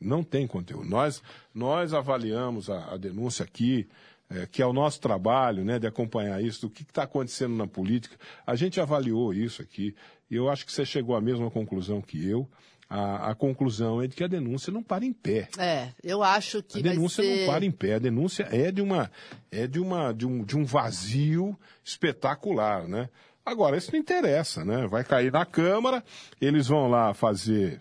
Não 0.01 0.21
tem 0.21 0.45
conteúdo. 0.45 0.89
Nós, 0.89 1.23
nós 1.55 1.93
avaliamos 1.93 2.69
a, 2.69 2.93
a 2.93 2.97
denúncia 2.97 3.45
aqui 3.45 3.87
é, 4.29 4.45
que 4.45 4.61
é 4.61 4.65
o 4.65 4.73
nosso 4.73 5.01
trabalho, 5.01 5.65
né, 5.65 5.79
de 5.79 5.87
acompanhar 5.87 6.41
isso, 6.43 6.61
do 6.61 6.69
que 6.69 6.83
está 6.83 7.03
acontecendo 7.03 7.55
na 7.55 7.67
política. 7.67 8.15
A 8.45 8.55
gente 8.55 8.79
avaliou 8.79 9.33
isso 9.33 9.61
aqui 9.61 9.95
e 10.29 10.35
eu 10.35 10.49
acho 10.49 10.65
que 10.65 10.71
você 10.71 10.85
chegou 10.85 11.15
à 11.15 11.21
mesma 11.21 11.49
conclusão 11.49 12.01
que 12.01 12.27
eu. 12.27 12.47
A, 12.87 13.31
a, 13.31 13.35
conclusão 13.35 14.01
é 14.01 14.07
de 14.07 14.15
que 14.15 14.23
a 14.23 14.27
denúncia 14.27 14.73
não 14.73 14.81
para 14.81 15.05
em 15.05 15.13
pé. 15.13 15.47
É, 15.59 15.89
eu 16.03 16.23
acho 16.23 16.63
que 16.63 16.79
a 16.79 16.81
denúncia 16.81 17.23
ser... 17.23 17.45
não 17.45 17.53
para 17.53 17.65
em 17.65 17.71
pé. 17.71 17.95
A 17.95 17.99
denúncia 17.99 18.47
é 18.51 18.71
de 18.71 18.81
uma 18.81 19.11
é 19.51 19.67
de 19.67 19.79
uma 19.79 20.11
de 20.11 20.25
um, 20.25 20.43
de 20.43 20.57
um 20.57 20.65
vazio 20.65 21.55
espetacular, 21.83 22.87
né? 22.87 23.07
Agora 23.45 23.77
isso 23.77 23.91
não 23.91 23.99
interessa, 23.99 24.65
né? 24.65 24.87
Vai 24.87 25.03
cair 25.03 25.31
na 25.31 25.45
Câmara, 25.45 26.03
eles 26.41 26.67
vão 26.67 26.87
lá 26.87 27.13
fazer 27.13 27.79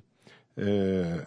é, 0.54 1.26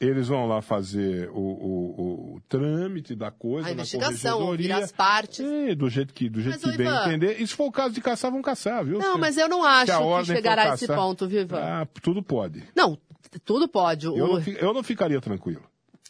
eles 0.00 0.28
vão 0.28 0.46
lá 0.46 0.60
fazer 0.60 1.30
o, 1.30 1.38
o, 1.38 2.34
o, 2.34 2.40
trâmite 2.48 3.14
da 3.14 3.30
coisa, 3.30 3.68
a 3.68 3.72
investigação, 3.72 4.40
ouvir 4.40 4.72
as 4.72 4.90
partes. 4.90 5.40
É, 5.40 5.74
do 5.74 5.88
jeito 5.88 6.12
que, 6.12 6.28
do 6.28 6.40
jeito 6.40 6.60
mas, 6.62 6.72
que 6.72 6.78
bem 6.78 6.86
Ivan, 6.86 7.06
entender. 7.06 7.40
E 7.40 7.46
se 7.46 7.54
for 7.54 7.66
o 7.66 7.72
caso 7.72 7.94
de 7.94 8.00
caçar, 8.00 8.30
vão 8.30 8.42
caçar, 8.42 8.84
viu? 8.84 8.98
Não, 8.98 9.14
se, 9.14 9.20
mas 9.20 9.36
eu 9.36 9.48
não 9.48 9.64
acho 9.64 9.92
que, 9.92 10.24
chegará 10.34 10.72
a 10.72 10.74
esse 10.74 10.86
ponto, 10.86 11.26
viu, 11.28 11.42
Ivan? 11.42 11.58
Ah, 11.58 11.86
tudo 12.02 12.22
pode. 12.22 12.64
Não, 12.74 12.98
tudo 13.44 13.68
pode. 13.68 14.06
Eu, 14.06 14.12
o... 14.12 14.16
não, 14.16 14.40
eu 14.40 14.74
não 14.74 14.82
ficaria 14.82 15.20
tranquilo. 15.20 15.62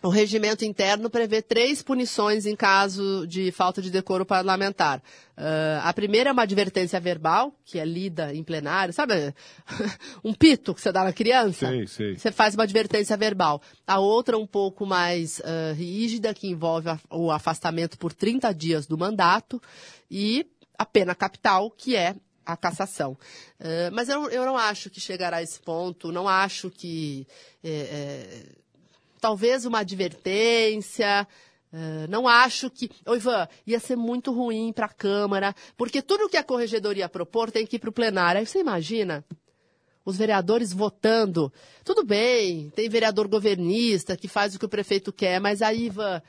O 0.05 0.11
regimento 0.11 0.67
interno 0.67 1.09
prevê 1.09 1.41
três 1.41 1.83
punições 1.83 2.45
em 2.45 2.55
caso 2.55 3.27
de 3.27 3.51
falta 3.51 3.81
de 3.81 3.91
decoro 3.91 4.27
parlamentar. 4.27 4.99
Uh, 4.99 5.81
a 5.83 5.95
primeira 5.95 6.29
é 6.29 6.33
uma 6.33 6.43
advertência 6.43 7.01
verbal, 7.01 7.55
que 7.65 7.79
é 7.79 7.87
lida 7.87 8.35
em 8.35 8.45
plenário, 8.45 8.93
sabe? 8.93 9.35
um 10.23 10.35
pito 10.35 10.75
que 10.75 10.83
você 10.83 10.93
dá 10.93 11.05
na 11.05 11.13
criança? 11.13 11.69
Sei, 11.69 11.87
sei. 11.87 12.19
Você 12.19 12.31
faz 12.31 12.55
uma 12.55 12.65
advertência 12.65 13.17
verbal. 13.17 13.63
A 13.87 13.99
outra, 13.99 14.37
um 14.37 14.47
pouco 14.47 14.85
mais 14.85 15.39
uh, 15.39 15.73
rígida, 15.75 16.35
que 16.35 16.49
envolve 16.49 16.91
a, 16.91 17.01
o 17.09 17.31
afastamento 17.31 17.97
por 17.97 18.13
30 18.13 18.53
dias 18.53 18.87
do 18.87 18.99
mandato. 18.99 19.59
E 20.11 20.47
a 20.79 20.85
pena 20.85 21.15
capital, 21.15 21.71
que 21.71 21.97
é 21.97 22.15
a 22.45 22.59
cassação. 22.59 23.13
Uh, 23.59 23.89
mas 23.91 24.11
eu, 24.11 24.29
eu 24.29 24.45
não 24.45 24.59
acho 24.59 24.91
que 24.91 25.01
chegará 25.01 25.39
a 25.39 25.43
esse 25.43 25.59
ponto, 25.61 26.13
não 26.13 26.29
acho 26.29 26.71
que. 26.71 27.27
É, 27.63 27.71
é, 27.71 28.64
talvez 29.25 29.65
uma 29.65 29.79
advertência. 29.79 31.27
Uh, 31.73 32.07
não 32.11 32.29
acho 32.29 32.69
que. 32.69 32.91
Ô, 33.07 33.15
Ivan, 33.15 33.49
ia 33.67 33.81
ser 33.81 33.97
muito 33.97 34.31
ruim 34.31 34.71
para 34.71 34.85
a 34.85 34.91
Câmara, 34.91 35.55
porque 35.79 36.03
tudo 36.03 36.29
que 36.29 36.37
a 36.37 36.45
corregedoria 36.45 37.09
propor 37.09 37.51
tem 37.51 37.67
que 37.67 37.77
ir 37.77 37.79
para 37.79 37.89
o 37.89 37.93
plenário. 37.93 38.39
Aí 38.39 38.47
você 38.47 38.61
imagina 38.61 39.25
os 40.05 40.19
vereadores 40.19 40.75
votando. 40.75 41.51
Tudo 41.83 42.05
bem, 42.05 42.69
tem 42.77 42.87
vereador 42.91 43.27
governista 43.27 44.15
que 44.15 44.29
faz 44.29 44.55
o 44.55 44.59
que 44.59 44.67
o 44.67 44.69
prefeito 44.69 45.11
quer, 45.11 45.41
mas 45.41 45.63
aí, 45.63 45.87
Ivan, 45.87 46.21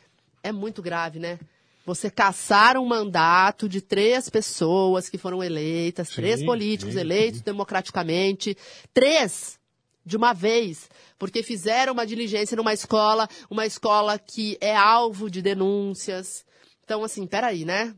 é 0.42 0.54
muito 0.54 0.82
grave, 0.82 1.20
né? 1.20 1.38
Você 1.86 2.10
caçar 2.10 2.78
um 2.78 2.86
mandato 2.86 3.68
de 3.68 3.82
três 3.82 4.30
pessoas 4.30 5.10
que 5.10 5.18
foram 5.18 5.44
eleitas, 5.44 6.08
sim, 6.08 6.16
três 6.16 6.42
políticos 6.42 6.94
sim, 6.94 7.00
eleitos 7.02 7.40
sim. 7.40 7.46
democraticamente, 7.46 8.58
três 8.94 9.60
de 10.06 10.16
uma 10.16 10.34
vez, 10.34 10.90
porque 11.18 11.42
fizeram 11.42 11.94
uma 11.94 12.06
diligência 12.06 12.56
numa 12.56 12.74
escola, 12.74 13.28
uma 13.50 13.66
escola 13.66 14.20
que 14.20 14.58
é 14.62 14.76
alvo 14.76 15.30
de 15.30 15.42
denúncias. 15.42 16.46
Então, 16.84 17.04
assim, 17.04 17.26
peraí, 17.26 17.66
né? 17.66 17.96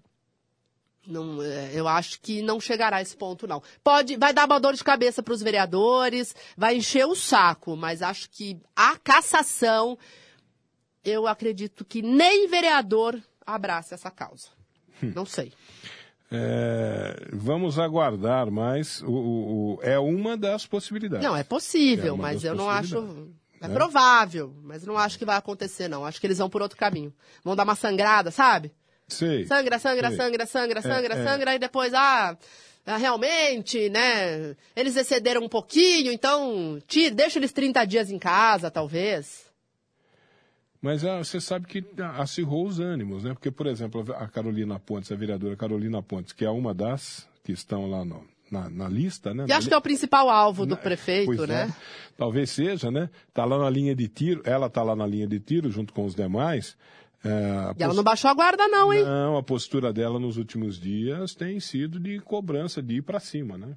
Não, 1.05 1.41
é, 1.41 1.71
eu 1.73 1.87
acho 1.87 2.19
que 2.19 2.41
não 2.41 2.59
chegará 2.59 2.97
a 2.97 3.01
esse 3.01 3.15
ponto, 3.15 3.47
não. 3.47 3.63
Pode, 3.83 4.17
vai 4.17 4.33
dar 4.33 4.45
uma 4.45 4.59
dor 4.59 4.73
de 4.73 4.83
cabeça 4.83 5.23
para 5.23 5.33
os 5.33 5.41
vereadores, 5.41 6.35
vai 6.55 6.75
encher 6.75 7.05
o 7.05 7.15
saco, 7.15 7.75
mas 7.75 8.01
acho 8.01 8.29
que 8.29 8.59
a 8.75 8.97
cassação, 8.97 9.97
eu 11.03 11.25
acredito 11.25 11.85
que 11.85 12.01
nem 12.01 12.47
vereador 12.47 13.21
abraça 13.45 13.95
essa 13.95 14.11
causa. 14.11 14.49
Hum. 15.01 15.13
Não 15.15 15.25
sei. 15.25 15.53
É, 16.31 17.29
vamos 17.31 17.79
aguardar, 17.79 18.51
mas 18.51 19.01
o, 19.01 19.11
o, 19.11 19.79
é 19.81 19.97
uma 19.97 20.35
das 20.35 20.65
possibilidades. 20.65 21.25
Não, 21.25 21.35
é 21.35 21.43
possível, 21.43 22.15
é 22.15 22.17
mas 22.17 22.43
eu 22.43 22.53
não 22.53 22.69
acho. 22.69 23.29
É, 23.59 23.67
provável, 23.67 24.53
mas 24.61 24.85
não 24.85 24.97
acho 24.97 25.17
que 25.17 25.25
vai 25.25 25.35
acontecer, 25.35 25.87
não. 25.87 26.05
Acho 26.05 26.19
que 26.19 26.27
eles 26.27 26.37
vão 26.37 26.49
por 26.49 26.61
outro 26.61 26.77
caminho. 26.77 27.13
Vão 27.43 27.55
dar 27.55 27.63
uma 27.63 27.75
sangrada, 27.75 28.29
sabe? 28.29 28.71
Sei. 29.07 29.45
Sangra, 29.45 29.79
sangra, 29.79 30.09
sei. 30.09 30.17
sangra, 30.17 30.45
sangra, 30.45 30.81
sangra, 30.81 31.13
é, 31.15 31.23
sangra, 31.23 31.55
e 31.55 31.59
depois, 31.59 31.93
ah, 31.93 32.37
ah, 32.85 32.97
realmente, 32.97 33.89
né? 33.89 34.55
Eles 34.75 34.95
excederam 34.95 35.41
um 35.41 35.49
pouquinho, 35.49 36.11
então 36.11 36.77
tira, 36.87 37.15
deixa 37.15 37.39
eles 37.39 37.51
30 37.51 37.85
dias 37.85 38.11
em 38.11 38.19
casa, 38.19 38.69
talvez. 38.69 39.46
Mas 40.87 41.03
ah, 41.03 41.17
você 41.17 41.41
sabe 41.41 41.67
que 41.67 41.83
acirrou 42.17 42.65
os 42.65 42.79
ânimos, 42.79 43.25
né? 43.25 43.33
Porque, 43.33 43.51
por 43.51 43.67
exemplo, 43.67 44.05
a 44.15 44.25
Carolina 44.25 44.79
Pontes, 44.79 45.11
a 45.11 45.17
vereadora 45.17 45.53
Carolina 45.57 46.01
Pontes, 46.01 46.31
que 46.31 46.45
é 46.45 46.49
uma 46.49 46.73
das 46.73 47.27
que 47.43 47.51
estão 47.51 47.89
lá 47.89 48.05
no, 48.05 48.23
na, 48.49 48.69
na, 48.69 48.87
lista, 48.87 49.33
né? 49.33 49.47
E 49.49 49.51
acho 49.51 49.67
que 49.67 49.73
é 49.73 49.77
o 49.77 49.81
principal 49.81 50.29
alvo 50.29 50.65
do 50.65 50.75
na, 50.75 50.77
prefeito, 50.77 51.45
né? 51.45 51.67
É. 51.69 51.73
Talvez 52.15 52.51
seja, 52.51 52.89
né? 52.89 53.09
Está 53.27 53.43
lá 53.43 53.57
na 53.57 53.69
linha 53.69 53.93
de 53.93 54.07
tiro, 54.07 54.41
ela 54.45 54.67
está 54.67 54.81
lá 54.81 54.95
na 54.95 55.05
linha 55.05 55.27
de 55.27 55.41
tiro 55.41 55.69
junto 55.69 55.91
com 55.91 56.05
os 56.05 56.15
demais. 56.15 56.77
É, 57.21 57.73
e 57.77 57.83
ela 57.83 57.93
não 57.93 58.03
baixou 58.03 58.31
a 58.31 58.33
guarda 58.33 58.65
não, 58.69 58.93
hein? 58.93 59.03
Não, 59.03 59.35
a 59.35 59.43
postura 59.43 59.91
dela 59.91 60.17
nos 60.17 60.37
últimos 60.37 60.79
dias 60.79 61.35
tem 61.35 61.59
sido 61.59 61.99
de 61.99 62.17
cobrança, 62.21 62.81
de 62.81 62.95
ir 62.95 63.01
para 63.01 63.19
cima, 63.19 63.57
né? 63.57 63.75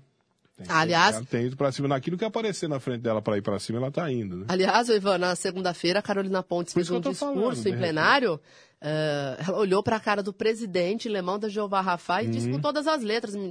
Tem, 0.64 0.76
Aliás, 0.76 1.16
ela 1.16 1.24
tem 1.24 1.46
ido 1.46 1.56
para 1.56 1.72
cima. 1.72 1.88
Naquilo 1.88 2.18
que 2.18 2.24
aparecer 2.24 2.68
na 2.68 2.78
frente 2.78 3.00
dela 3.00 3.22
para 3.22 3.38
ir 3.38 3.42
para 3.42 3.58
cima, 3.58 3.78
ela 3.78 3.88
está 3.88 4.10
indo. 4.12 4.36
Né? 4.36 4.46
Aliás, 4.48 4.88
Ivan, 4.88 5.18
na 5.18 5.34
segunda-feira, 5.34 6.00
a 6.00 6.02
Carolina 6.02 6.42
Pontes 6.42 6.74
fez 6.74 6.90
um 6.90 7.00
discurso 7.00 7.62
falando, 7.62 7.66
em 7.66 7.76
plenário. 7.76 8.34
Uh, 8.34 9.42
ela 9.46 9.58
olhou 9.58 9.82
para 9.82 9.96
a 9.96 10.00
cara 10.00 10.22
do 10.22 10.32
presidente 10.32 11.08
Lemão 11.08 11.38
da 11.38 11.48
Jeová 11.48 11.80
Rafa 11.80 12.22
e 12.22 12.26
uhum. 12.26 12.30
disse 12.30 12.50
com 12.50 12.60
todas 12.60 12.86
as 12.86 13.02
letras. 13.02 13.34
Uh, 13.34 13.50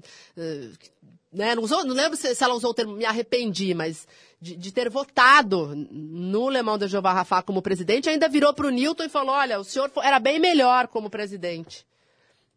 né, 1.32 1.56
não, 1.56 1.64
usou, 1.64 1.84
não 1.84 1.96
lembro 1.96 2.18
se, 2.18 2.34
se, 2.34 2.44
ela 2.44 2.54
usou 2.56 2.72
o 2.72 2.74
termo 2.74 2.96
me 2.96 3.06
arrependi, 3.06 3.74
mas 3.74 4.08
de, 4.42 4.56
de 4.56 4.72
ter 4.72 4.90
votado 4.90 5.76
no 5.92 6.48
Lemão 6.48 6.78
da 6.78 6.88
Jeová 6.88 7.14
Rafa 7.14 7.42
como 7.44 7.62
presidente, 7.62 8.10
ainda 8.10 8.28
virou 8.28 8.54
para 8.54 8.68
o 8.68 8.72
Newton 8.72 9.04
e 9.04 9.10
falou: 9.10 9.34
olha, 9.36 9.60
o 9.60 9.64
senhor 9.64 9.92
era 10.04 10.20
bem 10.20 10.40
melhor 10.40 10.88
como 10.88 11.10
presidente. 11.10 11.86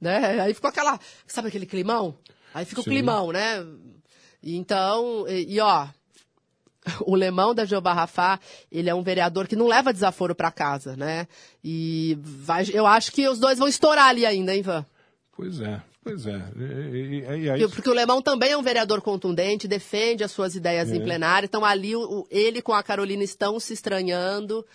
Né? 0.01 0.41
Aí 0.41 0.53
ficou 0.53 0.69
aquela. 0.69 0.99
Sabe 1.27 1.49
aquele 1.49 1.67
climão? 1.67 2.17
Aí 2.53 2.65
fica 2.65 2.83
Sim. 2.83 2.91
o 2.91 2.93
climão, 2.93 3.33
né? 3.33 3.65
Então, 4.43 5.27
e, 5.29 5.55
e 5.55 5.61
ó, 5.61 5.87
o 7.07 7.15
Lemão 7.15 7.55
da 7.55 7.65
Jeová 7.65 7.93
Rafá, 7.93 8.41
ele 8.71 8.91
é 8.91 8.95
um 8.95 9.03
vereador 9.03 9.47
que 9.47 9.57
não 9.57 9.69
leva 9.69 9.93
desaforo 9.93 10.35
para 10.35 10.51
casa, 10.51 10.97
né? 10.97 11.29
E 11.63 12.19
vai, 12.21 12.65
eu 12.73 12.87
acho 12.87 13.13
que 13.13 13.29
os 13.29 13.39
dois 13.39 13.59
vão 13.59 13.69
estourar 13.69 14.09
ali 14.09 14.27
ainda, 14.27 14.53
hein, 14.53 14.61
Ivan? 14.61 14.85
Pois 15.37 15.61
é. 15.61 15.81
Pois 16.05 16.27
é. 16.27 16.43
E, 16.57 16.97
e, 16.97 17.43
e 17.45 17.51
aí... 17.51 17.69
Porque 17.69 17.89
o 17.89 17.95
Lemão 17.95 18.21
também 18.21 18.51
é 18.51 18.57
um 18.57 18.63
vereador 18.63 19.01
contundente, 19.01 19.69
defende 19.69 20.25
as 20.25 20.33
suas 20.33 20.57
ideias 20.57 20.91
é. 20.91 20.97
em 20.97 21.01
plenário. 21.01 21.47
Então 21.47 21.65
ali 21.65 21.95
o, 21.95 22.27
ele 22.29 22.61
com 22.61 22.73
a 22.73 22.83
Carolina 22.83 23.23
estão 23.23 23.61
se 23.61 23.73
estranhando. 23.73 24.67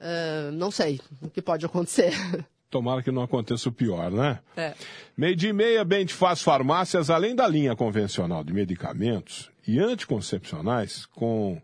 Uh, 0.00 0.52
não 0.52 0.70
sei 0.70 1.00
o 1.20 1.28
que 1.28 1.42
pode 1.42 1.66
acontecer. 1.66 2.14
Tomara 2.74 3.04
que 3.04 3.12
não 3.12 3.22
aconteça 3.22 3.68
o 3.68 3.72
pior, 3.72 4.10
né? 4.10 4.40
É. 4.56 4.74
Meio 5.16 5.36
dia 5.36 5.50
e 5.50 5.52
meia, 5.52 5.84
bem 5.84 6.04
te 6.04 6.12
faz 6.12 6.42
farmácias, 6.42 7.08
além 7.08 7.32
da 7.32 7.46
linha 7.46 7.76
convencional 7.76 8.42
de 8.42 8.52
medicamentos 8.52 9.48
e 9.64 9.78
anticoncepcionais, 9.78 11.06
com 11.06 11.62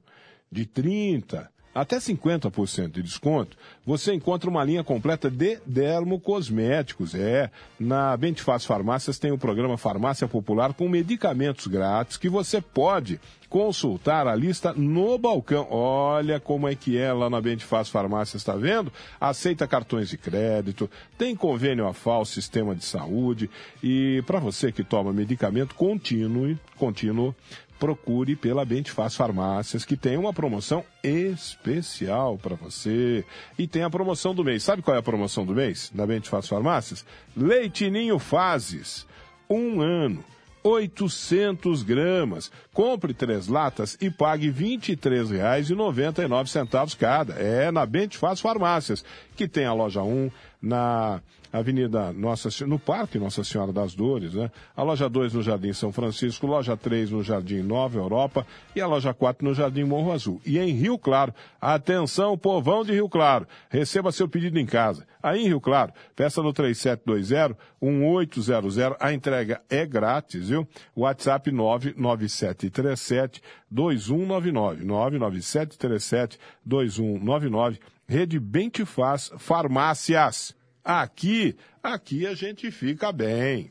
de 0.52 0.66
30 0.66 1.50
até 1.74 1.98
50% 1.98 2.90
de 2.90 3.02
desconto, 3.02 3.56
você 3.86 4.12
encontra 4.12 4.50
uma 4.50 4.64
linha 4.64 4.82
completa 4.82 5.30
de 5.30 5.58
dermocosméticos. 5.64 7.14
É, 7.14 7.50
na 7.78 8.16
Bentifaz 8.16 8.64
Farmácias 8.64 9.18
tem 9.18 9.30
o 9.30 9.38
programa 9.38 9.78
Farmácia 9.78 10.26
Popular 10.26 10.74
com 10.74 10.88
medicamentos 10.88 11.66
grátis 11.66 12.16
que 12.16 12.28
você 12.28 12.60
pode 12.60 13.20
consultar 13.48 14.26
a 14.26 14.34
lista 14.34 14.72
no 14.72 15.18
balcão. 15.18 15.66
Olha 15.70 16.38
como 16.40 16.68
é 16.68 16.74
que 16.74 16.96
é 16.96 17.12
lá 17.12 17.28
na 17.28 17.40
Bentifaz 17.40 17.88
Farmácias, 17.88 18.42
está 18.42 18.54
vendo? 18.54 18.92
Aceita 19.20 19.66
cartões 19.66 20.08
de 20.08 20.16
crédito, 20.16 20.90
tem 21.16 21.34
convênio 21.36 21.86
a 21.86 21.92
FAO, 21.92 22.24
Sistema 22.24 22.74
de 22.74 22.84
Saúde. 22.84 23.50
E 23.82 24.22
para 24.26 24.38
você 24.38 24.70
que 24.70 24.84
toma 24.84 25.12
medicamento, 25.12 25.74
continue, 25.74 26.58
contínuo, 26.76 27.34
procure 27.80 28.36
pela 28.36 28.64
Bentifaz 28.64 29.16
Farmácias, 29.16 29.84
que 29.86 29.96
tem 29.96 30.18
uma 30.18 30.34
promoção 30.34 30.84
especial 31.02 32.36
para 32.36 32.54
você. 32.54 33.24
E 33.58 33.66
tem 33.66 33.82
a 33.82 33.90
promoção 33.90 34.34
do 34.34 34.44
mês. 34.44 34.62
Sabe 34.62 34.82
qual 34.82 34.94
é 34.94 35.00
a 35.00 35.02
promoção 35.02 35.46
do 35.46 35.54
mês 35.54 35.90
da 35.92 36.06
Bentifaz 36.06 36.46
Farmácias? 36.46 37.06
Leitinho 37.34 38.18
Fases. 38.18 39.06
Um 39.48 39.80
ano. 39.80 40.22
800 40.62 41.82
gramas. 41.82 42.52
Compre 42.74 43.14
três 43.14 43.48
latas 43.48 43.96
e 43.98 44.10
pague 44.10 44.50
R$ 44.50 44.76
23,99 44.76 46.98
cada. 46.98 47.32
É 47.32 47.72
na 47.72 47.86
Bentifaz 47.86 48.40
Farmácias, 48.40 49.02
que 49.34 49.48
tem 49.48 49.64
a 49.64 49.72
loja 49.72 50.02
1 50.02 50.30
na 50.60 51.22
Avenida 51.52 52.12
Nossa 52.12 52.48
no 52.66 52.78
Parque 52.78 53.18
Nossa 53.18 53.42
Senhora 53.42 53.72
das 53.72 53.94
Dores, 53.94 54.34
né? 54.34 54.50
A 54.76 54.82
loja 54.82 55.08
2 55.08 55.32
no 55.34 55.42
Jardim 55.42 55.72
São 55.72 55.92
Francisco, 55.92 56.46
loja 56.46 56.76
3 56.76 57.10
no 57.10 57.22
Jardim 57.22 57.62
Nova 57.62 57.98
Europa 57.98 58.46
e 58.74 58.80
a 58.80 58.86
loja 58.86 59.12
4 59.12 59.46
no 59.46 59.54
Jardim 59.54 59.84
Morro 59.84 60.12
Azul. 60.12 60.40
E 60.46 60.58
em 60.58 60.72
Rio 60.72 60.98
Claro, 60.98 61.34
atenção, 61.60 62.38
povão 62.38 62.84
de 62.84 62.92
Rio 62.92 63.08
Claro, 63.08 63.46
receba 63.68 64.12
seu 64.12 64.28
pedido 64.28 64.58
em 64.58 64.66
casa. 64.66 65.06
Aí 65.22 65.42
em 65.42 65.48
Rio 65.48 65.60
Claro, 65.60 65.92
peça 66.16 66.42
no 66.42 66.54
3720-1800, 66.54 68.96
a 68.98 69.12
entrega 69.12 69.60
é 69.68 69.84
grátis, 69.84 70.48
viu? 70.48 70.66
WhatsApp 70.96 71.50
99737 71.50 73.42
2199, 73.70 74.84
99737 74.84 76.38
2199, 76.64 77.78
Rede 78.06 78.40
Bem 78.40 78.68
Te 78.68 78.84
Faz 78.84 79.32
Farmácias. 79.36 80.54
Aqui, 80.84 81.56
aqui 81.82 82.26
a 82.26 82.34
gente 82.34 82.70
fica 82.70 83.12
bem. 83.12 83.70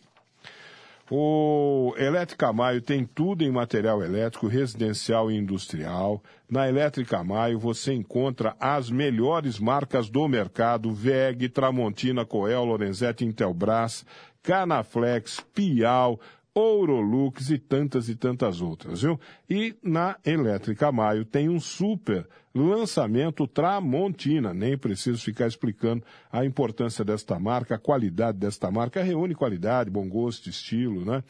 O 1.12 1.95
Elétrica 1.97 2.53
Maio 2.53 2.82
tem 2.84 3.03
tudo 3.03 3.43
em 3.43 3.49
material 3.49 4.03
elétrico, 4.03 4.45
residencial 4.47 5.32
e 5.32 5.36
industrial. 5.36 6.22
Na 6.47 6.70
Elétrica 6.70 7.24
Maio 7.24 7.57
você 7.57 7.93
encontra 7.93 8.55
as 8.60 8.91
melhores 8.91 9.57
marcas 9.57 10.07
do 10.07 10.28
mercado: 10.28 10.93
VEG, 10.93 11.49
Tramontina, 11.49 12.26
Coel, 12.26 12.64
Lorenzetti, 12.64 13.26
Intelbras, 13.26 14.05
Canaflex, 14.43 15.43
Pial, 15.53 16.20
Ourolux 16.60 17.49
e 17.49 17.57
tantas 17.57 18.10
e 18.10 18.16
tantas 18.16 18.60
outras, 18.60 19.01
viu? 19.01 19.18
E 19.49 19.76
na 19.82 20.18
Elétrica 20.26 20.91
Maio 20.91 21.24
tem 21.24 21.47
um 21.47 21.60
super 21.60 22.28
lançamento 22.53 23.47
Tramontina. 23.47 24.53
Nem 24.53 24.78
preciso 24.78 25.24
ficar 25.24 25.47
explicando 25.47 26.03
a 26.30 26.43
importância 26.43 27.05
desta 27.05 27.39
marca, 27.39 27.76
a 27.76 27.80
qualidade 27.80 28.38
desta 28.38 28.70
marca. 28.70 29.01
Reúne 29.01 29.34
qualidade, 29.36 29.89
bom 29.89 30.10
gosto, 30.10 30.49
estilo, 30.49 31.05
né? 31.05 31.24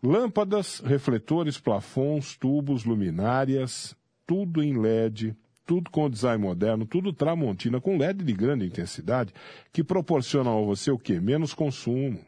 Lâmpadas, 0.00 0.80
refletores, 0.80 1.58
plafons, 1.58 2.36
tubos, 2.36 2.84
luminárias, 2.84 3.96
tudo 4.24 4.62
em 4.62 4.78
LED, 4.78 5.36
tudo 5.66 5.90
com 5.90 6.08
design 6.08 6.42
moderno, 6.42 6.86
tudo 6.86 7.12
Tramontina, 7.12 7.80
com 7.80 7.96
LED 7.96 8.24
de 8.24 8.32
grande 8.32 8.66
intensidade, 8.66 9.32
que 9.72 9.82
proporcionam 9.82 10.58
a 10.58 10.64
você 10.64 10.92
o 10.92 10.98
quê? 10.98 11.20
Menos 11.20 11.54
consumo 11.54 12.20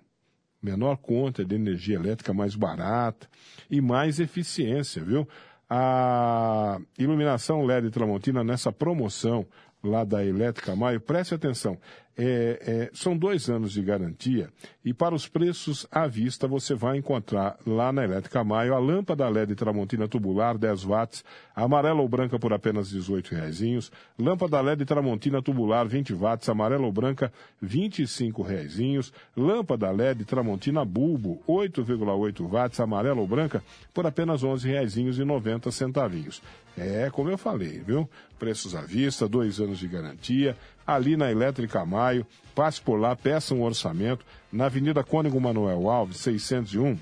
menor 0.65 0.97
conta 0.97 1.45
de 1.45 1.55
energia 1.55 1.97
elétrica 1.97 2.33
mais 2.33 2.55
barata 2.57 3.29
e 3.71 3.81
mais 3.81 4.19
eficiência, 4.19 5.05
viu? 5.05 5.29
A 5.69 6.79
iluminação 6.99 7.65
LED 7.65 7.91
Tramontina 7.91 8.43
nessa 8.43 8.73
promoção 8.73 9.47
lá 9.83 10.03
da 10.03 10.25
Elétrica 10.25 10.75
Maio, 10.75 11.01
preste 11.01 11.35
atenção, 11.35 11.79
é, 12.17 12.59
é, 12.61 12.91
são 12.93 13.17
dois 13.17 13.49
anos 13.49 13.73
de 13.73 13.83
garantia 13.83 14.49
e 14.85 14.95
para 14.95 15.15
os 15.15 15.27
preços 15.27 15.87
à 15.91 16.07
vista 16.07 16.47
você 16.47 16.75
vai 16.75 16.97
encontrar 16.97 17.57
lá 17.67 17.93
na 17.93 18.05
Elétrica 18.05 18.45
Maio 18.45 18.75
a 18.75 18.79
lâmpada 18.79 19.29
LED 19.29 19.55
Tramontina 19.55 20.07
tubular 20.07 20.57
10 20.57 20.85
watts, 20.85 21.25
amarela 21.55 22.01
ou 22.01 22.09
branca 22.09 22.39
por 22.39 22.53
apenas 22.53 22.91
18 22.91 23.35
reais, 23.35 23.91
lâmpada 24.19 24.61
LED 24.61 24.85
Tramontina 24.85 25.43
tubular 25.43 25.87
20 25.89 26.13
watts, 26.15 26.49
amarela 26.49 26.87
ou 26.87 26.93
branca 26.93 27.33
25 27.61 28.43
reais, 28.43 29.13
lâmpada 29.37 29.91
LED 29.91 30.25
Tramontina 30.25 30.85
bulbo 30.85 31.43
8,8 31.49 32.49
watts, 32.49 32.79
amarela 32.79 33.21
ou 33.21 33.27
branca 33.27 33.63
por 33.93 34.07
apenas 34.07 34.43
11 34.45 34.69
reais 34.69 34.97
e 34.97 35.25
90 35.25 35.71
centavinhos. 35.73 36.43
É, 36.77 37.09
como 37.11 37.31
eu 37.31 37.39
falei, 37.39 37.83
viu? 37.87 38.09
Preços 38.39 38.75
à 38.75 38.83
vista, 38.83 39.29
dois 39.29 39.61
anos 39.61 39.79
de 39.79 39.87
garantia, 39.87 40.57
ali 40.87 41.17
na 41.17 41.31
Elétrica 41.31 41.85
Maio. 41.85 42.27
Passe 42.55 42.81
por 42.81 42.97
lá, 42.97 43.15
peça 43.15 43.55
um 43.55 43.63
orçamento. 43.63 44.25
Na 44.53 44.67
Avenida 44.67 45.03
Cônigo 45.03 45.41
Manuel 45.41 45.89
Alves, 45.89 46.19
601, 46.19 46.99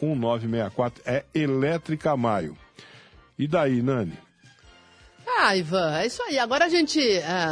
98861-1964 0.00 1.00
é 1.06 1.24
Elétrica 1.34 2.16
Maio. 2.16 2.56
E 3.38 3.46
daí, 3.46 3.82
Nani? 3.82 4.14
Ah, 5.40 5.56
Ivan, 5.56 5.96
é 5.96 6.06
isso 6.06 6.20
aí. 6.24 6.36
Agora 6.36 6.64
a 6.64 6.68
gente, 6.68 7.00
a, 7.20 7.44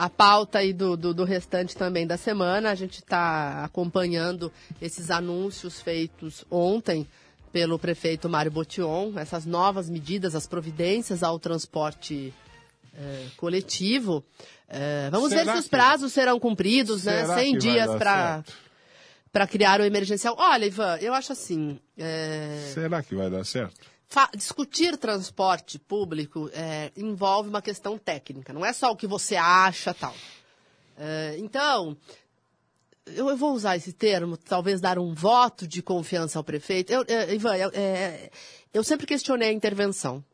a, 0.00 0.04
a 0.06 0.08
pauta 0.08 0.60
aí 0.60 0.72
do, 0.72 0.96
do, 0.96 1.12
do, 1.12 1.24
restante 1.24 1.76
também 1.76 2.06
da 2.06 2.16
semana, 2.16 2.70
a 2.70 2.74
gente 2.74 2.94
está 2.94 3.62
acompanhando 3.62 4.50
esses 4.80 5.10
anúncios 5.10 5.78
feitos 5.82 6.42
ontem 6.50 7.06
pelo 7.52 7.78
prefeito 7.78 8.30
Mário 8.30 8.50
Botion, 8.50 9.12
essas 9.16 9.44
novas 9.44 9.90
medidas, 9.90 10.34
as 10.34 10.46
providências 10.46 11.22
ao 11.22 11.38
transporte 11.38 12.32
é, 12.96 13.26
coletivo. 13.36 14.24
É, 14.66 15.10
vamos 15.10 15.28
será 15.28 15.44
ver 15.44 15.52
se 15.52 15.58
os 15.58 15.68
prazos 15.68 16.14
serão 16.14 16.40
cumpridos, 16.40 17.04
né? 17.04 17.26
100 17.26 17.58
dias 17.58 17.94
para 17.96 18.42
para 19.30 19.48
criar 19.48 19.80
o 19.80 19.84
emergencial. 19.84 20.36
Olha, 20.38 20.64
Ivan, 20.64 20.96
eu 21.00 21.12
acho 21.12 21.32
assim. 21.32 21.78
É... 21.98 22.70
Será 22.72 23.02
que 23.02 23.16
vai 23.16 23.28
dar 23.28 23.44
certo? 23.44 23.93
Discutir 24.34 24.96
transporte 24.96 25.78
público 25.78 26.50
é, 26.52 26.92
envolve 26.96 27.48
uma 27.48 27.62
questão 27.62 27.98
técnica, 27.98 28.52
não 28.52 28.64
é 28.64 28.72
só 28.72 28.90
o 28.90 28.96
que 28.96 29.06
você 29.06 29.36
acha 29.36 29.92
tal. 29.92 30.14
É, 30.96 31.36
então, 31.38 31.96
eu, 33.06 33.28
eu, 33.28 33.36
vou 33.36 33.52
usar 33.52 33.76
esse 33.76 33.92
termo, 33.92 34.36
talvez 34.36 34.80
dar 34.80 34.98
um 34.98 35.12
voto 35.14 35.66
de 35.66 35.82
confiança 35.82 36.38
ao 36.38 36.44
prefeito. 36.44 36.92
Eu, 36.92 37.04
é, 37.08 37.34
Ivan, 37.34 37.56
eu, 37.56 37.70
é, 37.74 38.30
eu 38.72 38.84
sempre 38.84 39.06
questionei 39.06 39.48
a 39.48 39.52
intervenção 39.52 40.24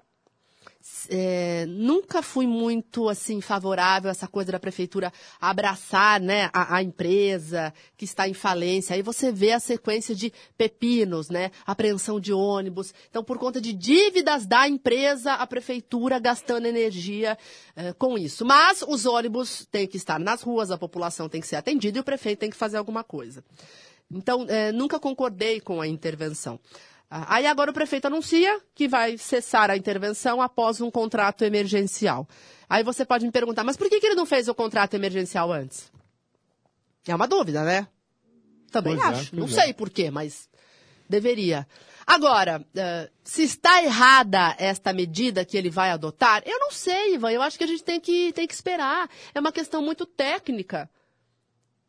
é, 1.10 1.66
nunca 1.66 2.22
fui 2.22 2.46
muito 2.46 3.08
assim 3.08 3.40
favorável 3.40 4.08
a 4.08 4.12
essa 4.12 4.26
coisa 4.26 4.52
da 4.52 4.58
prefeitura 4.58 5.12
abraçar 5.40 6.20
né, 6.20 6.48
a, 6.52 6.76
a, 6.76 6.82
empresa 6.82 7.72
que 7.96 8.04
está 8.04 8.26
em 8.26 8.32
falência. 8.32 8.94
Aí 8.94 9.02
você 9.02 9.30
vê 9.30 9.52
a 9.52 9.60
sequência 9.60 10.14
de 10.14 10.32
pepinos, 10.56 11.28
né, 11.28 11.50
apreensão 11.66 12.18
de 12.18 12.32
ônibus. 12.32 12.94
Então, 13.10 13.22
por 13.22 13.38
conta 13.38 13.60
de 13.60 13.72
dívidas 13.72 14.46
da 14.46 14.66
empresa, 14.66 15.34
a 15.34 15.46
prefeitura 15.46 16.18
gastando 16.18 16.66
energia 16.66 17.36
é, 17.76 17.92
com 17.92 18.16
isso. 18.16 18.44
Mas 18.44 18.82
os 18.86 19.04
ônibus 19.04 19.66
têm 19.70 19.86
que 19.86 19.96
estar 19.96 20.18
nas 20.18 20.42
ruas, 20.42 20.70
a 20.70 20.78
população 20.78 21.28
tem 21.28 21.40
que 21.40 21.46
ser 21.46 21.56
atendida 21.56 21.98
e 21.98 22.00
o 22.00 22.04
prefeito 22.04 22.40
tem 22.40 22.50
que 22.50 22.56
fazer 22.56 22.78
alguma 22.78 23.04
coisa. 23.04 23.44
Então, 24.10 24.44
é, 24.48 24.72
nunca 24.72 24.98
concordei 24.98 25.60
com 25.60 25.80
a 25.80 25.86
intervenção. 25.86 26.58
Ah, 27.10 27.36
Aí 27.36 27.46
agora 27.46 27.70
o 27.70 27.74
prefeito 27.74 28.06
anuncia 28.06 28.60
que 28.74 28.86
vai 28.86 29.18
cessar 29.18 29.70
a 29.70 29.76
intervenção 29.76 30.40
após 30.40 30.80
um 30.80 30.90
contrato 30.90 31.44
emergencial. 31.44 32.28
Aí 32.68 32.84
você 32.84 33.04
pode 33.04 33.26
me 33.26 33.32
perguntar, 33.32 33.64
mas 33.64 33.76
por 33.76 33.88
que, 33.88 33.98
que 33.98 34.06
ele 34.06 34.14
não 34.14 34.24
fez 34.26 34.46
o 34.48 34.54
contrato 34.54 34.94
emergencial 34.94 35.52
antes? 35.52 35.90
É 37.06 37.14
uma 37.14 37.26
dúvida, 37.26 37.64
né? 37.64 37.88
Também 38.70 38.96
Pois 38.96 39.04
é, 39.04 39.08
acho. 39.08 39.30
pois 39.30 39.40
não 39.40 39.58
é. 39.58 39.62
sei 39.62 39.74
por 39.74 39.90
quê, 39.90 40.10
mas 40.10 40.48
deveria. 41.08 41.66
Agora, 42.06 42.64
eh, 42.76 43.10
se 43.24 43.42
está 43.42 43.82
errada 43.82 44.54
esta 44.58 44.92
medida 44.92 45.44
que 45.44 45.56
ele 45.56 45.70
vai 45.70 45.90
adotar, 45.90 46.42
eu 46.46 46.58
não 46.58 46.70
sei, 46.70 47.14
Ivan. 47.14 47.30
Eu 47.32 47.42
acho 47.42 47.58
que 47.58 47.64
a 47.64 47.66
gente 47.66 47.82
tem 47.82 48.00
que, 48.00 48.32
tem 48.32 48.46
que 48.46 48.54
esperar. 48.54 49.08
É 49.34 49.40
uma 49.40 49.52
questão 49.52 49.82
muito 49.82 50.06
técnica. 50.06 50.88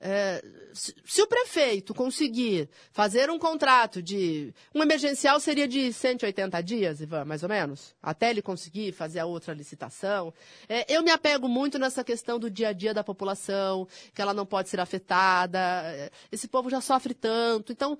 É, 0.03 0.43
se, 0.73 0.95
se 1.05 1.21
o 1.21 1.27
prefeito 1.27 1.93
conseguir 1.93 2.67
fazer 2.91 3.29
um 3.29 3.37
contrato 3.37 4.01
de. 4.01 4.51
Um 4.73 4.81
emergencial 4.81 5.39
seria 5.39 5.67
de 5.67 5.93
180 5.93 6.59
dias, 6.63 7.01
Ivan, 7.01 7.23
mais 7.23 7.43
ou 7.43 7.49
menos, 7.49 7.93
até 8.01 8.31
ele 8.31 8.41
conseguir 8.41 8.93
fazer 8.93 9.19
a 9.19 9.27
outra 9.27 9.53
licitação. 9.53 10.33
É, 10.67 10.91
eu 10.91 11.03
me 11.03 11.11
apego 11.11 11.47
muito 11.47 11.77
nessa 11.77 12.03
questão 12.03 12.39
do 12.39 12.49
dia 12.49 12.69
a 12.69 12.73
dia 12.73 12.95
da 12.95 13.03
população, 13.03 13.87
que 14.15 14.21
ela 14.21 14.33
não 14.33 14.45
pode 14.45 14.69
ser 14.69 14.79
afetada. 14.79 15.59
é, 15.59 16.09
Esse 16.31 16.47
povo 16.47 16.67
já 16.67 16.81
sofre 16.81 17.13
tanto. 17.13 17.71
Então, 17.71 17.95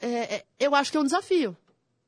é, 0.00 0.34
é, 0.34 0.44
eu 0.58 0.74
acho 0.74 0.90
que 0.90 0.96
é 0.96 1.00
um 1.00 1.04
desafio. 1.04 1.56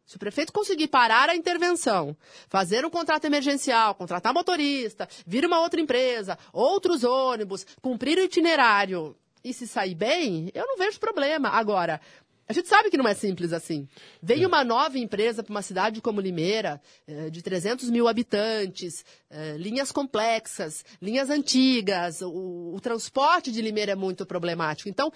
Se 0.07 0.17
o 0.17 0.19
prefeito 0.19 0.53
conseguir 0.53 0.89
parar 0.89 1.29
a 1.31 1.37
intervenção, 1.37 2.17
fazer 2.49 2.85
um 2.85 2.91
contrato 2.91 3.25
emergencial, 3.25 3.95
contratar 3.95 4.35
motorista, 4.35 5.09
vir 5.27 5.47
uma 5.47 5.61
outra 5.61 5.81
empresa, 5.81 6.39
outros 6.53 7.05
ônibus, 7.05 7.67
cumprir 7.81 8.19
o 8.19 8.23
itinerário 8.23 9.17
e 9.43 9.53
se 9.53 9.67
sair 9.67 9.95
bem, 9.95 10.51
eu 10.55 10.67
não 10.67 10.77
vejo 10.77 11.01
problema. 11.01 11.49
Agora, 11.49 12.01
a 12.47 12.53
gente 12.53 12.69
sabe 12.69 12.91
que 12.91 12.99
não 12.99 13.09
é 13.09 13.15
simples 13.15 13.55
assim. 13.55 13.89
Vem 14.23 14.45
uma 14.45 14.63
nova 14.63 14.99
empresa 14.99 15.43
para 15.43 15.51
uma 15.51 15.63
cidade 15.63 16.03
como 16.03 16.21
Limeira, 16.21 16.81
eh, 17.07 17.31
de 17.31 17.41
300 17.41 17.89
mil 17.89 18.07
habitantes, 18.07 19.03
eh, 19.31 19.57
linhas 19.57 19.91
complexas, 19.91 20.85
linhas 21.01 21.31
antigas, 21.31 22.21
o, 22.21 22.75
o 22.75 22.81
transporte 22.81 23.51
de 23.51 23.63
Limeira 23.63 23.93
é 23.93 23.97
muito 23.97 24.27
problemático. 24.27 24.91
Então, 24.91 25.11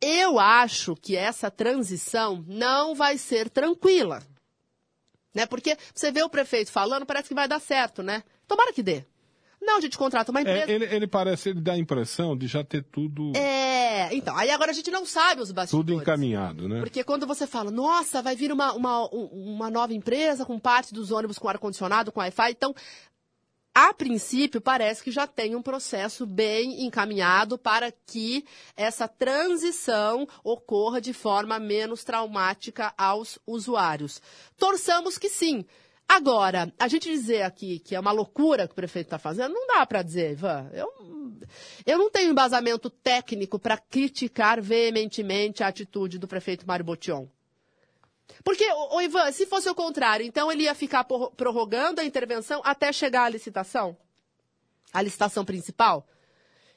eu 0.00 0.38
acho 0.38 0.96
que 0.96 1.14
essa 1.14 1.50
transição 1.50 2.42
não 2.48 2.94
vai 2.94 3.18
ser 3.18 3.50
tranquila. 3.50 4.22
Né? 5.34 5.46
Porque 5.46 5.76
você 5.94 6.10
vê 6.10 6.22
o 6.22 6.28
prefeito 6.28 6.72
falando, 6.72 7.06
parece 7.06 7.28
que 7.28 7.34
vai 7.34 7.46
dar 7.46 7.60
certo, 7.60 8.02
né? 8.02 8.22
Tomara 8.48 8.72
que 8.72 8.82
dê. 8.82 9.04
Não, 9.62 9.76
a 9.76 9.80
gente 9.80 9.96
contrata 9.98 10.30
uma 10.30 10.40
empresa. 10.40 10.72
É, 10.72 10.74
ele, 10.74 10.84
ele 10.86 11.06
parece, 11.06 11.50
ele 11.50 11.60
dá 11.60 11.72
a 11.74 11.78
impressão 11.78 12.34
de 12.36 12.46
já 12.46 12.64
ter 12.64 12.82
tudo, 12.82 13.30
É, 13.36 14.08
então, 14.14 14.34
aí 14.34 14.50
agora 14.50 14.70
a 14.70 14.74
gente 14.74 14.90
não 14.90 15.04
sabe 15.04 15.42
os 15.42 15.52
bastidores. 15.52 15.86
tudo 15.86 16.00
encaminhado, 16.00 16.66
né? 16.66 16.80
Porque 16.80 17.04
quando 17.04 17.26
você 17.26 17.46
fala, 17.46 17.70
nossa, 17.70 18.22
vai 18.22 18.34
vir 18.34 18.50
uma, 18.52 18.72
uma, 18.72 19.04
um- 19.14 19.54
uma 19.56 19.70
nova 19.70 19.92
empresa 19.92 20.46
com 20.46 20.58
parte 20.58 20.94
dos 20.94 21.10
ônibus 21.12 21.38
com 21.38 21.46
ar-condicionado, 21.46 22.10
com 22.10 22.20
Wi-Fi, 22.20 22.50
então, 22.52 22.74
a 23.74 23.94
princípio, 23.94 24.60
parece 24.60 25.02
que 25.02 25.10
já 25.10 25.26
tem 25.26 25.54
um 25.54 25.62
processo 25.62 26.26
bem 26.26 26.84
encaminhado 26.84 27.56
para 27.56 27.92
que 27.92 28.44
essa 28.76 29.06
transição 29.06 30.26
ocorra 30.42 31.00
de 31.00 31.12
forma 31.12 31.58
menos 31.58 32.02
traumática 32.02 32.92
aos 32.98 33.38
usuários. 33.46 34.20
Torçamos 34.56 35.16
que 35.18 35.28
sim. 35.28 35.64
Agora, 36.08 36.72
a 36.76 36.88
gente 36.88 37.08
dizer 37.08 37.42
aqui 37.42 37.78
que 37.78 37.94
é 37.94 38.00
uma 38.00 38.10
loucura 38.10 38.66
que 38.66 38.72
o 38.72 38.74
prefeito 38.74 39.06
está 39.06 39.18
fazendo, 39.18 39.54
não 39.54 39.68
dá 39.68 39.86
para 39.86 40.02
dizer, 40.02 40.32
Ivan. 40.32 40.68
Eu, 40.72 40.92
eu 41.86 41.96
não 41.96 42.10
tenho 42.10 42.32
embasamento 42.32 42.90
técnico 42.90 43.60
para 43.60 43.78
criticar 43.78 44.60
veementemente 44.60 45.62
a 45.62 45.68
atitude 45.68 46.18
do 46.18 46.26
prefeito 46.26 46.66
Mário 46.66 46.84
Botion. 46.84 47.28
Porque, 48.44 48.68
ô, 48.72 48.96
ô, 48.96 49.00
Ivan, 49.00 49.30
se 49.32 49.46
fosse 49.46 49.68
o 49.68 49.74
contrário, 49.74 50.24
então 50.24 50.50
ele 50.50 50.64
ia 50.64 50.74
ficar 50.74 51.04
prorrogando 51.04 52.00
a 52.00 52.04
intervenção 52.04 52.60
até 52.64 52.92
chegar 52.92 53.24
à 53.24 53.28
licitação? 53.28 53.96
A 54.92 55.02
licitação 55.02 55.44
principal? 55.44 56.06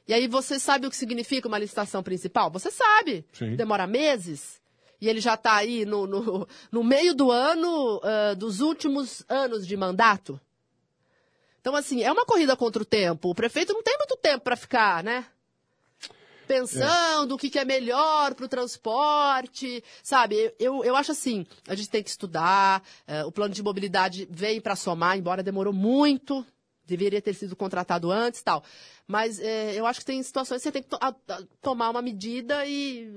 E 0.08 0.14
aí 0.14 0.28
você 0.28 0.60
sabe 0.60 0.86
o 0.86 0.90
que 0.90 0.98
significa 0.98 1.48
uma 1.48 1.58
licitação 1.58 2.04
principal? 2.04 2.52
Você 2.52 2.70
sabe. 2.70 3.26
Sim. 3.32 3.56
Demora 3.56 3.88
meses. 3.88 4.62
E 5.00 5.10
ele 5.10 5.20
já 5.20 5.34
está 5.34 5.56
aí 5.56 5.86
no, 5.86 6.08
no, 6.08 6.48
no 6.72 6.84
meio 6.84 7.14
do 7.14 7.32
ano, 7.32 8.00
ah, 8.04 8.34
dos 8.36 8.62
últimos 8.62 9.24
anos 9.28 9.66
de 9.66 9.76
mandato. 9.76 10.40
Então, 11.60 11.76
assim, 11.76 12.04
é 12.04 12.12
uma 12.12 12.26
corrida 12.26 12.56
contra 12.58 12.82
o 12.82 12.86
tempo. 12.86 13.30
O 13.30 13.36
prefeito 13.36 13.74
não 13.74 13.82
tem 13.82 13.98
muito 13.98 14.18
tempo 14.18 14.44
para 14.44 14.56
ficar, 14.56 15.04
né? 15.04 15.26
Pensando 16.48 17.36
o 17.36 17.38
que, 17.38 17.50
que 17.50 17.60
é 17.60 17.66
melhor 17.66 18.34
para 18.36 18.46
o 18.46 18.50
transporte, 18.50 19.84
sabe? 20.04 20.54
Eu, 20.60 20.84
eu 20.84 20.96
acho 20.96 21.12
assim, 21.12 21.46
a 21.68 21.76
gente 21.76 21.90
tem 21.90 22.04
que 22.04 22.10
estudar, 22.10 22.84
eh, 23.08 23.24
o 23.26 23.32
plano 23.32 23.54
de 23.54 23.64
mobilidade 23.64 24.28
vem 24.30 24.60
para 24.62 24.76
somar, 24.76 25.18
embora 25.18 25.42
demorou 25.44 25.74
muito, 25.74 26.46
deveria 26.86 27.22
ter 27.22 27.34
sido 27.34 27.56
contratado 27.56 28.12
antes 28.12 28.42
tal. 28.42 28.64
Mas 29.08 29.40
eh, 29.40 29.74
eu 29.76 29.86
acho 29.86 30.00
que 30.02 30.06
tem 30.06 30.22
situações 30.22 30.58
que 30.60 30.64
você 30.64 30.72
tem 30.72 30.84
que 30.84 30.90
to- 30.90 30.98
a- 31.02 31.16
a- 31.30 31.44
tomar 31.62 31.90
uma 31.90 32.02
medida 32.02 32.66
e, 32.66 33.10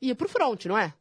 e 0.00 0.10
ir 0.10 0.14
pro 0.14 0.28
front, 0.28 0.64
não 0.66 0.76
é? 0.78 0.92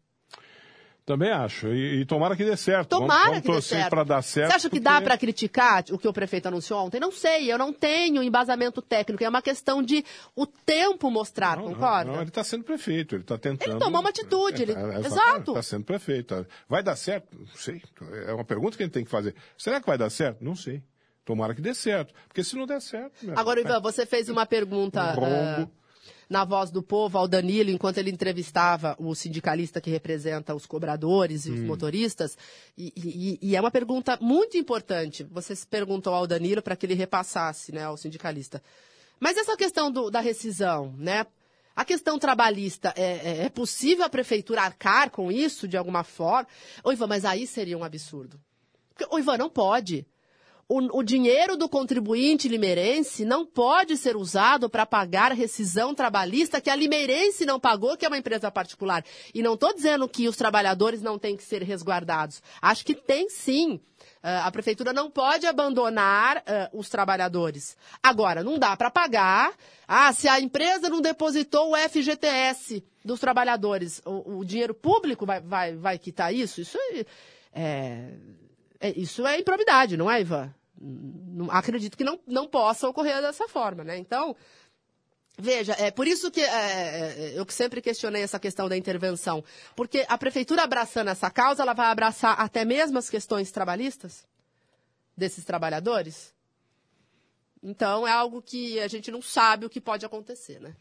Também 1.05 1.31
acho. 1.31 1.67
E, 1.67 1.99
e 2.01 2.05
tomara 2.05 2.33
que 2.35 2.45
dê 2.45 2.55
certo. 2.55 2.87
Tomara 2.89 3.31
vamos, 3.31 3.43
vamos 3.43 3.65
que 3.65 3.71
dê 3.71 3.75
certo. 3.79 3.89
para 3.89 4.03
dar 4.05 4.21
certo. 4.21 4.49
Você 4.51 4.55
acha 4.55 4.69
que 4.69 4.77
porque- 4.77 4.83
dá 4.83 5.01
para 5.01 5.17
criticar 5.17 5.83
o 5.91 5.97
que 5.97 6.07
o 6.07 6.13
prefeito 6.13 6.47
anunciou 6.47 6.85
ontem? 6.85 6.97
Não 6.99 7.11
sei, 7.11 7.51
eu 7.51 7.57
não 7.57 7.73
tenho 7.73 8.23
embasamento 8.23 8.81
técnico. 8.81 9.21
É 9.21 9.27
uma 9.27 9.41
questão 9.41 9.83
de 9.83 10.05
o 10.33 10.45
tempo 10.47 11.11
mostrar, 11.11 11.57
Não, 11.57 11.65
não, 11.65 11.73
concorda? 11.73 12.11
Não, 12.11 12.21
ele 12.21 12.29
está 12.29 12.41
sendo 12.41 12.63
prefeito, 12.63 13.15
ele 13.15 13.23
está 13.23 13.37
tentando. 13.37 13.71
Ele 13.71 13.79
tomou 13.79 13.99
uma 13.99 14.09
atitude, 14.09 14.61
ele- 14.63 14.71
exato. 15.05 15.51
Está 15.51 15.61
sendo 15.63 15.83
prefeito. 15.83 16.47
Vai 16.69 16.81
dar 16.81 16.95
certo? 16.95 17.27
Não 17.37 17.47
sei. 17.55 17.81
É 18.25 18.33
uma 18.33 18.45
pergunta 18.45 18.77
que 18.77 18.83
a 18.83 18.85
gente 18.85 18.93
tem 18.93 19.03
que 19.03 19.11
fazer. 19.11 19.35
Será 19.57 19.81
que 19.81 19.87
vai 19.87 19.97
dar 19.97 20.09
certo? 20.09 20.41
Não 20.41 20.55
sei. 20.55 20.81
Tomara 21.25 21.53
que 21.53 21.61
dê 21.61 21.73
certo. 21.73 22.13
Porque 22.27 22.43
se 22.45 22.55
não 22.55 22.65
der 22.65 22.81
certo. 22.81 23.13
Agora, 23.35 23.59
é, 23.59 23.63
Ivan, 23.63 23.81
você 23.81 24.05
fez 24.05 24.29
uma 24.29 24.45
pergunta 24.45 25.01
Um 25.01 25.15
rombo. 25.15 25.71
ah, 25.73 25.82
na 26.33 26.43
voz 26.43 26.71
do 26.71 26.81
povo 26.81 27.17
ao 27.17 27.27
Danilo, 27.27 27.69
enquanto 27.69 27.99
ele 27.99 28.09
entrevistava 28.09 28.95
o 28.99 29.13
sindicalista 29.13 29.79
que 29.79 29.89
representa 29.91 30.55
os 30.55 30.65
cobradores 30.65 31.45
e 31.45 31.51
Hum. 31.51 31.53
os 31.53 31.59
motoristas. 31.61 32.35
E, 32.77 32.91
e- 32.97 33.39
e 33.49 33.55
é 33.55 33.61
uma 33.61 33.69
pergunta 33.69 34.17
muito 34.19 34.57
importante. 34.57 35.23
Você 35.31 35.55
se 35.55 35.67
perguntou 35.67 36.11
ao 36.13 36.25
Danilo 36.25 36.61
para 36.61 36.75
que 36.75 36.85
ele 36.87 36.95
repassasse 36.95 37.71
né, 37.71 37.83
ao 37.83 37.95
sindicalista. 37.95 38.61
Mas 39.19 39.37
essa 39.37 39.55
questão 39.55 39.91
do- 39.91 40.09
da 40.09 40.19
rescisão, 40.19 40.93
né? 40.97 41.25
A 41.75 41.85
questão 41.85 42.17
trabalhista, 42.19 42.93
é, 42.97 43.03
é- 43.03 43.45
é 43.45 43.49
possível 43.49 44.03
a 44.03 44.09
prefeitura 44.09 44.61
arcar 44.63 45.09
com 45.11 45.31
isso 45.31 45.67
de 45.67 45.77
alguma 45.77 46.03
forma? 46.03 46.47
Ô, 46.83 46.91
Ivan, 46.91 47.07
mas 47.07 47.25
aí 47.25 47.45
seria 47.47 47.77
um 47.77 47.83
absurdo. 47.83 48.39
Porque, 48.89 49.05
ô, 49.15 49.19
Ivan, 49.19 49.37
não 49.37 49.49
pode. 49.49 50.05
O, 50.67 50.99
o 50.99 51.03
dinheiro 51.03 51.57
do 51.57 51.67
contribuinte 51.67 52.47
limeirense 52.47 53.25
não 53.25 53.45
pode 53.45 53.97
ser 53.97 54.15
usado 54.15 54.69
para 54.69 54.85
pagar 54.85 55.31
rescisão 55.33 55.93
trabalhista 55.93 56.61
que 56.61 56.69
a 56.69 56.75
limeirense 56.75 57.45
não 57.45 57.59
pagou, 57.59 57.97
que 57.97 58.05
é 58.05 58.07
uma 58.07 58.17
empresa 58.17 58.49
particular. 58.49 59.03
E 59.33 59.43
não 59.43 59.55
estou 59.55 59.73
dizendo 59.73 60.07
que 60.07 60.27
os 60.27 60.37
trabalhadores 60.37 61.01
não 61.01 61.19
têm 61.19 61.35
que 61.35 61.43
ser 61.43 61.61
resguardados. 61.63 62.41
Acho 62.61 62.85
que 62.85 62.95
tem 62.95 63.29
sim. 63.29 63.79
Ah, 64.21 64.47
a 64.47 64.51
prefeitura 64.51 64.93
não 64.93 65.11
pode 65.11 65.45
abandonar 65.45 66.41
ah, 66.47 66.69
os 66.73 66.89
trabalhadores. 66.89 67.75
Agora, 68.01 68.41
não 68.41 68.57
dá 68.57 68.75
para 68.77 68.89
pagar. 68.89 69.53
Ah, 69.85 70.13
se 70.13 70.29
a 70.29 70.39
empresa 70.39 70.89
não 70.89 71.01
depositou 71.01 71.73
o 71.73 71.77
FGTS 71.77 72.83
dos 73.03 73.19
trabalhadores, 73.19 74.01
o, 74.05 74.37
o 74.39 74.45
dinheiro 74.45 74.73
público 74.73 75.25
vai, 75.25 75.41
vai, 75.41 75.75
vai 75.75 75.99
quitar 75.99 76.33
isso? 76.33 76.61
Isso 76.61 76.77
é, 77.53 78.13
isso 78.89 79.25
é 79.25 79.39
improbidade, 79.39 79.95
não 79.95 80.09
é, 80.09 80.21
Ivan? 80.21 80.53
Acredito 81.49 81.97
que 81.97 82.03
não, 82.03 82.19
não 82.27 82.47
possa 82.47 82.87
ocorrer 82.87 83.21
dessa 83.21 83.47
forma, 83.47 83.83
né? 83.83 83.97
Então, 83.97 84.35
veja, 85.37 85.73
é 85.79 85.89
por 85.89 86.05
isso 86.07 86.29
que 86.29 86.41
é, 86.41 86.45
é, 86.45 87.33
eu 87.35 87.45
sempre 87.49 87.81
questionei 87.81 88.21
essa 88.21 88.39
questão 88.39 88.67
da 88.67 88.75
intervenção. 88.75 89.43
Porque 89.75 90.05
a 90.09 90.17
prefeitura 90.17 90.63
abraçando 90.63 91.09
essa 91.09 91.29
causa, 91.29 91.63
ela 91.63 91.73
vai 91.73 91.87
abraçar 91.87 92.39
até 92.39 92.65
mesmo 92.65 92.97
as 92.97 93.09
questões 93.09 93.51
trabalhistas 93.51 94.25
desses 95.15 95.45
trabalhadores? 95.45 96.33
Então, 97.61 98.05
é 98.05 98.11
algo 98.11 98.41
que 98.41 98.79
a 98.81 98.87
gente 98.89 99.09
não 99.09 99.21
sabe 99.21 99.65
o 99.65 99.69
que 99.69 99.79
pode 99.79 100.05
acontecer, 100.05 100.59
né? 100.59 100.75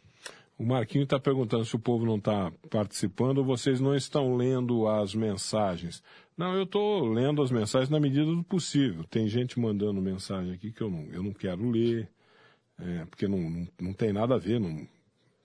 O 0.63 0.65
Marquinho 0.65 1.03
está 1.03 1.19
perguntando 1.19 1.65
se 1.65 1.75
o 1.75 1.79
povo 1.81 2.07
não 2.07 2.19
está 2.19 2.53
participando 2.71 3.39
ou 3.39 3.45
vocês 3.45 3.81
não 3.81 3.97
estão 3.97 4.37
lendo 4.37 4.87
as 4.87 5.13
mensagens. 5.13 6.01
Não, 6.37 6.55
eu 6.55 6.63
estou 6.63 7.05
lendo 7.05 7.43
as 7.43 7.51
mensagens 7.51 7.91
na 7.91 7.99
medida 7.99 8.27
do 8.27 8.45
possível. 8.45 9.03
Tem 9.11 9.27
gente 9.27 9.59
mandando 9.59 10.01
mensagem 10.01 10.53
aqui 10.53 10.71
que 10.71 10.81
eu 10.81 10.89
não, 10.89 11.03
eu 11.11 11.21
não 11.21 11.33
quero 11.33 11.69
ler, 11.69 12.09
é, 12.79 13.05
porque 13.07 13.27
não, 13.27 13.39
não, 13.51 13.69
não 13.81 13.93
tem 13.93 14.13
nada 14.13 14.37
a 14.37 14.39
ver, 14.39 14.61
não, 14.61 14.87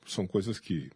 são 0.06 0.28
coisas 0.28 0.60
que 0.60 0.92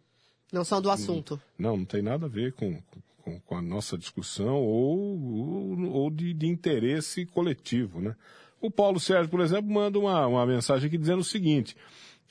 Não 0.52 0.62
são 0.62 0.80
do 0.80 0.88
assunto. 0.88 1.42
não, 1.58 1.78
não 1.78 1.84
tem 1.84 2.00
nada 2.00 2.26
a 2.26 2.28
ver 2.28 2.52
com, 2.52 2.80
com, 3.24 3.40
com 3.40 3.56
a 3.56 3.60
nossa 3.60 3.98
discussão 3.98 4.54
ou, 4.54 5.18
ou, 5.20 5.90
ou 5.90 6.10
de, 6.12 6.32
de 6.32 6.46
interesse 6.46 7.26
coletivo, 7.26 8.00
né? 8.00 8.14
O 8.60 8.70
Paulo 8.70 9.00
Sérgio, 9.00 9.28
por 9.28 9.40
exemplo, 9.40 9.68
manda 9.68 9.98
uma, 9.98 10.24
uma 10.28 10.46
mensagem 10.46 10.86
aqui 10.86 10.96
dizendo 10.96 11.18
o 11.18 11.24
seguinte, 11.24 11.76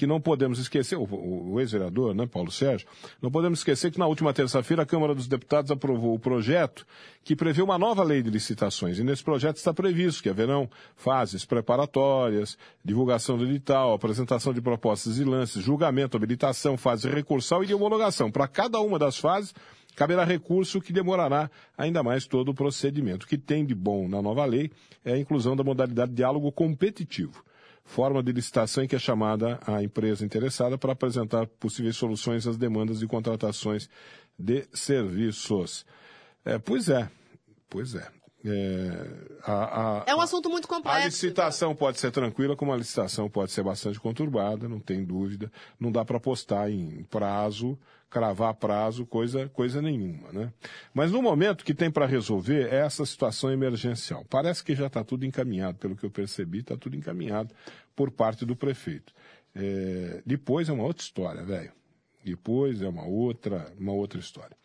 que 0.02 0.08
não 0.08 0.20
podemos 0.20 0.58
esquecer, 0.58 0.95
o, 0.95 1.04
o, 1.04 1.60
ex-vereador, 1.60 2.16
né, 2.16 2.26
Paulo 2.26 2.52
Sérgio, 2.52 2.88
não 3.22 3.30
podemos 3.30 3.60
esquecer 3.60 3.91
que 3.91 3.99
na 3.99 4.08
última 4.08 4.34
terça-feira 4.34 4.82
a 4.82 4.86
Câmara 4.86 5.14
dos 5.14 5.28
Deputados 5.28 5.70
aprovou 5.70 6.16
o 6.16 6.20
projeto 6.20 6.88
que 7.24 7.36
prevê 7.36 7.62
uma 7.62 7.78
nova 7.78 8.02
lei 8.02 8.24
de 8.24 8.32
licitações. 8.32 8.97
E 8.97 9.04
nesse 9.04 9.24
projeto 9.24 9.58
está 9.58 9.72
previsto 9.72 10.24
que 10.24 10.30
haverão 10.30 10.68
fases 10.95 11.45
preparatórias, 11.45 12.58
divulgação 12.84 13.38
do 13.38 13.45
edital, 13.45 13.93
apresentação 13.93 14.52
de 14.52 14.60
propostas 14.60 15.20
e 15.20 15.24
lances, 15.24 15.64
julgamento, 15.64 16.18
habilitação, 16.18 16.78
fase 16.78 17.08
recursal 17.08 17.64
e 17.64 17.68
de 17.68 17.76
homologação. 17.76 18.32
Para 18.32 18.47
cada 18.47 18.80
uma 18.80 18.97
das 18.97 19.20
fases, 19.20 19.54
caberá 19.95 20.24
recurso 20.24 20.82
que 20.82 20.91
demorará 20.91 21.47
ainda 21.78 22.02
mais 22.02 22.26
todo 22.26 22.49
o 22.49 22.56
procedimento. 22.56 23.28
O 23.28 23.30
que 23.30 23.38
tem 23.38 23.64
de 23.64 23.76
bom 23.76 24.08
na 24.08 24.20
nova 24.20 24.45
lei 24.45 24.72
é 25.06 25.14
a 25.14 25.20
inclusão 25.20 25.56
da 25.56 25.64
modalidade 25.64 26.12
diálogo 26.12 26.52
competitivo, 26.52 27.43
forma 27.84 28.22
de 28.24 28.32
licitação 28.32 28.84
em 28.84 28.88
que 28.88 28.96
é 28.96 29.00
chamada 29.00 29.60
a 29.66 29.84
empresa 29.84 30.26
interessada 30.26 30.78
para 30.78 30.94
apresentar 30.94 31.48
possíveis 31.48 31.96
soluções 31.96 32.48
às 32.48 32.58
demandas 32.58 33.00
de 33.00 33.08
contratações 33.08 33.90
de 34.38 34.66
serviços. 34.74 35.86
É, 36.46 36.58
pois 36.58 36.90
é, 36.90 37.10
pois 37.70 37.96
é. 37.96 38.08
É, 38.44 39.08
a, 39.44 40.02
a, 40.02 40.04
é, 40.08 40.16
um 40.16 40.22
assunto 40.22 40.50
muito 40.50 40.68
complexo. 40.68 41.00
A 41.00 41.06
licitação 41.06 41.76
pode 41.76 42.00
ser 42.00 42.12
tranquila, 42.12 42.56
como 42.56 42.74
a 42.74 42.78
licitação 42.78 43.30
pode 43.30 43.52
ser 43.52 43.64
bastante 43.64 44.00
conturbada, 44.00 44.68
não 44.68 44.80
tem 44.80 45.04
dúvida. 45.04 45.52
Não 45.80 45.92
dá 45.92 46.04
para 46.04 46.18
apostar 46.18 46.70
em 46.70 47.04
prazo, 47.04 47.78
cravar 48.12 48.53
prazo, 48.55 49.05
coisa, 49.05 49.47
coisa 49.49 49.82
nenhuma. 49.82 50.32
Né? 50.34 50.53
Mas 50.93 51.12
no 51.12 51.22
momento 51.22 51.64
que 51.64 51.74
tem 51.74 51.89
para 51.89 52.05
resolver 52.05 52.68
é 52.72 52.82
essa 52.82 53.05
situação 53.05 53.49
emergencial. 53.49 54.26
Parece 54.30 54.64
que 54.64 54.76
já 54.76 54.88
está 54.88 55.03
tudo 55.03 55.26
encaminhado, 55.26 55.80
pelo 55.80 55.95
que 55.95 56.05
eu 56.05 56.12
percebi, 56.12 56.59
está 56.59 56.78
tudo 56.78 56.95
encaminhado 56.95 57.55
por 57.95 58.12
parte 58.12 58.45
do 58.45 58.55
prefeito. 58.55 59.14
É, 59.55 60.22
depois 60.26 60.68
é 60.68 60.74
uma 60.74 60.84
outra 60.84 61.01
história, 61.01 61.43
velho. 61.43 61.72
Depois 62.24 62.82
é 62.82 62.88
uma 62.88 63.05
outra, 63.05 63.74
uma 63.80 63.93
outra 63.93 64.20
história. 64.20 64.55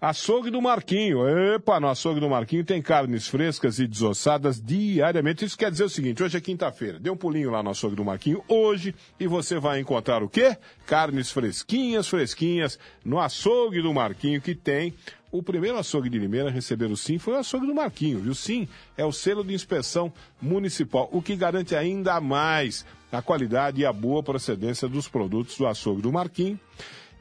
Açougue 0.00 0.50
do 0.50 0.62
Marquinho. 0.62 1.28
Epa, 1.28 1.78
no 1.78 1.86
açougue 1.86 2.20
do 2.20 2.30
Marquinho 2.30 2.64
tem 2.64 2.80
carnes 2.80 3.28
frescas 3.28 3.78
e 3.78 3.86
desossadas 3.86 4.58
diariamente. 4.58 5.44
Isso 5.44 5.58
quer 5.58 5.70
dizer 5.70 5.84
o 5.84 5.90
seguinte, 5.90 6.22
hoje 6.22 6.38
é 6.38 6.40
quinta-feira. 6.40 6.98
Dê 6.98 7.10
um 7.10 7.16
pulinho 7.16 7.50
lá 7.50 7.62
no 7.62 7.68
açougue 7.68 7.96
do 7.96 8.04
Marquinho 8.04 8.42
hoje 8.48 8.94
e 9.18 9.26
você 9.26 9.58
vai 9.58 9.78
encontrar 9.78 10.22
o 10.22 10.28
quê? 10.28 10.56
Carnes 10.86 11.30
fresquinhas, 11.30 12.08
fresquinhas 12.08 12.78
no 13.04 13.20
açougue 13.20 13.82
do 13.82 13.92
Marquinho 13.92 14.40
que 14.40 14.54
tem 14.54 14.94
o 15.30 15.42
primeiro 15.42 15.76
açougue 15.76 16.08
de 16.08 16.18
Limeira 16.18 16.48
a 16.48 16.52
receber 16.52 16.90
o 16.90 16.96
SIM 16.96 17.18
foi 17.18 17.34
o 17.34 17.38
açougue 17.38 17.66
do 17.66 17.74
Marquinho. 17.74 18.26
O 18.26 18.34
SIM 18.34 18.66
é 18.96 19.04
o 19.04 19.12
selo 19.12 19.44
de 19.44 19.52
inspeção 19.52 20.10
municipal, 20.40 21.10
o 21.12 21.20
que 21.20 21.36
garante 21.36 21.76
ainda 21.76 22.18
mais 22.22 22.86
a 23.12 23.20
qualidade 23.20 23.82
e 23.82 23.84
a 23.84 23.92
boa 23.92 24.22
procedência 24.22 24.88
dos 24.88 25.06
produtos 25.08 25.58
do 25.58 25.66
açougue 25.66 26.00
do 26.00 26.10
Marquinho. 26.10 26.58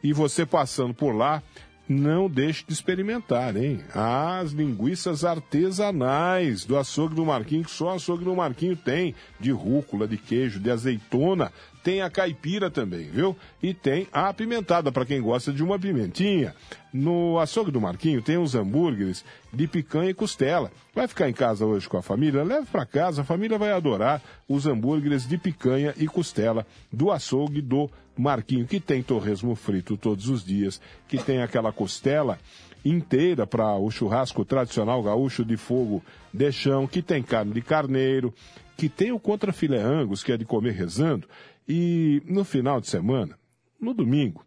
E 0.02 0.14
você 0.14 0.46
passando 0.46 0.94
por 0.94 1.14
lá, 1.14 1.44
não 1.90 2.30
deixe 2.30 2.64
de 2.66 2.72
experimentar, 2.72 3.58
hein? 3.58 3.80
As 3.96 4.52
linguiças 4.52 5.26
artesanais 5.26 6.64
do 6.64 6.78
açougue 6.78 7.16
do 7.16 7.26
Marquinho, 7.26 7.64
que 7.64 7.72
só 7.72 7.86
o 7.86 7.96
açougue 7.96 8.24
do 8.24 8.36
Marquinho 8.36 8.76
tem, 8.76 9.16
de 9.40 9.52
rúcula, 9.52 10.08
de 10.08 10.16
queijo, 10.16 10.60
de 10.60 10.70
azeitona, 10.70 11.52
tem 11.84 12.02
a 12.02 12.10
caipira 12.10 12.70
também, 12.70 13.10
viu? 13.10 13.36
E 13.62 13.74
tem 13.74 14.08
a 14.12 14.30
apimentada, 14.30 14.92
para 14.92 15.06
quem 15.06 15.22
gosta 15.22 15.52
de 15.52 15.64
uma 15.64 15.80
pimentinha. 15.80 16.56
No 16.92 17.40
açougue 17.40 17.72
do 17.72 17.80
Marquinho 17.80 18.22
tem 18.22 18.38
os 18.38 18.56
hambúrgueres 18.56 19.24
de 19.54 19.68
picanha 19.68 20.10
e 20.10 20.14
costela. 20.14 20.72
Vai 20.94 21.08
ficar 21.08 21.30
em 21.30 21.34
casa 21.34 21.66
hoje 21.66 21.88
com 21.88 21.98
a 21.98 22.02
família? 22.02 22.44
Leve 22.44 22.68
para 22.68 22.86
casa, 22.86 23.22
a 23.22 23.26
família 23.26 23.58
vai 23.58 23.72
adorar 23.72 24.22
os 24.48 24.66
hambúrgueres 24.66 25.28
de 25.28 25.38
picanha 25.38 25.94
e 25.98 26.08
costela 26.08 26.66
do 26.92 27.12
açougue 27.12 27.62
do 27.62 27.90
Marquinho, 28.18 28.68
que 28.68 28.80
tem 28.80 29.02
torresmo 29.02 29.56
frito 29.56 29.96
todos 29.96 30.28
os 30.28 30.44
dias, 30.44 30.82
que 31.08 31.18
tem 31.18 31.42
aquela 31.42 31.72
costela 31.72 32.38
inteira 32.84 33.46
para 33.46 33.76
o 33.76 33.90
churrasco 33.92 34.44
tradicional 34.44 35.02
gaúcho 35.04 35.46
de 35.46 35.58
fogo 35.58 36.04
de 36.34 36.52
chão, 36.52 36.88
que 36.88 37.02
tem 37.02 37.22
carne 37.22 37.54
de 37.54 37.62
carneiro, 37.62 38.34
que 38.78 38.90
tem 38.90 39.12
o 39.12 39.20
contrafilé 39.20 39.82
angus, 39.82 40.24
que 40.24 40.32
é 40.32 40.38
de 40.38 40.46
comer 40.46 40.72
rezando, 40.72 41.28
e 41.70 42.22
no 42.26 42.44
final 42.44 42.82
de 42.82 42.88
semana, 42.88 43.38
no 43.80 43.94
domingo, 43.94 44.44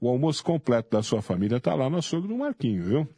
o 0.00 0.08
almoço 0.08 0.42
completo 0.42 0.90
da 0.90 1.02
sua 1.02 1.20
família 1.20 1.56
está 1.56 1.74
lá 1.74 1.90
no 1.90 1.98
açougue 1.98 2.28
do 2.28 2.38
Marquinho, 2.38 2.84
viu? 2.84 3.08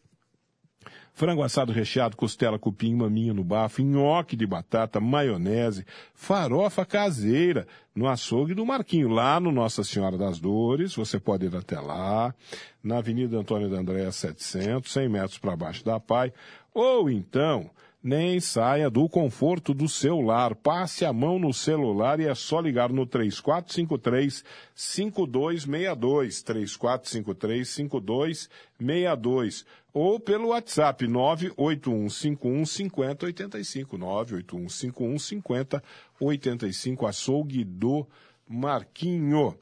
frango 1.13 1.43
assado 1.43 1.73
recheado, 1.73 2.17
costela, 2.17 2.59
cupim, 2.59 2.95
maminha 2.95 3.35
no 3.35 3.45
bafo, 3.45 3.83
nhoque 3.83 4.35
de 4.35 4.47
batata, 4.47 5.01
maionese, 5.01 5.85
farofa 6.15 6.85
caseira 6.85 7.67
no 7.95 8.09
açougue 8.09 8.55
do 8.55 8.65
Marquinho, 8.65 9.09
lá 9.09 9.39
no 9.39 9.53
Nossa 9.53 9.85
Senhora 9.85 10.17
das 10.17 10.41
Dores, 10.41 10.95
você 10.95 11.21
pode 11.21 11.47
ir 11.47 11.55
até 11.55 11.79
lá, 11.79 12.35
na 12.83 12.99
Avenida 12.99 13.39
Antônio 13.39 13.69
da 13.69 13.79
Andréa 13.79 14.11
700, 14.11 14.91
100 14.91 15.09
metros 15.09 15.39
para 15.39 15.57
baixo 15.57 15.85
da 15.85 16.01
Pai, 16.01 16.33
ou 16.73 17.11
então 17.11 17.71
nem 18.03 18.41
saia 18.41 18.91
do 18.91 19.09
conforto 19.09 19.73
do 19.73 19.89
seu 19.89 20.21
lar. 20.21 20.57
Passe 20.57 21.05
a 21.05 21.13
mão 21.13 21.39
no 21.39 21.53
celular 21.53 22.19
e 22.19 22.27
é 22.27 22.35
só 22.35 22.61
ligar 22.61 22.91
no 22.93 23.07
3453 23.07 24.45
5262, 24.75 26.43
3453 26.43 27.69
5262 27.69 29.65
ou 29.95 30.19
pelo 30.19 30.49
WhatsApp 30.49 31.07
98151 31.07 32.67
5085, 32.67 33.99
98151 33.99 35.19
5085, 35.19 37.07
açougue 37.07 37.63
do 37.63 38.07
Marquinho. 38.49 39.57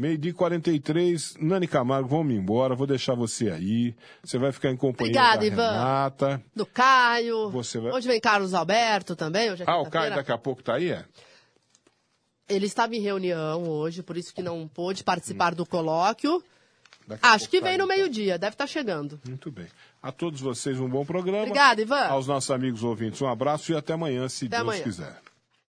Meio 0.00 0.16
dia 0.16 0.32
43, 0.32 1.34
Nani 1.38 1.68
Camargo, 1.68 2.08
vamos 2.08 2.34
embora, 2.34 2.74
vou 2.74 2.86
deixar 2.86 3.14
você 3.14 3.50
aí. 3.50 3.94
Você 4.24 4.38
vai 4.38 4.50
ficar 4.50 4.70
em 4.70 4.76
companhia 4.76 5.10
Obrigada, 5.10 5.38
da 5.40 5.46
Ivan. 5.46 5.70
Renata. 5.72 6.42
Do 6.56 6.64
Caio. 6.64 7.50
Você 7.50 7.78
vai... 7.78 7.92
Hoje 7.92 8.08
vem 8.08 8.18
Carlos 8.18 8.54
Alberto 8.54 9.14
também. 9.14 9.52
Hoje 9.52 9.62
é 9.62 9.66
ah, 9.68 9.78
o 9.78 9.90
Caio 9.90 10.14
daqui 10.14 10.32
a 10.32 10.38
pouco 10.38 10.62
tá 10.62 10.76
aí, 10.76 10.90
é? 10.90 11.04
Ele 12.48 12.64
estava 12.64 12.96
em 12.96 13.00
reunião 13.00 13.68
hoje, 13.68 14.02
por 14.02 14.16
isso 14.16 14.34
que 14.34 14.42
não 14.42 14.66
pôde 14.66 15.04
participar 15.04 15.52
hum. 15.52 15.56
do 15.56 15.66
colóquio. 15.66 16.42
Daqui 17.06 17.26
Acho 17.26 17.50
que 17.50 17.60
vem 17.60 17.76
no 17.76 17.86
meio-dia, 17.86 18.38
deve 18.38 18.54
estar 18.54 18.64
tá 18.64 18.68
chegando. 18.68 19.20
Muito 19.28 19.52
bem. 19.52 19.66
A 20.02 20.10
todos 20.10 20.40
vocês 20.40 20.80
um 20.80 20.88
bom 20.88 21.04
programa. 21.04 21.42
Obrigada, 21.42 21.82
Ivan. 21.82 22.06
Aos 22.06 22.26
nossos 22.26 22.50
amigos 22.50 22.82
ouvintes 22.82 23.20
um 23.20 23.28
abraço 23.28 23.70
e 23.70 23.76
até 23.76 23.92
amanhã, 23.92 24.26
se 24.30 24.46
até 24.46 24.56
Deus 24.56 24.66
amanhã. 24.66 24.82
quiser. 24.82 25.29